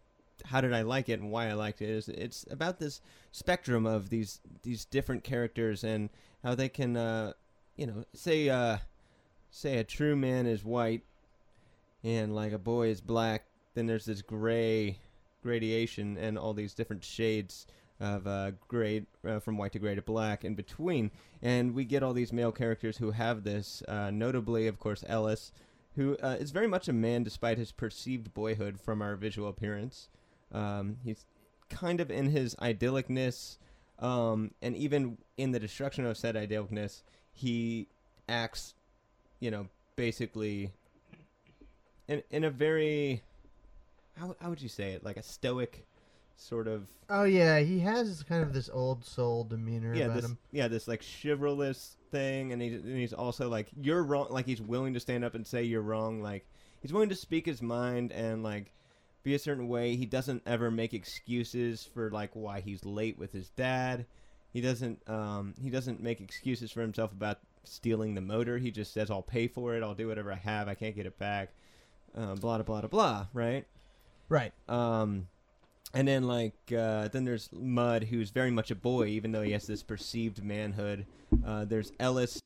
how 0.44 0.60
did 0.60 0.74
I 0.74 0.82
like 0.82 1.08
it 1.08 1.20
and 1.20 1.30
why 1.30 1.48
I 1.48 1.54
liked 1.54 1.80
it 1.80 1.88
is 1.88 2.08
it's 2.08 2.44
about 2.50 2.78
this 2.78 3.00
spectrum 3.32 3.86
of 3.86 4.10
these 4.10 4.40
these 4.62 4.84
different 4.84 5.24
characters 5.24 5.84
and 5.84 6.10
how 6.42 6.54
they 6.54 6.68
can 6.68 6.96
uh, 6.96 7.32
you 7.76 7.86
know 7.86 8.04
say 8.14 8.48
uh, 8.50 8.78
say 9.50 9.78
a 9.78 9.84
true 9.84 10.16
man 10.16 10.46
is 10.46 10.64
white 10.64 11.02
and 12.02 12.34
like 12.34 12.52
a 12.52 12.58
boy 12.58 12.88
is 12.88 13.00
black 13.00 13.44
then 13.74 13.86
there's 13.86 14.04
this 14.04 14.22
gray 14.22 14.98
gradation 15.42 16.16
and 16.18 16.38
all 16.38 16.52
these 16.52 16.74
different 16.74 17.04
shades 17.04 17.66
of 18.00 18.26
uh, 18.26 18.52
gray 18.66 19.06
uh, 19.26 19.38
from 19.38 19.58
white 19.58 19.72
to 19.72 19.78
gray 19.78 19.94
to 19.94 20.02
black 20.02 20.44
in 20.44 20.54
between. 20.54 21.10
And 21.42 21.74
we 21.74 21.84
get 21.84 22.02
all 22.02 22.14
these 22.14 22.32
male 22.32 22.52
characters 22.52 22.96
who 22.96 23.10
have 23.10 23.44
this 23.44 23.82
uh, 23.86 24.10
notably 24.10 24.66
of 24.66 24.78
course 24.78 25.04
ellis 25.06 25.52
who 25.96 26.16
uh, 26.22 26.36
is 26.38 26.50
very 26.50 26.66
much 26.66 26.88
a 26.88 26.92
man 26.92 27.24
despite 27.24 27.58
his 27.58 27.72
perceived 27.72 28.32
boyhood 28.32 28.80
from 28.80 29.02
our 29.02 29.16
visual 29.16 29.48
appearance. 29.48 30.08
Um, 30.52 30.96
he's 31.04 31.26
kind 31.68 32.00
of 32.00 32.10
in 32.10 32.30
his 32.30 32.54
idyllicness 32.56 33.58
um, 33.98 34.52
and 34.62 34.76
even 34.76 35.18
in 35.36 35.52
the 35.52 35.60
destruction 35.60 36.06
of 36.06 36.16
said 36.16 36.34
idyllicness 36.34 37.02
he 37.32 37.86
acts 38.28 38.74
you 39.38 39.50
know 39.50 39.68
basically 39.94 40.72
in, 42.10 42.22
in 42.30 42.44
a 42.44 42.50
very 42.50 43.22
how, 44.18 44.36
how 44.40 44.50
would 44.50 44.60
you 44.60 44.68
say 44.68 44.92
it? 44.92 45.04
Like 45.04 45.16
a 45.16 45.22
stoic 45.22 45.86
sort 46.36 46.68
of 46.68 46.86
Oh 47.08 47.24
yeah, 47.24 47.60
he 47.60 47.80
has 47.80 48.22
kind 48.22 48.42
of 48.42 48.52
this 48.52 48.68
old 48.72 49.04
soul 49.04 49.44
demeanor 49.44 49.94
yeah 49.94 50.04
about 50.06 50.16
this 50.16 50.24
him. 50.26 50.38
yeah 50.52 50.68
this 50.68 50.88
like 50.88 51.02
chivalrous 51.02 51.96
thing 52.10 52.52
and, 52.52 52.60
he, 52.60 52.68
and 52.68 52.96
he's 52.96 53.12
also 53.12 53.48
like 53.48 53.68
you're 53.80 54.02
wrong 54.02 54.26
like 54.30 54.46
he's 54.46 54.60
willing 54.60 54.94
to 54.94 55.00
stand 55.00 55.24
up 55.24 55.34
and 55.34 55.46
say 55.46 55.62
you're 55.62 55.80
wrong 55.80 56.20
like 56.22 56.44
he's 56.82 56.92
willing 56.92 57.08
to 57.08 57.14
speak 57.14 57.46
his 57.46 57.62
mind 57.62 58.10
and 58.10 58.42
like 58.42 58.72
be 59.22 59.34
a 59.34 59.38
certain 59.38 59.68
way. 59.68 59.96
He 59.96 60.06
doesn't 60.06 60.42
ever 60.46 60.70
make 60.70 60.94
excuses 60.94 61.88
for 61.94 62.10
like 62.10 62.30
why 62.32 62.60
he's 62.60 62.84
late 62.84 63.18
with 63.18 63.32
his 63.32 63.50
dad. 63.50 64.06
He 64.52 64.60
doesn't 64.60 65.08
um 65.08 65.54
he 65.62 65.70
doesn't 65.70 66.02
make 66.02 66.20
excuses 66.20 66.72
for 66.72 66.80
himself 66.80 67.12
about 67.12 67.38
stealing 67.64 68.14
the 68.14 68.20
motor. 68.20 68.58
He 68.58 68.70
just 68.70 68.92
says 68.92 69.10
i'll 69.10 69.22
pay 69.22 69.46
for 69.46 69.76
it. 69.76 69.82
I'll 69.82 69.94
do 69.94 70.08
whatever 70.08 70.32
i 70.32 70.36
have. 70.36 70.68
I 70.68 70.74
can't 70.74 70.96
get 70.96 71.06
it 71.06 71.18
back 71.18 71.50
uh, 72.16 72.34
blah 72.34 72.56
blah 72.58 72.62
blah 72.62 72.80
blah 72.82 72.88
blah 72.88 73.26
right 73.32 73.64
Right. 74.28 74.52
um, 74.68 75.26
and 75.92 76.06
then 76.06 76.22
like 76.28 76.54
uh, 76.76 77.08
then 77.08 77.24
there's 77.24 77.48
Mud, 77.52 78.04
who's 78.04 78.30
very 78.30 78.52
much 78.52 78.70
a 78.70 78.76
boy, 78.76 79.06
even 79.06 79.32
though 79.32 79.42
he 79.42 79.50
has 79.52 79.66
this 79.66 79.82
perceived 79.82 80.44
manhood. 80.44 81.04
Uh, 81.44 81.64
there's 81.64 81.90
Ellis. 81.98 82.40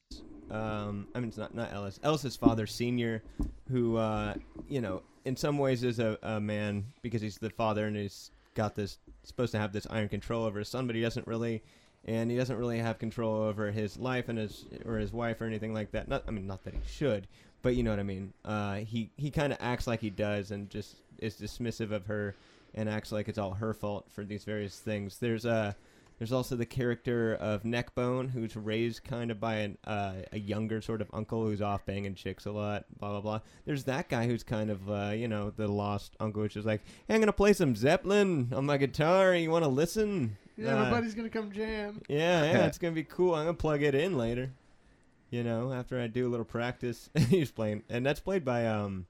Um, 0.50 1.08
I 1.14 1.20
mean, 1.20 1.28
it's 1.28 1.36
not 1.36 1.54
not 1.54 1.70
Ellis. 1.72 2.00
Ellis's 2.02 2.36
father, 2.36 2.66
Senior, 2.66 3.22
who 3.70 3.96
uh, 3.98 4.34
you 4.66 4.80
know, 4.80 5.02
in 5.26 5.36
some 5.36 5.58
ways 5.58 5.84
is 5.84 5.98
a, 5.98 6.16
a 6.22 6.40
man 6.40 6.86
because 7.02 7.20
he's 7.20 7.36
the 7.36 7.50
father 7.50 7.86
and 7.86 7.96
he's 7.96 8.30
got 8.54 8.74
this 8.74 8.96
supposed 9.24 9.52
to 9.52 9.58
have 9.58 9.72
this 9.72 9.86
iron 9.90 10.08
control 10.08 10.44
over 10.44 10.58
his 10.60 10.68
son, 10.68 10.86
but 10.86 10.96
he 10.96 11.02
doesn't 11.02 11.26
really 11.26 11.62
and 12.06 12.30
he 12.30 12.36
doesn't 12.38 12.56
really 12.56 12.78
have 12.78 12.98
control 12.98 13.42
over 13.42 13.70
his 13.70 13.98
life 13.98 14.30
and 14.30 14.38
his 14.38 14.64
or 14.86 14.96
his 14.96 15.12
wife 15.12 15.40
or 15.42 15.44
anything 15.44 15.74
like 15.74 15.90
that. 15.92 16.08
Not, 16.08 16.24
I 16.26 16.30
mean, 16.30 16.46
not 16.46 16.64
that 16.64 16.72
he 16.72 16.80
should, 16.90 17.26
but 17.64 17.74
you 17.74 17.82
know 17.82 17.90
what 17.90 17.98
I 17.98 18.04
mean. 18.04 18.32
Uh, 18.44 18.76
he 18.76 19.10
he 19.16 19.32
kind 19.32 19.52
of 19.52 19.58
acts 19.60 19.88
like 19.88 20.00
he 20.00 20.10
does 20.10 20.52
and 20.52 20.70
just 20.70 20.96
is 21.18 21.34
dismissive 21.34 21.90
of 21.90 22.06
her 22.06 22.36
and 22.74 22.88
acts 22.88 23.10
like 23.10 23.28
it's 23.28 23.38
all 23.38 23.54
her 23.54 23.74
fault 23.74 24.06
for 24.10 24.22
these 24.24 24.44
various 24.44 24.78
things. 24.78 25.18
There's 25.18 25.44
uh, 25.46 25.72
there's 26.18 26.32
also 26.32 26.54
the 26.54 26.66
character 26.66 27.34
of 27.34 27.64
Neckbone, 27.64 28.28
who's 28.28 28.54
raised 28.56 29.02
kind 29.02 29.30
of 29.32 29.40
by 29.40 29.54
an, 29.56 29.78
uh, 29.84 30.14
a 30.32 30.38
younger 30.38 30.80
sort 30.80 31.00
of 31.00 31.10
uncle 31.12 31.44
who's 31.44 31.60
off 31.60 31.84
banging 31.86 32.14
chicks 32.14 32.46
a 32.46 32.52
lot, 32.52 32.84
blah, 33.00 33.10
blah, 33.10 33.20
blah. 33.20 33.40
There's 33.64 33.82
that 33.84 34.08
guy 34.08 34.26
who's 34.26 34.44
kind 34.44 34.70
of, 34.70 34.88
uh, 34.88 35.10
you 35.10 35.26
know, 35.26 35.50
the 35.50 35.66
lost 35.66 36.14
uncle, 36.20 36.42
which 36.42 36.56
is 36.56 36.64
like, 36.64 36.82
hey, 37.08 37.14
I'm 37.14 37.20
going 37.20 37.26
to 37.26 37.32
play 37.32 37.52
some 37.52 37.74
Zeppelin 37.74 38.52
on 38.54 38.64
my 38.64 38.76
guitar. 38.76 39.34
You 39.34 39.50
want 39.50 39.64
to 39.64 39.68
listen? 39.68 40.36
Yeah, 40.56 40.76
Uh, 40.76 40.84
my 40.84 40.90
buddy's 40.90 41.16
gonna 41.16 41.28
come 41.30 41.50
jam. 41.50 42.00
Yeah, 42.08 42.44
yeah, 42.44 42.66
it's 42.66 42.78
going 42.78 42.94
to 42.94 43.00
be 43.00 43.02
cool. 43.04 43.34
I'm 43.34 43.46
going 43.46 43.56
to 43.56 43.60
plug 43.60 43.82
it 43.82 43.96
in 43.96 44.16
later, 44.16 44.52
you 45.34 45.42
know, 45.42 45.72
after 45.72 46.00
I 46.00 46.06
do 46.06 46.28
a 46.28 46.30
little 46.30 46.44
practice. 46.44 47.10
He's 47.28 47.50
playing, 47.50 47.82
and 47.88 48.06
that's 48.06 48.20
played 48.20 48.44
by, 48.44 48.68
um, 48.68 49.06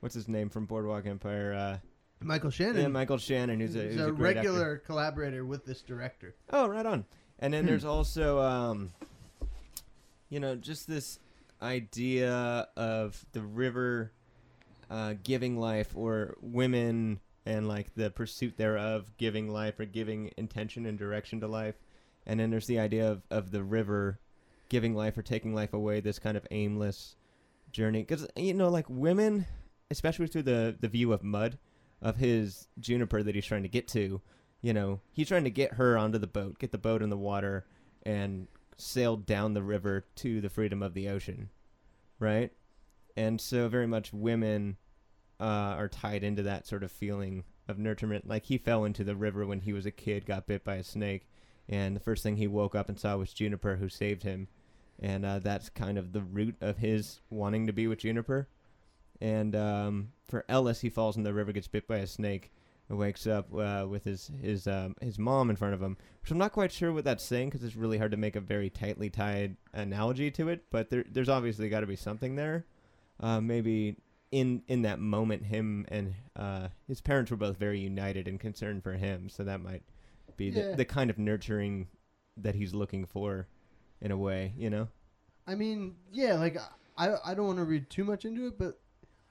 what's 0.00 0.14
his 0.14 0.28
name 0.28 0.50
from 0.50 0.66
Boardwalk 0.66 1.06
Empire? 1.06 1.54
Uh, 1.54 1.78
Michael 2.20 2.50
Shannon. 2.50 2.82
yeah, 2.82 2.88
Michael 2.88 3.16
Shannon, 3.16 3.60
who's 3.60 3.74
a, 3.74 3.80
who's 3.80 4.00
a, 4.00 4.08
a, 4.08 4.12
great 4.12 4.36
actor. 4.36 4.50
regular 4.50 4.76
collaborator 4.76 5.46
with 5.46 5.64
this 5.64 5.80
director. 5.80 6.34
Oh, 6.52 6.68
right 6.68 6.84
on. 6.84 7.06
And 7.38 7.54
then 7.54 7.64
there's 7.66 7.86
also, 7.86 8.38
um, 8.38 8.92
you 10.28 10.40
know, 10.40 10.56
just 10.56 10.86
this 10.86 11.18
idea 11.62 12.68
of 12.76 13.24
the 13.32 13.40
river 13.40 14.12
uh, 14.90 15.14
giving 15.22 15.58
life 15.58 15.96
or 15.96 16.36
women 16.42 17.18
and 17.46 17.66
like 17.66 17.94
the 17.94 18.10
pursuit 18.10 18.58
thereof 18.58 19.10
giving 19.16 19.48
life 19.48 19.80
or 19.80 19.86
giving 19.86 20.32
intention 20.36 20.84
and 20.84 20.98
direction 20.98 21.40
to 21.40 21.48
life. 21.48 21.76
And 22.26 22.38
then 22.38 22.50
there's 22.50 22.66
the 22.66 22.78
idea 22.78 23.10
of, 23.10 23.22
of 23.30 23.52
the 23.52 23.62
river 23.62 24.18
giving 24.68 24.94
life 24.94 25.16
or 25.16 25.22
taking 25.22 25.54
life 25.54 25.72
away, 25.72 26.00
this 26.00 26.18
kind 26.18 26.36
of 26.36 26.46
aimless 26.50 27.16
journey. 27.72 28.00
Because, 28.00 28.26
you 28.36 28.54
know, 28.54 28.68
like 28.68 28.86
women, 28.88 29.46
especially 29.90 30.26
through 30.26 30.42
the, 30.42 30.76
the 30.78 30.88
view 30.88 31.12
of 31.12 31.22
Mud, 31.22 31.58
of 32.02 32.16
his 32.16 32.68
Juniper 32.78 33.22
that 33.22 33.34
he's 33.34 33.46
trying 33.46 33.62
to 33.62 33.68
get 33.68 33.88
to, 33.88 34.20
you 34.62 34.72
know, 34.72 35.00
he's 35.12 35.28
trying 35.28 35.44
to 35.44 35.50
get 35.50 35.74
her 35.74 35.96
onto 35.96 36.18
the 36.18 36.26
boat, 36.26 36.58
get 36.58 36.72
the 36.72 36.78
boat 36.78 37.02
in 37.02 37.10
the 37.10 37.16
water, 37.16 37.66
and 38.04 38.48
sail 38.76 39.16
down 39.16 39.54
the 39.54 39.62
river 39.62 40.04
to 40.16 40.40
the 40.40 40.50
freedom 40.50 40.82
of 40.82 40.94
the 40.94 41.08
ocean, 41.08 41.50
right? 42.18 42.52
And 43.16 43.40
so, 43.40 43.68
very 43.68 43.86
much 43.86 44.12
women 44.12 44.76
uh, 45.40 45.44
are 45.44 45.88
tied 45.88 46.22
into 46.22 46.42
that 46.42 46.66
sort 46.66 46.82
of 46.82 46.92
feeling 46.92 47.44
of 47.68 47.78
nurturement. 47.78 48.22
Like 48.26 48.46
he 48.46 48.58
fell 48.58 48.84
into 48.84 49.04
the 49.04 49.16
river 49.16 49.46
when 49.46 49.60
he 49.60 49.72
was 49.72 49.86
a 49.86 49.90
kid, 49.90 50.26
got 50.26 50.46
bit 50.46 50.64
by 50.64 50.76
a 50.76 50.84
snake, 50.84 51.28
and 51.68 51.96
the 51.96 52.00
first 52.00 52.22
thing 52.22 52.36
he 52.36 52.46
woke 52.46 52.74
up 52.74 52.88
and 52.88 52.98
saw 52.98 53.16
was 53.16 53.32
Juniper, 53.32 53.76
who 53.76 53.88
saved 53.88 54.22
him, 54.22 54.48
and 55.00 55.24
uh, 55.24 55.38
that's 55.40 55.68
kind 55.68 55.98
of 55.98 56.12
the 56.12 56.22
root 56.22 56.56
of 56.60 56.78
his 56.78 57.20
wanting 57.30 57.66
to 57.66 57.72
be 57.72 57.86
with 57.86 57.98
Juniper. 58.00 58.48
And 59.20 59.56
um, 59.56 60.12
for 60.28 60.44
Ellis, 60.48 60.80
he 60.80 60.90
falls 60.90 61.16
in 61.16 61.22
the 61.22 61.32
river, 61.34 61.52
gets 61.52 61.68
bit 61.68 61.88
by 61.88 61.98
a 61.98 62.06
snake, 62.06 62.52
and 62.88 62.98
wakes 62.98 63.26
up 63.26 63.52
uh, 63.54 63.86
with 63.88 64.04
his 64.04 64.30
his 64.42 64.66
um, 64.66 64.94
his 65.00 65.18
mom 65.18 65.50
in 65.50 65.56
front 65.56 65.74
of 65.74 65.82
him. 65.82 65.96
Which 66.22 66.30
I'm 66.30 66.38
not 66.38 66.52
quite 66.52 66.70
sure 66.72 66.92
what 66.92 67.04
that's 67.04 67.24
saying 67.24 67.48
because 67.48 67.64
it's 67.64 67.76
really 67.76 67.98
hard 67.98 68.10
to 68.10 68.16
make 68.16 68.36
a 68.36 68.40
very 68.40 68.68
tightly 68.70 69.08
tied 69.10 69.56
analogy 69.72 70.30
to 70.32 70.48
it. 70.50 70.64
But 70.70 70.90
there, 70.90 71.04
there's 71.10 71.28
obviously 71.28 71.68
got 71.68 71.80
to 71.80 71.86
be 71.86 71.96
something 71.96 72.36
there. 72.36 72.66
Uh, 73.18 73.40
maybe 73.40 73.96
in 74.30 74.62
in 74.68 74.82
that 74.82 74.98
moment, 75.00 75.46
him 75.46 75.86
and 75.88 76.14
uh, 76.36 76.68
his 76.86 77.00
parents 77.00 77.30
were 77.30 77.36
both 77.38 77.56
very 77.56 77.80
united 77.80 78.28
and 78.28 78.38
concerned 78.38 78.82
for 78.82 78.92
him. 78.92 79.28
So 79.30 79.44
that 79.44 79.60
might 79.62 79.82
be 80.36 80.46
Yeah. 80.46 80.70
the, 80.72 80.76
the 80.76 80.84
kind 80.84 81.08
of 81.10 81.18
nurturing 81.18 81.88
that 82.36 82.54
he's 82.54 82.74
looking 82.74 83.06
for, 83.06 83.48
in 84.00 84.10
a 84.10 84.16
way. 84.16 84.52
You 84.56 84.70
know. 84.70 84.88
I 85.46 85.54
mean, 85.54 85.96
yeah, 86.12 86.34
like 86.34 86.56
I 86.96 87.14
I 87.24 87.34
don't 87.34 87.46
want 87.46 87.58
to 87.58 87.64
read 87.64 87.88
too 87.90 88.04
much 88.04 88.24
into 88.24 88.46
it, 88.46 88.58
but 88.58 88.78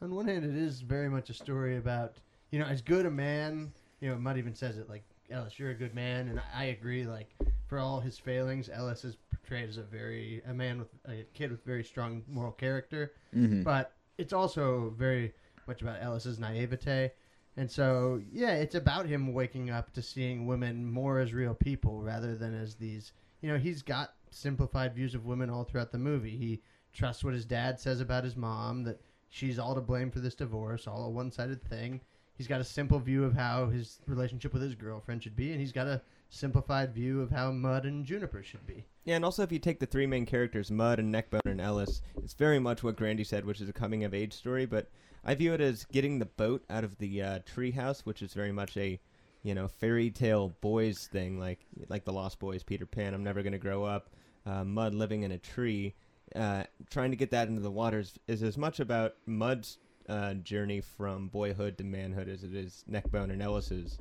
on 0.01 0.13
one 0.13 0.27
hand, 0.27 0.45
it 0.45 0.55
is 0.55 0.81
very 0.81 1.09
much 1.09 1.29
a 1.29 1.33
story 1.33 1.77
about 1.77 2.15
you 2.51 2.59
know 2.59 2.65
as 2.65 2.81
good 2.81 3.05
a 3.05 3.11
man. 3.11 3.71
You 4.01 4.09
know, 4.09 4.17
Mud 4.17 4.37
even 4.37 4.53
says 4.53 4.77
it 4.77 4.89
like 4.89 5.03
Ellis, 5.29 5.57
you're 5.57 5.71
a 5.71 5.75
good 5.75 5.95
man, 5.95 6.27
and 6.27 6.39
I, 6.39 6.63
I 6.63 6.63
agree. 6.65 7.05
Like 7.05 7.29
for 7.67 7.79
all 7.79 7.99
his 7.99 8.17
failings, 8.17 8.69
Ellis 8.69 9.03
is 9.03 9.17
portrayed 9.29 9.69
as 9.69 9.77
a 9.77 9.83
very 9.83 10.41
a 10.47 10.53
man 10.53 10.79
with 10.79 10.89
a 11.05 11.23
kid 11.33 11.51
with 11.51 11.63
very 11.65 11.83
strong 11.83 12.23
moral 12.27 12.51
character. 12.51 13.13
Mm-hmm. 13.35 13.63
but 13.63 13.93
it's 14.17 14.33
also 14.33 14.93
very 14.97 15.33
much 15.67 15.81
about 15.81 16.01
Ellis's 16.01 16.39
naivete. 16.39 17.11
And 17.57 17.71
so, 17.71 18.21
yeah, 18.31 18.55
it's 18.55 18.75
about 18.75 19.05
him 19.05 19.33
waking 19.33 19.69
up 19.69 19.93
to 19.93 20.01
seeing 20.01 20.45
women 20.45 20.85
more 20.85 21.19
as 21.19 21.33
real 21.33 21.53
people 21.53 22.01
rather 22.01 22.35
than 22.35 22.53
as 22.53 22.75
these. 22.75 23.13
You 23.41 23.49
know, 23.51 23.57
he's 23.57 23.81
got 23.81 24.14
simplified 24.29 24.95
views 24.95 25.15
of 25.15 25.25
women 25.25 25.49
all 25.49 25.63
throughout 25.63 25.91
the 25.91 25.97
movie. 25.97 26.37
He 26.37 26.61
trusts 26.93 27.23
what 27.23 27.33
his 27.33 27.45
dad 27.45 27.79
says 27.79 28.01
about 28.01 28.23
his 28.23 28.35
mom, 28.35 28.83
that 28.83 29.01
she's 29.29 29.59
all 29.59 29.75
to 29.75 29.81
blame 29.81 30.11
for 30.11 30.19
this 30.19 30.35
divorce, 30.35 30.87
all 30.87 31.05
a 31.05 31.09
one 31.09 31.31
sided 31.31 31.63
thing. 31.63 32.01
He's 32.37 32.47
got 32.47 32.61
a 32.61 32.65
simple 32.65 32.99
view 32.99 33.23
of 33.23 33.33
how 33.33 33.67
his 33.67 33.99
relationship 34.07 34.51
with 34.53 34.61
his 34.61 34.75
girlfriend 34.75 35.23
should 35.23 35.35
be, 35.35 35.51
and 35.51 35.59
he's 35.59 35.71
got 35.71 35.87
a 35.87 36.01
simplified 36.29 36.93
view 36.93 37.21
of 37.21 37.31
how 37.31 37.51
Mud 37.51 37.85
and 37.85 38.05
Juniper 38.05 38.43
should 38.43 38.65
be. 38.67 38.85
Yeah, 39.05 39.15
and 39.15 39.23
also 39.23 39.43
if 39.43 39.51
you 39.51 39.59
take 39.59 39.79
the 39.79 39.85
three 39.85 40.07
main 40.07 40.25
characters, 40.25 40.69
Mud 40.69 40.99
and 40.99 41.11
Neckbone 41.11 41.41
and 41.45 41.61
Ellis, 41.61 42.01
it's 42.17 42.33
very 42.33 42.59
much 42.59 42.83
what 42.83 42.97
Grandy 42.97 43.23
said, 43.23 43.45
which 43.45 43.61
is 43.61 43.69
a 43.69 43.73
coming 43.73 44.03
of 44.03 44.13
age 44.13 44.33
story. 44.33 44.65
But 44.65 44.89
I 45.23 45.35
view 45.35 45.53
it 45.53 45.61
as 45.61 45.85
getting 45.85 46.19
the 46.19 46.25
boat 46.25 46.65
out 46.69 46.83
of 46.83 46.97
the 46.97 47.21
uh, 47.21 47.39
treehouse, 47.39 48.01
which 48.01 48.21
is 48.21 48.33
very 48.33 48.51
much 48.51 48.75
a, 48.75 48.99
you 49.45 49.53
know, 49.53 49.67
fairy 49.67 50.09
tale 50.09 50.55
boys 50.59 51.07
thing, 51.11 51.39
like 51.39 51.59
like 51.87 52.03
the 52.03 52.11
Lost 52.11 52.39
Boys, 52.39 52.63
Peter 52.63 52.87
Pan. 52.87 53.13
I'm 53.13 53.23
never 53.23 53.43
gonna 53.43 53.59
grow 53.59 53.83
up. 53.83 54.09
Uh, 54.43 54.63
Mud 54.63 54.95
living 54.95 55.21
in 55.21 55.31
a 55.31 55.37
tree, 55.37 55.93
uh, 56.35 56.63
trying 56.89 57.11
to 57.11 57.15
get 57.15 57.29
that 57.29 57.47
into 57.47 57.61
the 57.61 57.69
waters 57.69 58.17
is 58.27 58.41
as 58.41 58.57
much 58.57 58.79
about 58.79 59.13
Mud's 59.27 59.77
uh, 60.09 60.33
journey 60.33 60.81
from 60.81 61.27
boyhood 61.27 61.77
to 61.77 61.83
manhood 61.83 62.27
as 62.27 62.43
it 62.43 62.55
is 62.55 62.83
Neckbone 62.87 63.29
and 63.29 63.39
Ellis's, 63.39 63.99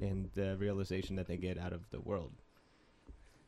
and 0.00 0.30
the 0.34 0.56
realization 0.56 1.16
that 1.16 1.26
they 1.26 1.36
get 1.36 1.58
out 1.58 1.74
of 1.74 1.88
the 1.90 2.00
world. 2.00 2.32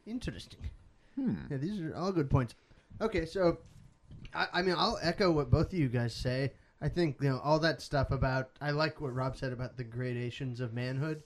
Interesting. 0.06 0.68
Hmm. 1.14 1.36
Yeah, 1.50 1.56
these 1.56 1.80
are 1.80 1.96
all 1.96 2.12
good 2.12 2.28
points. 2.28 2.54
Okay, 3.00 3.24
so 3.24 3.60
I, 4.34 4.46
I 4.52 4.62
mean, 4.62 4.74
I'll 4.76 4.98
echo 5.00 5.30
what 5.30 5.50
both 5.50 5.72
of 5.72 5.78
you 5.78 5.88
guys 5.88 6.14
say. 6.14 6.52
I 6.82 6.90
think 6.90 7.16
you 7.22 7.30
know 7.30 7.40
all 7.42 7.58
that 7.60 7.80
stuff 7.80 8.10
about. 8.10 8.50
I 8.60 8.72
like 8.72 9.00
what 9.00 9.14
Rob 9.14 9.38
said 9.38 9.54
about 9.54 9.78
the 9.78 9.84
gradations 9.84 10.60
of 10.60 10.74
manhood. 10.74 11.22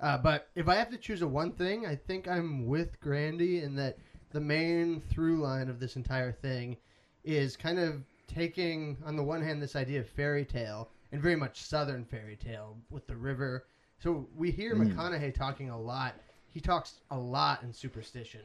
Uh, 0.00 0.16
but 0.18 0.48
if 0.54 0.68
I 0.68 0.74
have 0.76 0.90
to 0.90 0.96
choose 0.96 1.22
a 1.22 1.28
one 1.28 1.52
thing, 1.52 1.86
I 1.86 1.96
think 1.96 2.28
I'm 2.28 2.66
with 2.66 3.00
Grandy 3.00 3.62
in 3.62 3.74
that 3.76 3.98
the 4.30 4.40
main 4.40 5.00
through 5.00 5.38
line 5.40 5.68
of 5.68 5.80
this 5.80 5.96
entire 5.96 6.32
thing 6.32 6.76
is 7.24 7.56
kind 7.56 7.78
of 7.78 8.04
taking, 8.26 8.96
on 9.04 9.16
the 9.16 9.22
one 9.22 9.42
hand, 9.42 9.60
this 9.60 9.74
idea 9.74 10.00
of 10.00 10.08
fairy 10.08 10.44
tale 10.44 10.90
and 11.12 11.20
very 11.20 11.34
much 11.36 11.62
southern 11.62 12.04
fairy 12.04 12.36
tale 12.36 12.76
with 12.90 13.06
the 13.06 13.16
river. 13.16 13.66
So 13.98 14.28
we 14.36 14.50
hear 14.50 14.74
Mm. 14.76 14.94
McConaughey 14.94 15.34
talking 15.34 15.70
a 15.70 15.80
lot. 15.80 16.14
He 16.52 16.60
talks 16.60 17.00
a 17.10 17.18
lot 17.18 17.62
in 17.62 17.72
superstition. 17.72 18.42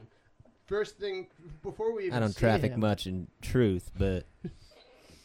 First 0.66 0.98
thing 0.98 1.28
before 1.62 1.94
we 1.94 2.06
even 2.06 2.16
I 2.16 2.20
don't 2.20 2.36
traffic 2.36 2.72
him- 2.72 2.80
much 2.80 3.06
in 3.06 3.28
truth, 3.42 3.90
but 3.98 4.24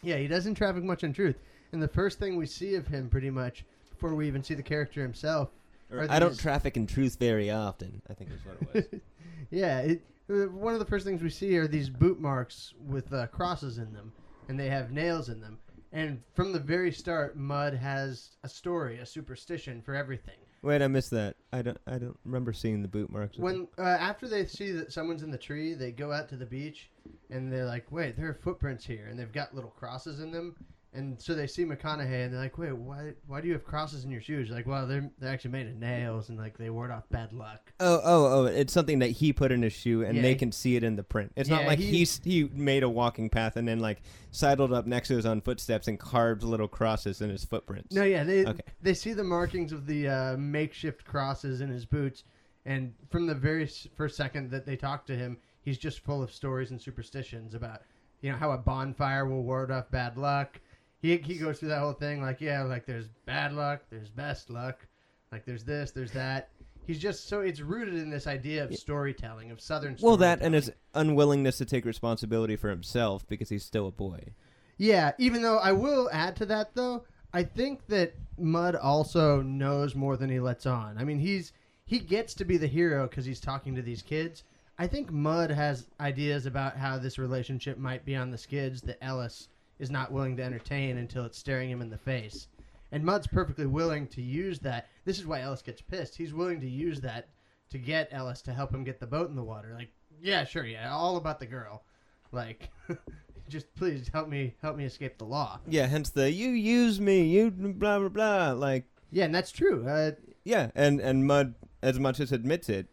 yeah, 0.03 0.17
he 0.17 0.27
doesn't 0.27 0.55
traffic 0.55 0.83
much 0.83 1.03
in 1.03 1.13
truth. 1.13 1.37
And 1.71 1.81
the 1.81 1.87
first 1.87 2.19
thing 2.19 2.35
we 2.35 2.45
see 2.45 2.75
of 2.75 2.87
him, 2.87 3.09
pretty 3.09 3.29
much, 3.29 3.63
before 3.89 4.13
we 4.15 4.27
even 4.27 4.43
see 4.43 4.53
the 4.53 4.63
character 4.63 5.01
himself, 5.01 5.49
or 5.91 6.05
I 6.09 6.19
don't 6.19 6.37
traffic 6.37 6.77
in 6.77 6.87
truth 6.87 7.17
very 7.19 7.49
often. 7.49 8.01
I 8.09 8.13
think 8.13 8.31
is 8.31 8.45
what 8.45 8.75
it 8.75 8.91
was. 8.91 9.01
yeah, 9.51 9.79
it, 9.79 10.01
uh, 10.29 10.45
one 10.47 10.73
of 10.73 10.79
the 10.79 10.85
first 10.85 11.05
things 11.05 11.21
we 11.21 11.29
see 11.29 11.57
are 11.57 11.67
these 11.67 11.89
boot 11.89 12.19
marks 12.19 12.73
with 12.87 13.11
uh, 13.13 13.27
crosses 13.27 13.77
in 13.77 13.93
them, 13.93 14.11
and 14.47 14.59
they 14.59 14.69
have 14.69 14.91
nails 14.91 15.29
in 15.29 15.41
them. 15.41 15.59
And 15.91 16.21
from 16.35 16.53
the 16.53 16.59
very 16.59 16.91
start, 16.91 17.35
Mud 17.35 17.73
has 17.73 18.29
a 18.43 18.49
story, 18.49 18.99
a 18.99 19.05
superstition 19.05 19.81
for 19.81 19.95
everything. 19.95 20.35
Wait, 20.61 20.81
I 20.81 20.87
missed 20.87 21.11
that. 21.11 21.35
I 21.53 21.61
don't. 21.61 21.79
I 21.87 21.97
don't 21.97 22.19
remember 22.25 22.51
seeing 22.51 22.81
the 22.81 22.87
boot 22.87 23.09
marks. 23.09 23.37
When 23.37 23.67
uh, 23.77 23.81
after 23.81 24.27
they 24.27 24.45
see 24.45 24.71
that 24.73 24.91
someone's 24.91 25.23
in 25.23 25.31
the 25.31 25.37
tree, 25.37 25.73
they 25.73 25.91
go 25.91 26.11
out 26.11 26.27
to 26.29 26.35
the 26.35 26.45
beach, 26.45 26.89
and 27.29 27.51
they're 27.51 27.65
like, 27.65 27.89
"Wait, 27.91 28.17
there 28.17 28.27
are 28.27 28.33
footprints 28.33 28.85
here," 28.85 29.07
and 29.09 29.17
they've 29.17 29.31
got 29.31 29.55
little 29.55 29.71
crosses 29.71 30.19
in 30.19 30.31
them. 30.31 30.55
And 30.91 31.21
so 31.21 31.35
they 31.35 31.45
see 31.45 31.65
McConaughey, 31.65 32.25
and 32.25 32.33
they're 32.33 32.39
like, 32.41 32.57
"Wait, 32.57 32.75
why? 32.75 33.13
Why 33.27 33.41
do 33.41 33.47
you 33.47 33.53
have 33.53 33.63
crosses 33.63 34.05
in 34.05 34.09
your 34.09 34.21
shoes?" 34.21 34.49
Like, 34.49 34.65
well, 34.65 34.87
they're 34.87 35.07
they're 35.19 35.31
actually 35.31 35.51
made 35.51 35.67
of 35.67 35.75
nails, 35.75 36.29
and 36.29 36.37
like 36.37 36.57
they 36.57 36.71
ward 36.71 36.89
off 36.89 37.07
bad 37.11 37.31
luck. 37.31 37.71
oh, 37.79 38.01
oh, 38.03 38.25
oh! 38.25 38.45
It's 38.45 38.73
something 38.73 38.97
that 38.99 39.11
he 39.11 39.31
put 39.31 39.51
in 39.51 39.61
his 39.61 39.71
shoe, 39.73 40.01
and 40.03 40.15
Yeah, 40.15 40.23
they 40.23 40.29
he- 40.29 40.35
can 40.39 40.51
see 40.51 40.75
it 40.75 40.83
in 40.83 40.95
the 40.95 41.03
print. 41.03 41.31
It's 41.35 41.47
not 41.47 41.61
Yeah, 41.61 41.67
like 41.67 41.77
he- 41.77 41.91
he's 41.99 42.19
he 42.23 42.45
made 42.53 42.81
a 42.81 42.89
walking 42.89 43.29
path 43.29 43.55
and 43.55 43.67
then 43.67 43.79
like 43.79 44.01
sidled 44.31 44.73
up 44.73 44.87
next 44.87 45.09
to 45.09 45.15
his 45.15 45.27
own 45.27 45.41
footsteps 45.41 45.87
and 45.87 45.99
carved 45.99 46.41
little 46.41 46.67
crosses 46.67 47.21
in 47.21 47.29
his 47.29 47.45
footprints. 47.45 47.93
No, 47.93 48.03
yeah, 48.03 48.23
they 48.23 48.47
Okay. 48.47 48.61
they 48.81 48.95
see 48.95 49.13
the 49.13 49.23
markings 49.23 49.71
of 49.71 49.85
the 49.85 50.07
uh, 50.07 50.37
makeshift 50.37 51.05
crosses 51.05 51.61
in 51.61 51.69
his 51.69 51.85
boots, 51.85 52.23
and 52.65 52.95
from 53.11 53.27
the 53.27 53.35
very 53.35 53.65
s- 53.65 53.87
first 53.95 54.17
second 54.17 54.49
that 54.49 54.65
they 54.65 54.75
talk 54.75 55.05
to 55.05 55.15
him, 55.15 55.37
he's 55.61 55.77
just 55.77 55.99
full 55.99 56.23
of 56.23 56.31
stories 56.33 56.71
and 56.71 56.81
superstitions 56.81 57.53
about 57.53 57.83
you 58.21 58.31
know 58.31 58.37
how 58.39 58.51
a 58.53 58.57
bonfire 58.57 59.27
will 59.27 59.43
ward 59.43 59.69
off 59.69 59.91
bad 59.91 60.17
luck. 60.17 60.59
He 61.01 61.17
he 61.17 61.35
goes 61.35 61.59
through 61.59 61.69
that 61.69 61.79
whole 61.79 61.93
thing 61.93 62.21
like 62.21 62.41
yeah, 62.41 62.63
like 62.63 62.85
there's 62.85 63.07
bad 63.25 63.53
luck, 63.53 63.81
there's 63.89 64.09
best 64.09 64.49
luck, 64.49 64.85
like 65.31 65.45
there's 65.45 65.63
this, 65.63 65.91
there's 65.91 66.11
that. 66.11 66.49
He's 66.85 66.99
just 66.99 67.27
so 67.27 67.41
it's 67.41 67.61
rooted 67.61 67.95
in 67.95 68.09
this 68.09 68.25
idea 68.25 68.63
of 68.63 68.75
storytelling 68.75 69.51
of 69.51 69.61
Southern. 69.61 69.95
Well, 70.01 70.17
that 70.17 70.41
and 70.41 70.55
his 70.55 70.71
unwillingness 70.95 71.59
to 71.59 71.65
take 71.65 71.85
responsibility 71.85 72.55
for 72.55 72.69
himself 72.69 73.27
because 73.27 73.49
he's 73.49 73.63
still 73.63 73.87
a 73.87 73.91
boy. 73.91 74.33
Yeah, 74.77 75.11
even 75.19 75.41
though 75.41 75.57
I 75.59 75.71
will 75.71 76.09
add 76.11 76.35
to 76.37 76.45
that 76.47 76.73
though, 76.73 77.03
I 77.33 77.43
think 77.43 77.85
that 77.87 78.15
Mud 78.37 78.75
also 78.75 79.41
knows 79.41 79.93
more 79.93 80.17
than 80.17 80.29
he 80.29 80.39
lets 80.39 80.65
on. 80.65 80.97
I 80.97 81.03
mean, 81.03 81.19
he's 81.19 81.53
he 81.85 81.99
gets 81.99 82.33
to 82.35 82.45
be 82.45 82.57
the 82.57 82.67
hero 82.67 83.07
because 83.07 83.25
he's 83.25 83.39
talking 83.39 83.75
to 83.75 83.81
these 83.81 84.01
kids. 84.01 84.43
I 84.77 84.87
think 84.87 85.11
Mud 85.11 85.51
has 85.51 85.87
ideas 85.99 86.45
about 86.45 86.77
how 86.77 86.97
this 86.97 87.19
relationship 87.19 87.77
might 87.77 88.05
be 88.05 88.15
on 88.15 88.31
the 88.31 88.37
skids 88.37 88.81
that 88.83 89.03
Ellis 89.03 89.49
is 89.79 89.89
not 89.89 90.11
willing 90.11 90.37
to 90.37 90.43
entertain 90.43 90.97
until 90.97 91.25
it's 91.25 91.37
staring 91.37 91.69
him 91.69 91.81
in 91.81 91.89
the 91.89 91.97
face. 91.97 92.47
And 92.91 93.03
Mud's 93.03 93.27
perfectly 93.27 93.65
willing 93.65 94.07
to 94.07 94.21
use 94.21 94.59
that. 94.59 94.87
This 95.05 95.19
is 95.19 95.25
why 95.25 95.41
Ellis 95.41 95.61
gets 95.61 95.81
pissed. 95.81 96.17
He's 96.17 96.33
willing 96.33 96.59
to 96.61 96.69
use 96.69 96.99
that 97.01 97.29
to 97.69 97.77
get 97.77 98.09
Ellis 98.11 98.41
to 98.43 98.53
help 98.53 98.73
him 98.73 98.83
get 98.83 98.99
the 98.99 99.07
boat 99.07 99.29
in 99.29 99.35
the 99.35 99.43
water. 99.43 99.73
Like, 99.77 99.89
yeah, 100.21 100.43
sure, 100.43 100.65
yeah, 100.65 100.91
all 100.91 101.17
about 101.17 101.39
the 101.39 101.45
girl. 101.45 101.83
Like, 102.31 102.69
just 103.49 103.73
please 103.75 104.09
help 104.11 104.27
me 104.27 104.55
help 104.61 104.75
me 104.75 104.85
escape 104.85 105.17
the 105.17 105.25
law. 105.25 105.59
Yeah, 105.67 105.87
hence 105.87 106.09
the 106.09 106.31
you 106.31 106.49
use 106.49 106.99
me, 106.99 107.23
you 107.23 107.51
blah 107.51 107.99
blah 107.99 108.09
blah. 108.09 108.51
Like, 108.51 108.85
Yeah, 109.11 109.25
and 109.25 109.35
that's 109.35 109.51
true. 109.51 109.87
Uh, 109.87 110.11
yeah, 110.43 110.71
and 110.75 110.99
and 110.99 111.25
Mud 111.25 111.55
as 111.81 111.99
much 111.99 112.19
as 112.19 112.31
admits 112.31 112.69
it, 112.69 112.87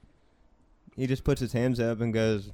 he 0.95 1.07
just 1.07 1.25
puts 1.25 1.41
his 1.41 1.53
hands 1.53 1.81
up 1.81 2.01
and 2.01 2.13
goes, 2.13 2.53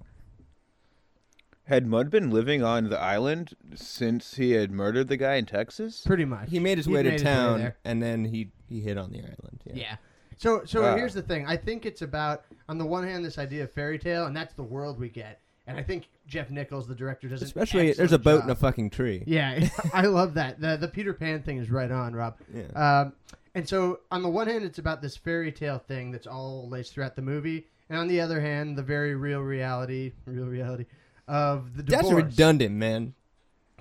Had 1.66 1.86
Mud 1.86 2.10
been 2.10 2.30
living 2.30 2.62
on 2.62 2.88
the 2.90 2.98
island 3.00 3.54
since 3.74 4.34
he 4.34 4.52
had 4.52 4.70
murdered 4.72 5.08
the 5.08 5.16
guy 5.16 5.36
in 5.36 5.46
Texas? 5.46 6.02
pretty 6.04 6.24
much. 6.24 6.50
he 6.50 6.58
made 6.58 6.76
his 6.78 6.86
He'd 6.86 6.92
way 6.94 7.02
to 7.04 7.10
his 7.10 7.22
way 7.22 7.30
town, 7.30 7.58
there. 7.60 7.76
and 7.84 8.02
then 8.02 8.24
he 8.24 8.50
he 8.68 8.80
hit 8.80 8.98
on 8.98 9.10
the 9.12 9.18
island. 9.18 9.62
Yeah. 9.64 9.74
Yeah. 9.76 9.96
So 10.38 10.62
so 10.64 10.82
Wow. 10.82 10.96
here's 10.96 11.14
the 11.14 11.22
thing. 11.22 11.46
I 11.46 11.56
think 11.56 11.86
it's 11.86 12.02
about 12.02 12.44
on 12.68 12.78
the 12.78 12.86
one 12.86 13.04
hand 13.04 13.24
this 13.24 13.38
idea 13.38 13.62
of 13.64 13.70
fairy 13.72 13.98
tale, 13.98 14.26
and 14.26 14.36
that's 14.36 14.54
the 14.54 14.62
world 14.62 14.98
we 14.98 15.08
get. 15.08 15.40
And 15.68 15.78
I 15.78 15.82
think 15.84 16.08
Jeff 16.26 16.50
Nichols, 16.50 16.88
the 16.88 16.94
director, 16.96 17.28
does 17.28 17.40
an 17.40 17.46
Especially 17.46 17.92
there's 17.92 17.98
a 18.00 18.02
excellent 18.16 18.24
boat 18.24 18.38
job. 18.40 18.44
in 18.46 18.50
a 18.50 18.54
fucking 18.56 18.90
tree. 18.90 19.22
Yeah, 19.26 19.68
I 19.94 20.06
love 20.06 20.34
that. 20.34 20.60
The 20.60 20.76
the 20.76 20.88
Peter 20.88 21.12
Pan 21.14 21.42
thing 21.42 21.58
is 21.58 21.70
right 21.70 21.90
on, 21.90 22.12
Rob. 22.14 22.36
Yeah. 22.52 22.62
Um, 23.02 23.12
and 23.54 23.68
so 23.68 24.00
on 24.10 24.22
the 24.22 24.28
one 24.28 24.48
hand, 24.48 24.64
it's 24.64 24.78
about 24.80 25.00
this 25.00 25.16
fairy 25.16 25.52
tale 25.52 25.78
thing 25.78 26.10
that's 26.10 26.26
all 26.26 26.68
laced 26.68 26.92
throughout 26.94 27.14
the 27.14 27.22
movie, 27.22 27.68
and 27.88 27.98
on 27.98 28.08
the 28.08 28.20
other 28.20 28.40
hand, 28.40 28.76
the 28.76 28.82
very 28.82 29.14
real 29.14 29.40
reality, 29.42 30.12
real 30.26 30.46
reality 30.46 30.86
of 31.28 31.76
the 31.76 31.82
divorce. 31.82 32.04
That's 32.04 32.14
redundant, 32.14 32.74
man. 32.74 33.14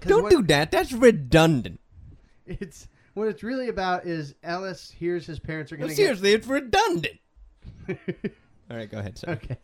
Don't 0.01 0.23
what- 0.23 0.31
do 0.31 0.43
that. 0.43 0.71
That's 0.71 0.91
redundant. 0.91 1.79
It's 2.45 2.87
what 3.13 3.27
it's 3.27 3.43
really 3.43 3.69
about 3.69 4.05
is 4.05 4.35
Ellis 4.43 4.91
hears 4.91 5.25
his 5.25 5.39
parents 5.39 5.71
are 5.71 5.77
going 5.77 5.89
to 5.89 5.95
get. 5.95 6.01
seriously, 6.01 6.33
it's 6.33 6.47
redundant. 6.47 7.19
All 7.89 8.77
right, 8.77 8.89
go 8.89 8.99
ahead. 8.99 9.17
Sorry. 9.17 9.33
Okay. 9.33 9.57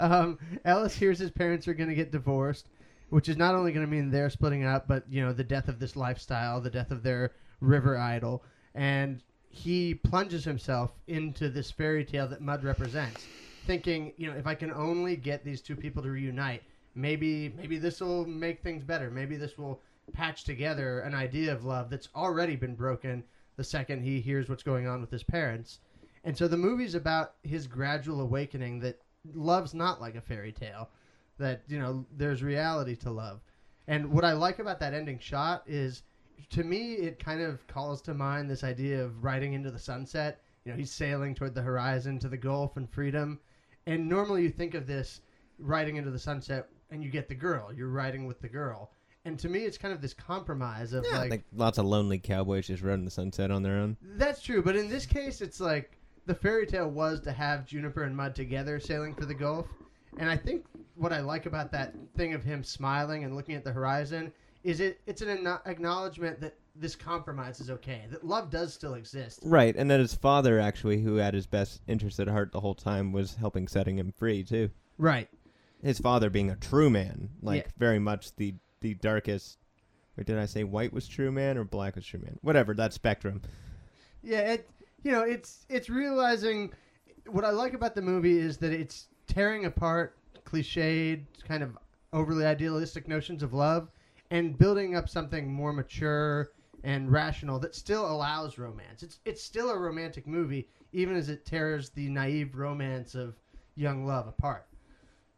Um, 0.00 0.38
Ellis 0.64 0.94
hears 0.94 1.18
his 1.18 1.30
parents 1.30 1.68
are 1.68 1.74
going 1.74 1.88
to 1.88 1.94
get 1.94 2.12
divorced, 2.12 2.68
which 3.10 3.28
is 3.28 3.36
not 3.36 3.54
only 3.54 3.72
going 3.72 3.84
to 3.84 3.90
mean 3.90 4.10
they're 4.10 4.30
splitting 4.30 4.64
up, 4.64 4.88
but 4.88 5.04
you 5.08 5.22
know 5.24 5.32
the 5.32 5.44
death 5.44 5.68
of 5.68 5.78
this 5.78 5.96
lifestyle, 5.96 6.60
the 6.60 6.70
death 6.70 6.90
of 6.90 7.02
their 7.02 7.32
river 7.60 7.98
idol, 7.98 8.44
and 8.74 9.22
he 9.48 9.94
plunges 9.94 10.44
himself 10.44 10.90
into 11.06 11.48
this 11.48 11.70
fairy 11.70 12.04
tale 12.04 12.26
that 12.28 12.40
Mud 12.40 12.64
represents, 12.64 13.24
thinking, 13.66 14.12
you 14.16 14.28
know, 14.28 14.36
if 14.36 14.46
I 14.46 14.54
can 14.54 14.72
only 14.72 15.16
get 15.16 15.44
these 15.44 15.60
two 15.62 15.76
people 15.76 16.02
to 16.02 16.10
reunite, 16.10 16.62
maybe 16.94 17.52
maybe 17.56 17.78
this 17.78 18.00
will 18.00 18.26
make 18.26 18.62
things 18.62 18.84
better. 18.84 19.10
Maybe 19.10 19.36
this 19.36 19.58
will 19.58 19.80
patch 20.12 20.44
together 20.44 21.00
an 21.00 21.14
idea 21.14 21.52
of 21.52 21.64
love 21.64 21.90
that's 21.90 22.08
already 22.14 22.56
been 22.56 22.74
broken 22.74 23.24
the 23.56 23.64
second 23.64 24.02
he 24.02 24.20
hears 24.20 24.48
what's 24.48 24.62
going 24.62 24.86
on 24.86 25.00
with 25.00 25.10
his 25.10 25.22
parents. 25.22 25.80
And 26.24 26.36
so 26.36 26.48
the 26.48 26.56
movie's 26.56 26.94
about 26.94 27.34
his 27.42 27.66
gradual 27.66 28.20
awakening 28.20 28.80
that 28.80 29.00
love's 29.34 29.74
not 29.74 30.00
like 30.00 30.16
a 30.16 30.20
fairy 30.20 30.52
tale, 30.52 30.90
that, 31.38 31.62
you 31.68 31.78
know, 31.78 32.04
there's 32.16 32.42
reality 32.42 32.96
to 32.96 33.10
love. 33.10 33.40
And 33.86 34.10
what 34.10 34.24
I 34.24 34.32
like 34.32 34.58
about 34.58 34.80
that 34.80 34.94
ending 34.94 35.18
shot 35.18 35.62
is, 35.66 36.02
to 36.50 36.64
me, 36.64 36.94
it 36.94 37.22
kind 37.22 37.40
of 37.40 37.66
calls 37.66 38.00
to 38.02 38.14
mind 38.14 38.50
this 38.50 38.64
idea 38.64 39.04
of 39.04 39.22
riding 39.22 39.52
into 39.52 39.70
the 39.70 39.78
sunset. 39.78 40.40
You 40.64 40.72
know, 40.72 40.78
he's 40.78 40.90
sailing 40.90 41.34
toward 41.34 41.54
the 41.54 41.62
horizon 41.62 42.18
to 42.20 42.28
the 42.28 42.36
Gulf 42.36 42.76
and 42.76 42.88
freedom. 42.88 43.38
And 43.86 44.08
normally 44.08 44.42
you 44.42 44.50
think 44.50 44.74
of 44.74 44.86
this 44.86 45.20
riding 45.58 45.96
into 45.96 46.10
the 46.10 46.18
sunset 46.18 46.68
and 46.94 47.02
you 47.04 47.10
get 47.10 47.28
the 47.28 47.34
girl. 47.34 47.72
You're 47.74 47.88
riding 47.88 48.24
with 48.26 48.40
the 48.40 48.48
girl. 48.48 48.90
And 49.26 49.38
to 49.40 49.48
me, 49.48 49.60
it's 49.60 49.76
kind 49.78 49.92
of 49.92 50.00
this 50.00 50.14
compromise 50.14 50.92
of 50.92 51.04
Yeah, 51.10 51.18
like, 51.18 51.30
like 51.30 51.44
lots 51.54 51.78
of 51.78 51.86
lonely 51.86 52.18
cowboys 52.18 52.66
just 52.68 52.82
riding 52.82 53.04
the 53.04 53.10
sunset 53.10 53.50
on 53.50 53.62
their 53.62 53.76
own. 53.76 53.96
that's 54.16 54.40
true, 54.40 54.62
but 54.62 54.76
in 54.76 54.88
this 54.88 55.06
case, 55.06 55.40
it's 55.40 55.60
like 55.60 55.98
the 56.26 56.34
fairy 56.34 56.66
tale 56.66 56.88
was 56.90 57.20
to 57.22 57.32
have 57.32 57.66
Juniper 57.66 58.04
and 58.04 58.16
Mud 58.16 58.34
together 58.34 58.78
sailing 58.78 59.14
for 59.14 59.24
the 59.26 59.34
Gulf, 59.34 59.66
and 60.18 60.28
I 60.30 60.36
think 60.36 60.64
what 60.94 61.12
I 61.12 61.20
like 61.20 61.46
about 61.46 61.72
that 61.72 61.94
thing 62.16 62.34
of 62.34 62.44
him 62.44 62.62
smiling 62.62 63.24
and 63.24 63.34
looking 63.34 63.54
at 63.56 63.64
the 63.64 63.72
horizon 63.72 64.32
is 64.62 64.80
it 64.80 65.00
it's 65.06 65.20
an 65.22 65.28
acknow- 65.28 65.66
acknowledgement 65.66 66.40
that 66.40 66.54
this 66.76 66.94
compromise 66.94 67.60
is 67.60 67.70
okay, 67.70 68.02
that 68.10 68.26
love 68.26 68.50
does 68.50 68.72
still 68.74 68.94
exist. 68.94 69.40
Right, 69.42 69.74
and 69.74 69.90
that 69.90 70.00
his 70.00 70.14
father 70.14 70.60
actually, 70.60 71.00
who 71.02 71.16
had 71.16 71.32
his 71.34 71.46
best 71.46 71.80
interest 71.88 72.20
at 72.20 72.28
heart 72.28 72.52
the 72.52 72.60
whole 72.60 72.74
time, 72.74 73.10
was 73.12 73.34
helping 73.36 73.68
setting 73.68 73.98
him 73.98 74.12
free 74.16 74.42
too. 74.44 74.70
Right. 74.98 75.28
His 75.84 75.98
father 76.00 76.30
being 76.30 76.50
a 76.50 76.56
true 76.56 76.90
man, 76.90 77.28
like 77.42 77.64
Yeah. 77.66 77.70
very 77.78 77.98
much 77.98 78.34
the 78.36 78.54
the 78.80 78.94
darkest. 78.94 79.58
Or 80.18 80.24
did 80.24 80.38
I 80.38 80.46
say 80.46 80.62
white 80.64 80.92
was 80.92 81.08
true 81.08 81.32
man 81.32 81.56
or 81.58 81.64
black 81.64 81.94
was 81.96 82.06
true 82.06 82.20
man? 82.20 82.38
Whatever 82.42 82.74
that 82.74 82.92
spectrum. 82.92 83.42
Yeah, 84.22 84.40
it 84.52 84.70
you 85.02 85.12
know, 85.12 85.22
it's 85.22 85.66
it's 85.68 85.88
realizing 85.90 86.72
what 87.26 87.44
I 87.44 87.50
like 87.50 87.74
about 87.74 87.94
the 87.94 88.02
movie 88.02 88.38
is 88.38 88.58
that 88.58 88.72
it's 88.72 89.08
tearing 89.26 89.64
apart 89.66 90.16
cliched, 90.44 91.24
kind 91.46 91.62
of 91.62 91.76
overly 92.12 92.44
idealistic 92.46 93.08
notions 93.08 93.42
of 93.42 93.52
love 93.52 93.90
and 94.30 94.56
building 94.56 94.94
up 94.96 95.08
something 95.08 95.52
more 95.52 95.72
mature 95.72 96.50
and 96.84 97.10
rational 97.10 97.58
that 97.58 97.74
still 97.74 98.06
allows 98.10 98.56
romance. 98.58 99.02
It's 99.02 99.18
it's 99.24 99.42
still 99.42 99.70
a 99.70 99.78
romantic 99.78 100.26
movie 100.26 100.68
even 100.92 101.16
as 101.16 101.28
it 101.28 101.44
tears 101.44 101.90
the 101.90 102.08
naive 102.08 102.54
romance 102.54 103.14
of 103.14 103.34
young 103.74 104.06
love 104.06 104.28
apart. 104.28 104.66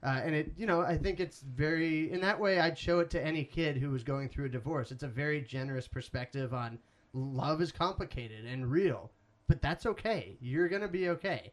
Uh, 0.03 0.21
and 0.23 0.35
it, 0.35 0.53
you 0.57 0.67
know, 0.67 0.83
I 0.83 0.97
think 0.97 1.21
it's 1.21 1.41
very 1.41 2.13
in 2.13 2.21
that 2.21 2.39
way. 2.39 2.61
I'd 2.61 2.79
show 2.79 3.01
it 3.01 3.11
to 3.11 3.25
any 3.25 3.45
kid 3.45 3.77
who 3.79 3.91
was 3.91 4.05
going 4.05 4.29
through 4.29 4.47
a 4.47 4.51
divorce. 4.51 4.93
It's 4.93 5.03
a 5.03 5.09
very 5.09 5.41
generous 5.41 5.89
perspective 5.89 6.53
on 6.55 6.79
love 7.13 7.63
is 7.63 7.73
complicated 7.73 8.45
and 8.45 8.71
real, 8.71 9.11
but 9.49 9.63
that's 9.63 9.87
okay. 9.87 10.37
You're 10.41 10.69
gonna 10.69 10.89
be 10.89 11.09
okay. 11.11 11.53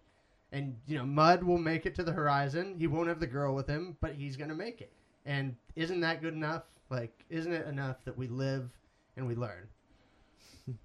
And 0.52 0.76
you 0.86 0.98
know, 0.98 1.06
Mud 1.06 1.44
will 1.44 1.58
make 1.58 1.86
it 1.86 1.96
to 1.96 2.04
the 2.04 2.12
horizon. 2.12 2.76
He 2.78 2.86
won't 2.88 3.08
have 3.08 3.20
the 3.20 3.28
girl 3.28 3.56
with 3.56 3.68
him, 3.68 3.98
but 4.02 4.14
he's 4.14 4.36
gonna 4.36 4.56
make 4.56 4.82
it. 4.82 4.91
And 5.26 5.56
isn't 5.76 6.02
that 6.02 6.22
good 6.22 6.34
enough? 6.34 6.64
Like, 6.89 7.24
isn't 7.30 7.52
it 7.52 7.66
enough 7.68 8.04
that 8.06 8.18
we 8.18 8.28
live 8.28 8.70
and 9.18 9.26
we 9.26 9.36
learn? 9.36 9.68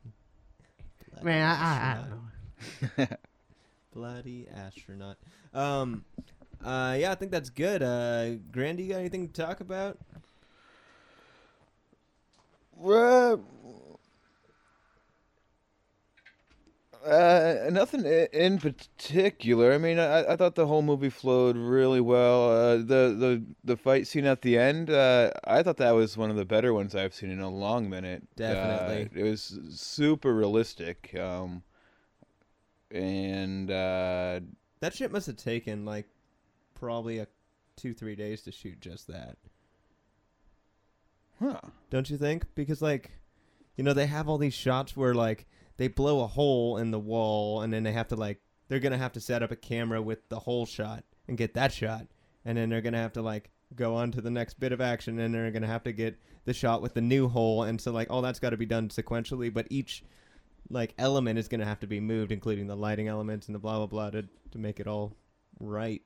Man, 1.23 1.45
I, 1.45 1.55
I, 1.55 1.93
I 1.93 1.95
don't 1.97 2.11
know. 2.11 3.17
Bloody 3.93 4.47
astronaut. 4.55 5.17
Um, 5.53 6.05
uh, 6.65 6.97
yeah, 6.99 7.13
I 7.13 7.15
think 7.15 7.31
that's 7.31 7.51
good. 7.51 7.83
Uh, 7.83 8.37
Grandy, 8.51 8.85
you 8.85 8.93
got 8.93 8.99
anything 8.99 9.29
to 9.29 9.43
talk 9.43 9.61
about? 9.61 9.99
Uh, 12.83 13.37
uh, 17.05 17.71
nothing 17.71 18.05
in 18.05 18.59
particular. 18.59 19.73
I 19.73 19.79
mean, 19.79 19.99
I, 19.99 20.33
I 20.33 20.37
thought 20.37 20.55
the 20.55 20.67
whole 20.67 20.83
movie 20.83 21.11
flowed 21.11 21.57
really 21.57 22.01
well. 22.01 22.51
Uh, 22.51 22.77
the 22.77 23.15
the 23.17 23.45
the 23.65 23.77
fight 23.77 24.07
scene 24.07 24.27
at 24.27 24.43
the 24.43 24.59
end, 24.59 24.91
uh, 24.91 25.31
I 25.45 25.63
thought 25.63 25.77
that 25.79 25.93
was 25.93 26.17
one 26.17 26.31
of 26.31 26.37
the 26.37 26.45
better 26.45 26.75
ones 26.75 26.95
I've 26.95 27.15
seen 27.15 27.31
in 27.31 27.41
a 27.41 27.49
long 27.49 27.89
minute. 27.89 28.25
Definitely. 28.37 29.21
uh, 29.21 29.21
it 29.21 29.29
was 29.29 29.59
super 29.71 30.35
realistic. 30.35 31.15
Um, 31.19 31.63
and 32.91 33.71
uh, 33.71 34.41
That 34.81 34.95
shit 34.95 35.13
must 35.13 35.27
have 35.27 35.37
taken 35.37 35.85
like 35.85 36.07
probably 36.79 37.19
a 37.19 37.27
two 37.77 37.95
three 37.95 38.17
days 38.17 38.43
to 38.43 38.53
shoot 38.53 38.81
just 38.81 39.07
that. 39.07 39.37
huh. 41.41 41.61
Don't 41.91 42.11
you 42.11 42.19
think? 42.19 42.45
Because 42.55 42.83
like, 42.83 43.13
you 43.77 43.85
know, 43.85 43.93
they 43.93 44.07
have 44.07 44.29
all 44.29 44.39
these 44.39 44.55
shots 44.55 44.97
where 44.97 45.15
like 45.15 45.47
they 45.77 45.89
blow 45.89 46.23
a 46.23 46.27
hole 46.27 46.77
in 46.77 46.91
the 46.91 46.99
wall, 46.99 47.63
and 47.63 47.73
then 47.73 47.85
they 47.85 47.93
have 47.93 48.09
to 48.09 48.17
like 48.17 48.41
they're 48.69 48.81
gonna 48.81 48.99
have 48.99 49.13
to 49.13 49.21
set 49.21 49.43
up 49.43 49.51
a 49.51 49.57
camera 49.57 50.03
with 50.03 50.29
the 50.29 50.41
whole 50.41 50.67
shot 50.67 51.05
and 51.27 51.39
get 51.39 51.55
that 51.55 51.73
shot, 51.73 52.07
and 52.45 52.59
then 52.59 52.69
they're 52.69 52.81
gonna 52.81 52.99
have 52.99 53.13
to 53.15 53.23
like 53.23 53.51
go 53.75 53.95
on 53.95 54.11
to 54.13 54.21
the 54.21 54.31
next 54.31 54.59
bit 54.59 54.73
of 54.73 54.81
action, 54.81 55.19
and 55.19 55.35
they're 55.35 55.51
gonna 55.51 55.67
have 55.67 55.85
to 55.85 55.93
get 55.93 56.19
the 56.45 56.55
shot 56.55 56.83
with 56.83 56.95
the 56.95 57.01
new 57.01 57.29
hole, 57.29 57.63
and 57.63 57.81
so 57.81 57.93
like 57.93 58.11
all 58.11 58.23
that's 58.23 58.41
got 58.41 58.51
to 58.51 58.57
be 58.57 58.67
done 58.67 58.89
sequentially, 58.89 59.53
but 59.53 59.67
each 59.71 60.03
like 60.71 60.95
element 60.99 61.39
is 61.39 61.49
gonna 61.49 61.65
have 61.65 61.81
to 61.81 61.87
be 61.87 62.01
moved, 62.01 62.33
including 62.33 62.67
the 62.67 62.77
lighting 62.77 63.09
elements 63.09 63.47
and 63.47 63.55
the 63.55 63.59
blah 63.59 63.77
blah 63.77 63.87
blah 63.87 64.11
to 64.11 64.29
to 64.51 64.59
make 64.59 64.81
it 64.81 64.87
all 64.87 65.17
right. 65.61 66.03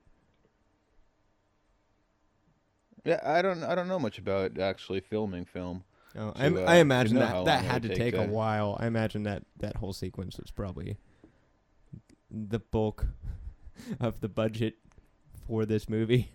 Yeah, 3.05 3.21
I 3.25 3.43
don't 3.43 3.63
I 3.63 3.75
don't 3.75 3.89
know 3.89 3.99
much 3.99 4.19
about 4.19 4.59
actually 4.59 5.01
filming 5.01 5.45
film. 5.45 5.85
Oh, 6.17 6.31
to, 6.33 6.43
I, 6.43 6.49
uh, 6.49 6.65
I 6.67 6.77
imagine 6.77 7.17
that 7.17 7.45
that 7.47 7.65
had 7.65 7.83
to 7.83 7.89
take 7.89 7.99
take 7.99 8.15
a 8.15 8.25
while. 8.25 8.77
I 8.79 8.87
imagine 8.87 9.25
that 9.25 9.45
that 9.59 9.77
whole 9.77 9.93
sequence 9.93 10.39
was 10.39 10.51
probably 10.51 10.99
the 12.31 12.59
bulk 12.59 13.07
of 14.01 14.21
the 14.21 14.29
budget 14.29 14.75
for 15.47 15.67
this 15.67 15.89
movie. 15.89 16.31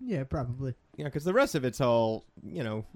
Yeah, 0.00 0.24
probably. 0.24 0.74
Yeah, 0.96 1.04
because 1.04 1.24
the 1.24 1.34
rest 1.34 1.54
of 1.54 1.64
it's 1.64 1.80
all 1.80 2.24
you 2.42 2.64
know. 2.64 2.86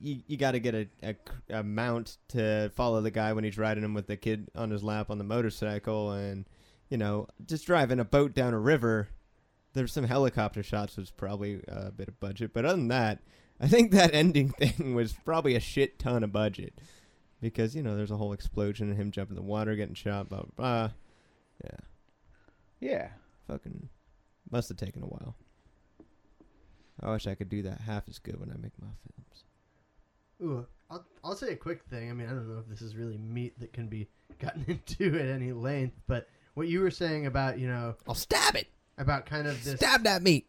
You 0.00 0.22
you 0.28 0.36
got 0.36 0.52
to 0.52 0.60
get 0.60 0.74
a 1.02 1.16
a 1.50 1.62
mount 1.62 2.18
to 2.28 2.70
follow 2.76 3.00
the 3.00 3.10
guy 3.10 3.32
when 3.32 3.42
he's 3.42 3.58
riding 3.58 3.82
him 3.82 3.94
with 3.94 4.06
the 4.06 4.16
kid 4.16 4.48
on 4.54 4.70
his 4.70 4.84
lap 4.84 5.10
on 5.10 5.18
the 5.18 5.24
motorcycle, 5.24 6.12
and 6.12 6.46
you 6.88 6.96
know 6.96 7.26
just 7.44 7.66
driving 7.66 7.98
a 7.98 8.04
boat 8.04 8.32
down 8.32 8.54
a 8.54 8.58
river. 8.58 9.08
There's 9.78 9.92
some 9.92 10.04
helicopter 10.04 10.62
shots 10.62 10.96
was 10.96 11.10
probably 11.10 11.60
a 11.68 11.90
bit 11.92 12.08
of 12.08 12.18
budget, 12.20 12.52
but 12.52 12.64
other 12.64 12.76
than 12.76 12.88
that, 12.88 13.20
I 13.60 13.68
think 13.68 13.92
that 13.92 14.10
ending 14.12 14.50
thing 14.50 14.94
was 14.94 15.12
probably 15.24 15.54
a 15.54 15.60
shit 15.60 15.98
ton 15.98 16.22
of 16.24 16.32
budget 16.32 16.74
because 17.40 17.74
you 17.76 17.82
know 17.82 17.96
there's 17.96 18.10
a 18.10 18.16
whole 18.16 18.32
explosion 18.32 18.88
and 18.88 18.98
him 18.98 19.10
jumping 19.10 19.36
in 19.36 19.42
the 19.42 19.48
water, 19.48 19.74
getting 19.76 19.94
shot, 19.94 20.28
blah 20.28 20.42
blah. 20.42 20.48
blah. 20.56 20.90
Yeah, 21.64 21.76
Yeah. 22.80 23.08
fucking 23.46 23.88
must 24.50 24.68
have 24.68 24.78
taken 24.78 25.02
a 25.02 25.06
while. 25.06 25.34
I 27.00 27.10
wish 27.12 27.26
I 27.26 27.34
could 27.34 27.48
do 27.48 27.62
that 27.62 27.80
half 27.82 28.08
as 28.08 28.18
good 28.18 28.40
when 28.40 28.50
I 28.50 28.56
make 28.56 28.72
my 28.80 28.88
films. 29.06 29.44
Ooh, 30.42 30.66
I'll, 30.90 31.04
I'll 31.22 31.36
say 31.36 31.50
a 31.52 31.56
quick 31.56 31.82
thing. 31.84 32.10
I 32.10 32.12
mean, 32.14 32.26
I 32.28 32.30
don't 32.30 32.48
know 32.48 32.58
if 32.60 32.66
this 32.68 32.82
is 32.82 32.96
really 32.96 33.16
meat 33.18 33.58
that 33.60 33.72
can 33.72 33.86
be 33.88 34.08
gotten 34.40 34.64
into 34.66 35.16
at 35.18 35.26
any 35.26 35.52
length, 35.52 35.96
but 36.06 36.28
what 36.54 36.66
you 36.68 36.80
were 36.80 36.90
saying 36.90 37.26
about, 37.26 37.58
you 37.58 37.68
know, 37.68 37.94
I'll 38.08 38.14
stab 38.14 38.56
it. 38.56 38.66
About 38.98 39.26
kind 39.26 39.46
of 39.46 39.62
this 39.64 39.76
Stab 39.76 40.02
that 40.04 40.22
meat. 40.22 40.46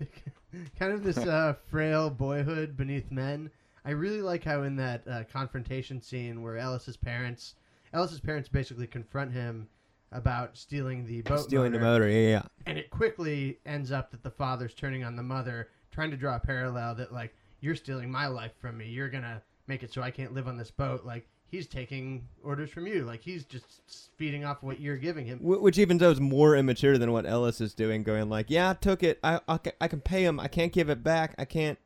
kind 0.78 0.92
of 0.92 1.02
this 1.04 1.18
uh, 1.18 1.54
frail 1.70 2.10
boyhood 2.10 2.76
beneath 2.76 3.10
men. 3.10 3.50
I 3.84 3.90
really 3.90 4.22
like 4.22 4.44
how 4.44 4.62
in 4.62 4.76
that 4.76 5.06
uh, 5.08 5.24
confrontation 5.32 6.00
scene 6.02 6.42
where 6.42 6.56
Ellis's 6.56 6.96
parents, 6.96 7.54
Ellis's 7.92 8.20
parents 8.20 8.48
basically 8.48 8.86
confront 8.86 9.32
him 9.32 9.68
about 10.12 10.56
stealing 10.56 11.06
the 11.06 11.22
boat, 11.22 11.40
Stealing 11.40 11.72
motor, 11.72 11.84
the 11.84 11.90
motor. 11.90 12.08
Yeah, 12.08 12.28
yeah. 12.28 12.42
and 12.66 12.78
it 12.78 12.90
quickly 12.90 13.58
ends 13.64 13.92
up 13.92 14.10
that 14.10 14.22
the 14.22 14.30
father's 14.30 14.74
turning 14.74 15.04
on 15.04 15.16
the 15.16 15.22
mother, 15.22 15.68
trying 15.90 16.10
to 16.10 16.16
draw 16.16 16.36
a 16.36 16.40
parallel 16.40 16.94
that 16.96 17.12
like 17.12 17.34
you're 17.60 17.76
stealing 17.76 18.10
my 18.10 18.26
life 18.26 18.52
from 18.60 18.76
me. 18.76 18.88
You're 18.88 19.08
gonna 19.08 19.42
make 19.66 19.82
it 19.82 19.92
so 19.92 20.02
I 20.02 20.10
can't 20.10 20.34
live 20.34 20.48
on 20.48 20.56
this 20.56 20.70
boat. 20.70 21.04
Like 21.04 21.28
he's 21.50 21.66
taking 21.66 22.26
orders 22.42 22.70
from 22.70 22.86
you. 22.86 23.04
Like 23.04 23.22
he's 23.22 23.44
just 23.44 23.82
feeding 24.16 24.44
off 24.44 24.62
what 24.62 24.80
you're 24.80 24.96
giving 24.96 25.26
him. 25.26 25.38
Which 25.42 25.78
even 25.78 25.98
though 25.98 26.10
is 26.10 26.20
more 26.20 26.56
immature 26.56 26.96
than 26.98 27.12
what 27.12 27.26
Ellis 27.26 27.60
is 27.60 27.74
doing, 27.74 28.02
going 28.02 28.28
like, 28.28 28.46
"Yeah, 28.48 28.70
I 28.70 28.74
took 28.74 29.02
it. 29.02 29.18
I 29.22 29.40
I, 29.48 29.58
I 29.80 29.88
can 29.88 30.00
pay 30.00 30.24
him. 30.24 30.38
I 30.40 30.48
can't 30.48 30.72
give 30.72 30.88
it 30.88 31.02
back. 31.02 31.34
I 31.38 31.44
can't." 31.44 31.78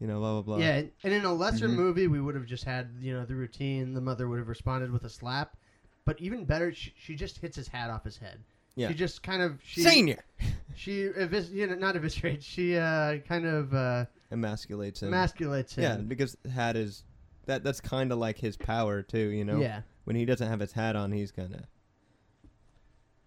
You 0.00 0.08
know, 0.08 0.18
blah 0.18 0.32
blah 0.32 0.42
blah. 0.42 0.56
Yeah, 0.58 0.74
and- 0.76 0.90
and 1.04 1.12
in 1.14 1.24
a 1.24 1.32
lesser 1.32 1.68
Mhm. 1.68 1.74
movie, 1.76 2.06
we 2.08 2.20
would 2.20 2.34
have 2.34 2.46
just 2.46 2.64
had 2.64 2.90
you 3.00 3.12
know 3.14 3.24
the 3.24 3.34
routine. 3.36 3.94
The 3.94 4.00
mother 4.00 4.28
would 4.28 4.38
have 4.38 4.48
responded 4.48 4.90
with 4.90 5.04
a 5.04 5.08
slap, 5.10 5.56
but 6.04 6.20
even 6.20 6.44
better, 6.44 6.72
she, 6.74 6.92
she 6.98 7.14
just 7.14 7.38
hits 7.38 7.56
his 7.56 7.68
hat 7.68 7.90
off 7.90 8.04
his 8.04 8.16
head. 8.18 8.40
Yeah. 8.76 8.88
She 8.88 8.94
just 8.94 9.22
kind 9.22 9.40
of 9.40 9.60
she 9.62 9.82
Senior 9.82 10.24
she 10.74 11.04
evis- 11.04 11.52
you 11.52 11.66
know 11.68 11.76
not 11.76 11.94
eviscerates. 11.94 12.42
She 12.42 12.76
uh, 12.76 13.18
kind 13.18 13.46
of 13.46 13.72
uh, 13.72 14.06
emasculates 14.32 15.00
him. 15.00 15.10
emasculates 15.12 15.76
him. 15.76 15.82
Yeah, 15.84 15.96
because 15.98 16.36
hat 16.52 16.74
is 16.76 17.04
that. 17.46 17.64
That's 17.64 17.80
kind 17.80 18.12
of 18.12 18.18
like 18.18 18.38
his 18.38 18.56
power 18.56 19.02
too. 19.02 19.28
You 19.28 19.44
know. 19.44 19.60
yeah. 19.60 19.82
When 20.04 20.16
he 20.16 20.24
doesn't 20.24 20.46
have 20.48 20.60
his 20.60 20.72
hat 20.72 20.96
on, 20.96 21.12
he's 21.12 21.30
gonna. 21.30 21.64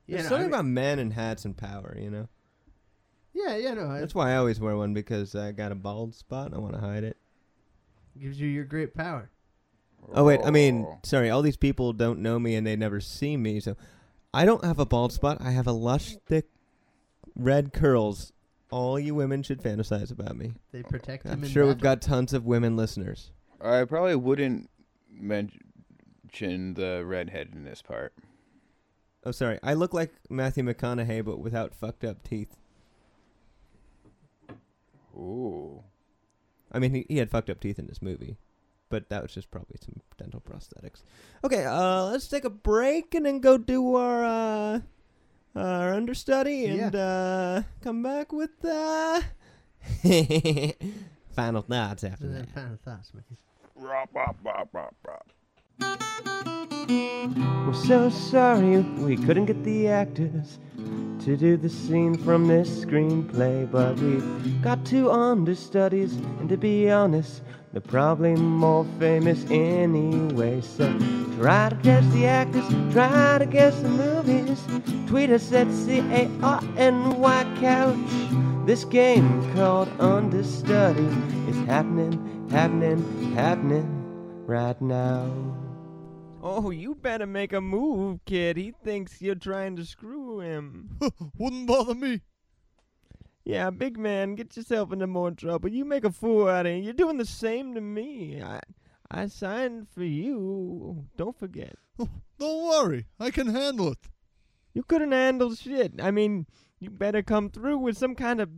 Yeah, 0.06 0.18
There's 0.18 0.24
no, 0.24 0.28
I 0.28 0.30
something 0.30 0.42
mean- 0.52 0.54
about 0.54 0.66
men 0.66 1.00
and 1.00 1.14
hats 1.14 1.46
and 1.46 1.56
power. 1.58 1.98
You 2.00 2.10
know. 2.12 2.28
yeah, 3.34 3.56
yeah, 3.58 3.74
no, 3.74 3.92
it 3.92 4.00
That's 4.00 4.16
why 4.16 4.34
I 4.34 4.38
always 4.38 4.60
wear 4.60 4.76
one 4.78 4.94
because 4.94 5.36
I 5.36 5.52
got 5.52 5.72
a 5.72 5.76
bald 5.76 6.16
spot. 6.16 6.48
and 6.48 6.56
I 6.56 6.60
want 6.60 6.74
to 6.76 6.80
hide 6.80 7.04
it. 7.04 7.18
gives 8.20 8.40
you 8.40 8.48
your 8.48 8.64
great 8.66 8.94
power. 8.94 9.30
Oh 10.14 10.24
wait, 10.24 10.40
I 10.46 10.52
mean, 10.52 10.86
Oh. 10.88 11.00
sorry. 11.04 11.30
All 11.30 11.42
these 11.42 11.58
people 11.58 11.92
don't 11.92 12.20
know 12.20 12.40
me 12.40 12.56
and 12.56 12.66
they 12.66 12.76
never 12.76 13.02
see 13.02 13.36
me, 13.36 13.60
so 13.60 13.76
I 14.34 14.46
don't 14.46 14.64
have 14.64 14.80
a 14.80 14.86
bald 14.86 15.12
spot. 15.12 15.38
I 15.42 15.52
have 15.52 15.68
a 15.68 15.72
lush, 15.72 16.16
thick, 16.26 16.46
red 17.36 17.74
curls. 17.74 18.32
All 18.70 19.00
you 19.00 19.16
women 19.16 19.44
should 19.44 19.62
fantasize 19.62 20.12
about 20.12 20.36
me. 20.38 20.54
They 20.72 20.84
protect 20.84 21.26
him. 21.26 21.32
I'm 21.32 21.44
in 21.44 21.50
sure 21.50 21.66
we've 21.66 21.78
battle. 21.78 21.96
got 21.96 22.02
tons 22.02 22.34
of 22.34 22.46
women 22.46 22.76
listeners. 22.78 23.32
I 23.62 23.84
probably 23.86 24.16
wouldn't 24.16 24.70
mention 25.12 26.74
the 26.76 27.04
redhead 27.06 27.50
in 27.54 27.64
this 27.64 27.82
part. 27.82 28.14
Oh, 29.24 29.32
sorry. 29.32 29.60
I 29.64 29.74
look 29.74 29.94
like 29.94 30.14
Matthew 30.30 30.64
McConaughey, 30.64 31.26
but 31.26 31.40
without 31.40 31.74
fucked 31.74 32.04
up 32.04 32.24
teeth. 32.24 32.56
Ooh. 35.16 35.84
I 36.72 36.80
mean, 36.80 36.92
he, 36.94 37.06
he 37.10 37.18
had 37.18 37.30
fucked 37.32 37.50
up 37.50 37.60
teeth 37.60 37.80
in 37.80 37.88
this 37.88 38.02
movie, 38.02 38.38
but 38.90 39.10
that 39.10 39.22
was 39.24 39.34
just 39.34 39.50
probably 39.50 39.78
some 39.84 40.02
dental 40.18 40.42
prosthetics. 40.42 41.02
Okay, 41.44 41.66
uh, 41.66 42.06
let's 42.06 42.28
take 42.28 42.46
a 42.46 42.50
break 42.50 43.16
and 43.16 43.26
then 43.26 43.40
go 43.40 43.58
do 43.58 43.96
our 43.96 44.24
uh, 44.24 44.80
our 45.56 45.94
understudy 45.94 46.66
and 46.68 46.96
uh, 46.96 47.64
come 47.82 48.04
back 48.04 48.32
with 48.32 48.52
uh, 48.64 49.22
final 51.32 51.62
thoughts 51.64 52.04
after 52.04 52.26
And 52.26 52.36
then 52.36 52.42
that. 52.46 52.54
final 52.54 52.78
thoughts, 52.86 53.14
man. 53.14 53.24
Rop, 53.80 54.10
rop, 54.12 54.36
rop, 54.44 54.70
rop, 54.74 54.96
rop. 55.08 55.28
We're 57.68 57.74
so 57.86 58.10
sorry 58.10 58.80
we 58.80 59.18
couldn't 59.18 59.46
get 59.46 59.64
the 59.64 59.88
actors 59.88 60.58
to 61.24 61.38
do 61.38 61.58
the 61.58 61.70
scene 61.70 62.18
from 62.18 62.48
this 62.48 62.84
screenplay, 62.84 63.70
but 63.70 64.00
we've 64.00 64.62
got 64.64 64.84
two 64.84 65.12
understudies, 65.12 66.16
and 66.40 66.50
to 66.50 66.58
be 66.58 66.90
honest, 66.90 67.44
they're 67.72 67.82
probably 67.82 68.34
more 68.34 68.84
famous 68.98 69.46
anyway. 69.52 70.62
So 70.62 70.92
try 71.40 71.70
to 71.70 71.76
guess 71.76 72.04
the 72.14 72.26
actors, 72.26 72.68
try 72.92 73.38
to 73.38 73.46
guess 73.46 73.80
the 73.82 73.90
movies. 73.90 74.60
Tweet 75.08 75.30
us 75.30 75.52
at 75.54 75.70
C 75.72 76.00
A 76.00 76.28
R 76.42 76.64
N 76.78 77.20
Y 77.20 77.58
Couch. 77.60 78.66
This 78.66 78.86
game 78.86 79.54
called 79.54 79.88
Understudy 80.00 81.08
is 81.48 81.58
happening, 81.68 82.37
happening, 82.50 83.34
happening 83.34 84.46
right 84.46 84.80
now. 84.82 85.30
Oh, 86.42 86.70
you 86.70 86.96
better 86.96 87.26
make 87.26 87.52
a 87.52 87.60
move, 87.60 88.20
kid. 88.26 88.58
He 88.58 88.74
thinks 88.84 89.22
you're 89.22 89.36
trying 89.36 89.76
to 89.76 89.86
screw 89.86 90.40
him. 90.40 90.98
Wouldn't 91.38 91.68
bother 91.68 91.96
me. 91.96 92.22
Yeah, 93.44 93.70
big 93.70 93.98
man, 93.98 94.36
get 94.36 94.56
yourself 94.58 94.92
into 94.92 95.08
more 95.08 95.32
trouble. 95.32 95.70
You 95.70 95.86
make 95.86 96.04
a 96.04 96.12
fool 96.12 96.48
out 96.48 96.66
of 96.66 96.74
him. 96.74 96.84
You're 96.84 96.94
doing 96.94 97.18
the 97.18 97.26
same 97.26 97.74
to 97.76 97.82
me. 97.82 98.42
I, 98.42 98.60
I 99.10 99.28
signed 99.28 99.88
for 99.90 100.04
you. 100.04 101.06
Don't 101.16 101.38
forget. 101.38 101.76
Don't 101.98 102.64
worry, 102.70 103.06
I 103.20 103.32
can 103.32 103.48
handle 103.48 103.94
it. 103.94 104.10
You 104.74 104.84
couldn't 104.84 105.14
handle 105.14 105.56
shit. 105.56 105.94
I 106.02 106.12
mean, 106.12 106.46
you 106.80 106.90
better 106.90 107.24
come 107.24 107.50
through 107.50 107.80
with 107.80 107.98
some 107.98 108.16
kind 108.16 108.40
of 108.40 108.50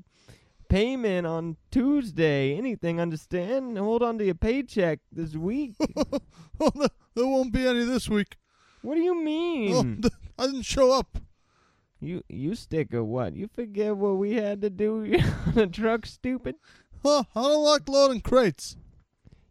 payment 0.69 1.27
on 1.27 1.57
Tuesday. 1.71 2.55
Anything, 2.57 2.99
understand? 3.01 3.77
Hold 3.77 4.01
on 4.03 4.17
to 4.19 4.25
your 4.25 4.35
paycheck 4.35 4.99
this 5.11 5.35
week. 5.35 5.73
oh, 6.59 6.71
there, 6.75 6.89
there 7.15 7.25
won't 7.27 7.51
be 7.51 7.67
any 7.67 7.83
this 7.83 8.07
week. 8.07 8.37
what 8.81 8.95
do 8.95 9.01
you 9.01 9.11
Oh, 9.17 9.21
mean? 9.23 10.01
th- 10.01 10.13
I 10.37 10.45
didn't 10.45 10.61
show 10.63 10.91
up. 10.93 11.17
You 12.01 12.23
you 12.29 12.55
stick 12.55 12.93
or 12.93 13.03
what? 13.03 13.35
You 13.35 13.49
forget 13.53 13.97
what 13.97 14.13
we 14.17 14.35
had 14.35 14.61
to 14.61 14.69
do 14.69 15.03
on 15.47 15.53
the 15.53 15.67
truck, 15.67 16.05
stupid? 16.05 16.55
Huh, 17.03 17.23
I 17.35 17.41
don't 17.41 17.63
like 17.65 17.89
loading 17.89 18.21
crates. 18.21 18.77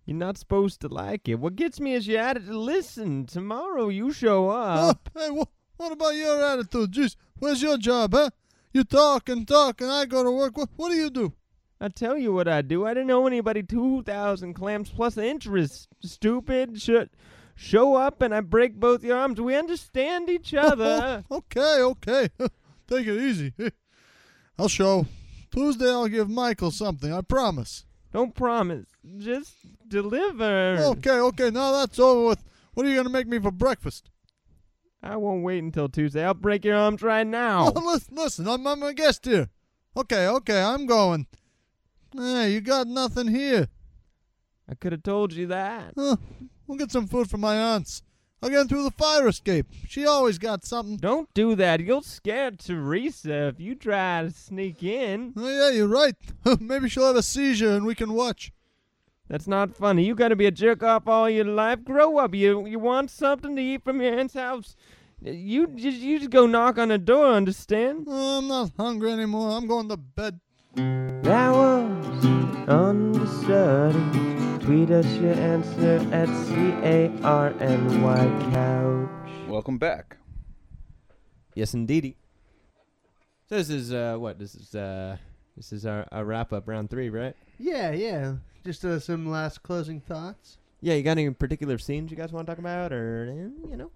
You're 0.06 0.16
not 0.16 0.38
supposed 0.38 0.80
to 0.80 0.88
like 0.88 1.28
it. 1.28 1.34
What 1.34 1.56
gets 1.56 1.78
me 1.78 1.92
is 1.92 2.06
you 2.06 2.16
added 2.16 2.46
to 2.46 2.58
listen. 2.58 3.26
Tomorrow 3.26 3.88
you 3.90 4.10
show 4.12 4.48
up. 4.48 5.10
Hey, 5.14 5.28
wha 5.30 5.44
what 5.76 5.92
about 5.92 6.14
your 6.14 6.42
attitude? 6.42 6.92
Jeez, 6.92 7.16
where's 7.38 7.60
your 7.62 7.76
job, 7.76 8.14
huh? 8.14 8.30
You 8.72 8.84
talk 8.84 9.28
and 9.28 9.46
talk, 9.46 9.80
and 9.80 9.90
I 9.90 10.04
go 10.04 10.22
to 10.22 10.30
work. 10.30 10.56
What, 10.56 10.68
what 10.76 10.90
do 10.90 10.96
you 10.96 11.10
do? 11.10 11.32
I 11.80 11.88
tell 11.88 12.18
you 12.18 12.32
what 12.32 12.48
I 12.48 12.62
do. 12.62 12.84
I 12.84 12.94
didn't 12.94 13.10
owe 13.10 13.26
anybody 13.26 13.62
two 13.62 14.02
thousand 14.02 14.54
clams 14.54 14.90
plus 14.90 15.16
interest. 15.16 15.88
Stupid. 16.00 16.80
Should 16.80 17.10
show 17.54 17.96
up 17.96 18.22
and 18.22 18.34
I 18.34 18.40
break 18.40 18.74
both 18.74 19.02
your 19.02 19.16
arms. 19.16 19.40
We 19.40 19.54
understand 19.54 20.30
each 20.30 20.54
oh, 20.54 20.58
other. 20.58 21.24
Oh, 21.30 21.36
okay, 21.38 21.82
okay. 21.82 22.28
Take 22.88 23.06
it 23.06 23.20
easy. 23.20 23.52
I'll 24.58 24.68
show. 24.68 25.06
Tuesday 25.50 25.88
I'll 25.90 26.08
give 26.08 26.28
Michael 26.28 26.70
something, 26.70 27.12
I 27.12 27.20
promise. 27.20 27.84
Don't 28.12 28.34
promise. 28.34 28.86
Just 29.18 29.54
deliver. 29.86 30.78
Okay, 30.78 31.18
okay, 31.18 31.50
now 31.50 31.72
that's 31.72 31.98
over 31.98 32.28
with. 32.28 32.44
What 32.74 32.86
are 32.86 32.88
you 32.88 32.94
going 32.94 33.06
to 33.06 33.12
make 33.12 33.26
me 33.26 33.38
for 33.38 33.50
breakfast? 33.50 34.08
I 35.02 35.16
won't 35.16 35.44
wait 35.44 35.62
until 35.62 35.88
Tuesday. 35.88 36.24
I'll 36.24 36.34
break 36.34 36.64
your 36.64 36.76
arms 36.76 37.02
right 37.02 37.26
now. 37.26 37.72
Oh, 37.74 37.80
listen, 37.84 38.16
listen, 38.16 38.48
I'm, 38.48 38.66
I'm 38.66 38.82
a 38.82 38.92
guest 38.92 39.24
here. 39.24 39.48
Okay, 39.96 40.26
okay, 40.26 40.60
I'm 40.60 40.86
going. 40.86 41.26
Hey, 42.16 42.52
you 42.52 42.60
got 42.60 42.86
nothing 42.86 43.28
here. 43.28 43.68
I 44.68 44.74
could 44.74 44.92
have 44.92 45.02
told 45.02 45.32
you 45.32 45.46
that. 45.46 45.92
Huh, 45.96 46.16
we'll 46.66 46.78
get 46.78 46.90
some 46.90 47.06
food 47.06 47.30
from 47.30 47.40
my 47.40 47.56
aunt's. 47.56 48.02
I'll 48.40 48.50
get 48.50 48.68
through 48.68 48.84
the 48.84 48.92
fire 48.92 49.26
escape. 49.26 49.66
She 49.88 50.06
always 50.06 50.38
got 50.38 50.64
something. 50.64 50.96
Don't 50.96 51.32
do 51.34 51.56
that. 51.56 51.80
You'll 51.80 52.02
scare 52.02 52.52
Teresa 52.52 53.48
if 53.48 53.58
you 53.58 53.74
try 53.74 54.22
to 54.22 54.30
sneak 54.30 54.82
in. 54.82 55.32
Oh, 55.36 55.48
yeah, 55.48 55.70
you're 55.70 55.88
right. 55.88 56.14
Maybe 56.60 56.88
she'll 56.88 57.06
have 57.06 57.16
a 57.16 57.22
seizure 57.22 57.72
and 57.72 57.84
we 57.84 57.96
can 57.96 58.12
watch. 58.12 58.52
That's 59.28 59.46
not 59.46 59.76
funny. 59.76 60.04
You 60.04 60.14
gotta 60.14 60.36
be 60.36 60.46
a 60.46 60.50
jerk 60.50 60.82
off 60.82 61.06
all 61.06 61.28
your 61.28 61.44
life. 61.44 61.84
Grow 61.84 62.16
up. 62.18 62.34
You 62.34 62.66
you 62.66 62.78
want 62.78 63.10
something 63.10 63.54
to 63.56 63.62
eat 63.62 63.84
from 63.84 64.00
your 64.00 64.18
aunt's 64.18 64.34
house? 64.34 64.74
You 65.20 65.66
just 65.66 65.98
you 65.98 66.18
just 66.18 66.30
go 66.30 66.46
knock 66.46 66.78
on 66.78 66.88
the 66.88 66.98
door. 66.98 67.26
Understand? 67.26 68.06
Oh, 68.08 68.38
I'm 68.38 68.48
not 68.48 68.70
hungry 68.78 69.12
anymore. 69.12 69.50
I'm 69.50 69.66
going 69.66 69.88
to 69.90 69.96
bed. 69.96 70.40
That 70.74 71.50
was 71.52 72.26
understudy. 72.68 74.64
Tweet 74.64 74.90
us 74.90 75.06
your 75.16 75.34
answer 75.34 76.06
at 76.12 76.28
C 76.46 76.54
A 76.82 77.10
R 77.22 77.52
N 77.60 78.02
Y 78.02 78.50
couch. 78.52 79.30
Welcome 79.48 79.76
back. 79.78 80.16
Yes, 81.54 81.74
indeedy. 81.74 82.16
So 83.48 83.56
this 83.56 83.70
is 83.70 83.92
uh, 83.92 84.16
what? 84.18 84.38
This 84.38 84.54
is 84.54 84.74
uh, 84.74 85.16
this 85.56 85.72
is 85.72 85.84
our, 85.84 86.06
our 86.12 86.24
wrap 86.24 86.52
up 86.52 86.68
round 86.68 86.90
three, 86.90 87.10
right? 87.10 87.34
Yeah, 87.58 87.90
yeah. 87.92 88.34
Just 88.64 88.84
uh, 88.84 88.98
some 89.00 89.28
last 89.28 89.62
closing 89.62 90.00
thoughts. 90.00 90.58
Yeah, 90.80 90.94
you 90.94 91.02
got 91.02 91.12
any 91.12 91.30
particular 91.30 91.78
scenes 91.78 92.10
you 92.10 92.16
guys 92.16 92.32
want 92.32 92.46
to 92.46 92.52
talk 92.52 92.58
about, 92.58 92.92
or 92.92 93.26
you 93.68 93.76
know? 93.76 93.90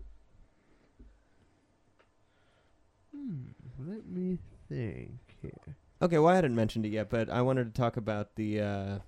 Hmm, 3.15 3.43
let 3.87 4.07
me 4.07 4.39
think 4.69 5.19
here. 5.41 5.77
Okay, 6.01 6.19
well 6.19 6.33
I 6.33 6.35
hadn't 6.35 6.57
mentioned 6.57 6.87
it 6.87 6.91
yet, 6.91 7.09
but 7.09 7.31
I 7.31 7.43
wanted 7.43 7.73
to 7.73 7.81
talk 7.81 7.97
about 7.97 8.35
the 8.35 8.61
uh, 8.61 8.99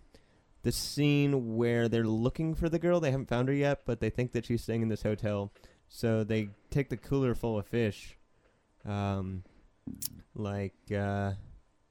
the 0.62 0.70
scene 0.70 1.57
where 1.57 1.88
they're 1.88 2.07
looking 2.07 2.55
for 2.55 2.68
the 2.68 2.78
girl. 2.78 3.00
They 3.00 3.11
haven't 3.11 3.28
found 3.28 3.48
her 3.48 3.55
yet, 3.55 3.80
but 3.84 3.98
they 4.00 4.11
think 4.11 4.32
that 4.32 4.46
she's 4.46 4.62
staying 4.62 4.82
in 4.82 4.88
this 4.88 5.02
hotel. 5.02 5.52
So 5.88 6.22
they 6.22 6.50
take 6.70 6.90
the 6.90 6.96
cooler 6.96 7.34
full 7.34 7.59
of 7.59 7.66
fish, 7.66 8.16
um, 8.84 9.42
like 10.34 10.74
uh, 10.90 11.32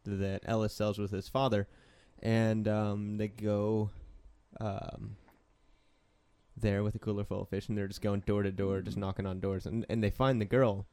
that 0.05 0.41
Ellis 0.45 0.73
sells 0.73 0.97
with 0.97 1.11
his 1.11 1.27
father, 1.27 1.67
and 2.23 2.67
um, 2.67 3.17
they 3.17 3.27
go 3.27 3.91
um, 4.59 5.17
there 6.57 6.81
with 6.83 6.95
a 6.95 6.99
cooler 6.99 7.23
full 7.23 7.41
of 7.41 7.49
fish, 7.49 7.67
and 7.67 7.77
they're 7.77 7.87
just 7.87 8.01
going 8.01 8.21
door 8.21 8.41
to 8.41 8.51
door, 8.51 8.81
just 8.81 8.97
knocking 8.97 9.27
on 9.27 9.39
doors, 9.39 9.67
and 9.67 9.85
and 9.89 10.03
they 10.03 10.09
find 10.09 10.41
the 10.41 10.45
girl, 10.45 10.87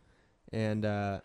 and 0.52 0.84
uh, 0.84 1.20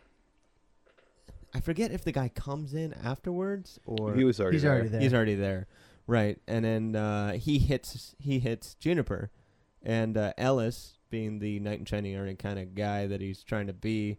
I 1.53 1.59
forget 1.59 1.91
if 1.91 2.03
the 2.03 2.11
guy 2.11 2.29
comes 2.29 2.73
in 2.73 2.93
afterwards 2.93 3.79
or 3.85 4.13
he 4.13 4.23
was 4.23 4.39
already 4.39 4.55
He's 4.57 4.63
there. 4.63 4.71
already 4.73 4.89
there. 4.89 5.01
He's 5.01 5.13
already 5.13 5.35
there, 5.35 5.67
right? 6.05 6.37
And 6.47 6.63
then 6.63 6.95
uh, 6.95 7.33
he 7.33 7.57
hits 7.59 8.15
he 8.19 8.39
hits 8.39 8.75
Juniper, 8.75 9.31
and 9.83 10.17
uh, 10.17 10.33
Ellis, 10.37 10.99
being 11.09 11.39
the 11.39 11.59
knight 11.59 11.79
in 11.79 11.85
shining 11.85 12.15
armor 12.15 12.33
kind 12.35 12.59
of 12.59 12.75
guy 12.75 13.07
that 13.07 13.21
he's 13.21 13.41
trying 13.43 13.67
to 13.67 13.73
be, 13.73 14.17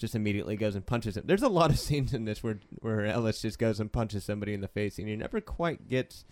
just 0.00 0.14
immediately 0.16 0.56
goes 0.56 0.74
and 0.74 0.84
punches 0.84 1.16
him. 1.16 1.24
There's 1.26 1.42
a 1.42 1.48
lot 1.48 1.70
of 1.70 1.78
scenes 1.86 2.12
in 2.12 2.24
this 2.24 2.42
where 2.42 2.58
where 2.80 3.04
Ellis 3.06 3.42
just 3.42 3.58
goes 3.58 3.78
and 3.78 3.92
punches 3.92 4.24
somebody 4.24 4.54
in 4.54 4.60
the 4.60 4.68
face, 4.68 4.98
and 4.98 5.08
he 5.08 5.14
never 5.14 5.40
quite 5.40 5.86
gets 5.88 6.24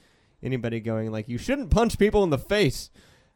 anybody 0.43 0.81
going 0.81 1.13
like 1.13 1.29
you 1.29 1.39
shouldn't 1.39 1.71
punch 1.71 1.99
people 1.99 2.25
in 2.25 2.31
the 2.31 2.39
face. 2.39 2.91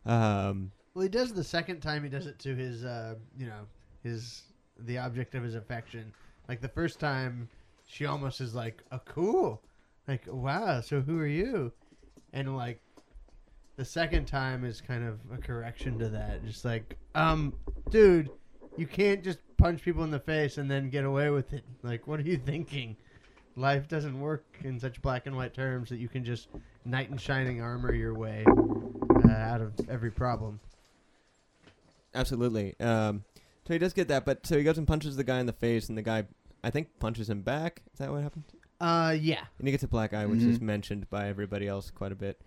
Um, 0.04 0.72
Well, 0.94 1.02
he 1.02 1.08
does 1.08 1.32
the 1.32 1.44
second 1.44 1.80
time. 1.80 2.02
He 2.02 2.08
does 2.08 2.26
it 2.26 2.38
to 2.40 2.54
his, 2.56 2.84
uh, 2.84 3.14
you 3.38 3.46
know, 3.46 3.66
his 4.02 4.42
the 4.78 4.98
object 4.98 5.34
of 5.34 5.44
his 5.44 5.54
affection. 5.54 6.12
Like 6.48 6.60
the 6.60 6.68
first 6.68 6.98
time, 6.98 7.48
she 7.86 8.06
almost 8.06 8.40
is 8.40 8.54
like, 8.54 8.82
"Oh, 8.90 9.00
cool," 9.04 9.62
like, 10.08 10.22
"Wow." 10.26 10.80
So 10.80 11.00
who 11.00 11.18
are 11.20 11.26
you? 11.26 11.72
And 12.32 12.56
like, 12.56 12.80
the 13.76 13.84
second 13.84 14.26
time 14.26 14.64
is 14.64 14.80
kind 14.80 15.04
of 15.06 15.20
a 15.32 15.36
correction 15.38 15.98
to 15.98 16.08
that. 16.08 16.44
Just 16.44 16.64
like, 16.64 16.96
um, 17.14 17.52
dude, 17.90 18.30
you 18.76 18.86
can't 18.86 19.22
just 19.22 19.38
punch 19.56 19.82
people 19.82 20.02
in 20.04 20.10
the 20.10 20.18
face 20.20 20.58
and 20.58 20.70
then 20.70 20.90
get 20.90 21.04
away 21.04 21.30
with 21.30 21.52
it. 21.52 21.64
Like, 21.82 22.06
what 22.06 22.20
are 22.20 22.24
you 22.24 22.36
thinking? 22.36 22.96
Life 23.56 23.86
doesn't 23.88 24.18
work 24.18 24.44
in 24.64 24.80
such 24.80 25.02
black 25.02 25.26
and 25.26 25.36
white 25.36 25.52
terms 25.54 25.90
that 25.90 25.98
you 25.98 26.08
can 26.08 26.24
just 26.24 26.48
knight 26.84 27.10
in 27.10 27.18
shining 27.18 27.60
armor 27.60 27.92
your 27.94 28.14
way 28.14 28.44
uh, 28.46 29.30
out 29.30 29.60
of 29.60 29.72
every 29.90 30.10
problem. 30.10 30.58
Absolutely. 32.14 32.74
Um, 32.80 33.24
so 33.66 33.72
he 33.74 33.78
does 33.78 33.92
get 33.92 34.08
that, 34.08 34.24
but 34.24 34.46
so 34.46 34.56
he 34.58 34.64
goes 34.64 34.78
and 34.78 34.86
punches 34.86 35.16
the 35.16 35.24
guy 35.24 35.38
in 35.38 35.46
the 35.46 35.52
face, 35.52 35.88
and 35.88 35.96
the 35.96 36.02
guy, 36.02 36.24
I 36.64 36.70
think, 36.70 36.88
punches 36.98 37.28
him 37.30 37.42
back. 37.42 37.82
Is 37.92 37.98
that 37.98 38.10
what 38.10 38.22
happened? 38.22 38.44
Uh, 38.80 39.14
yeah. 39.18 39.44
And 39.58 39.68
he 39.68 39.72
gets 39.72 39.84
a 39.84 39.88
black 39.88 40.12
eye, 40.12 40.26
which 40.26 40.40
is 40.42 40.58
Mhm. 40.58 40.62
mentioned 40.62 41.10
by 41.10 41.28
everybody 41.28 41.68
else 41.68 41.90
quite 41.90 42.10
a 42.12 42.16
bit. 42.16 42.40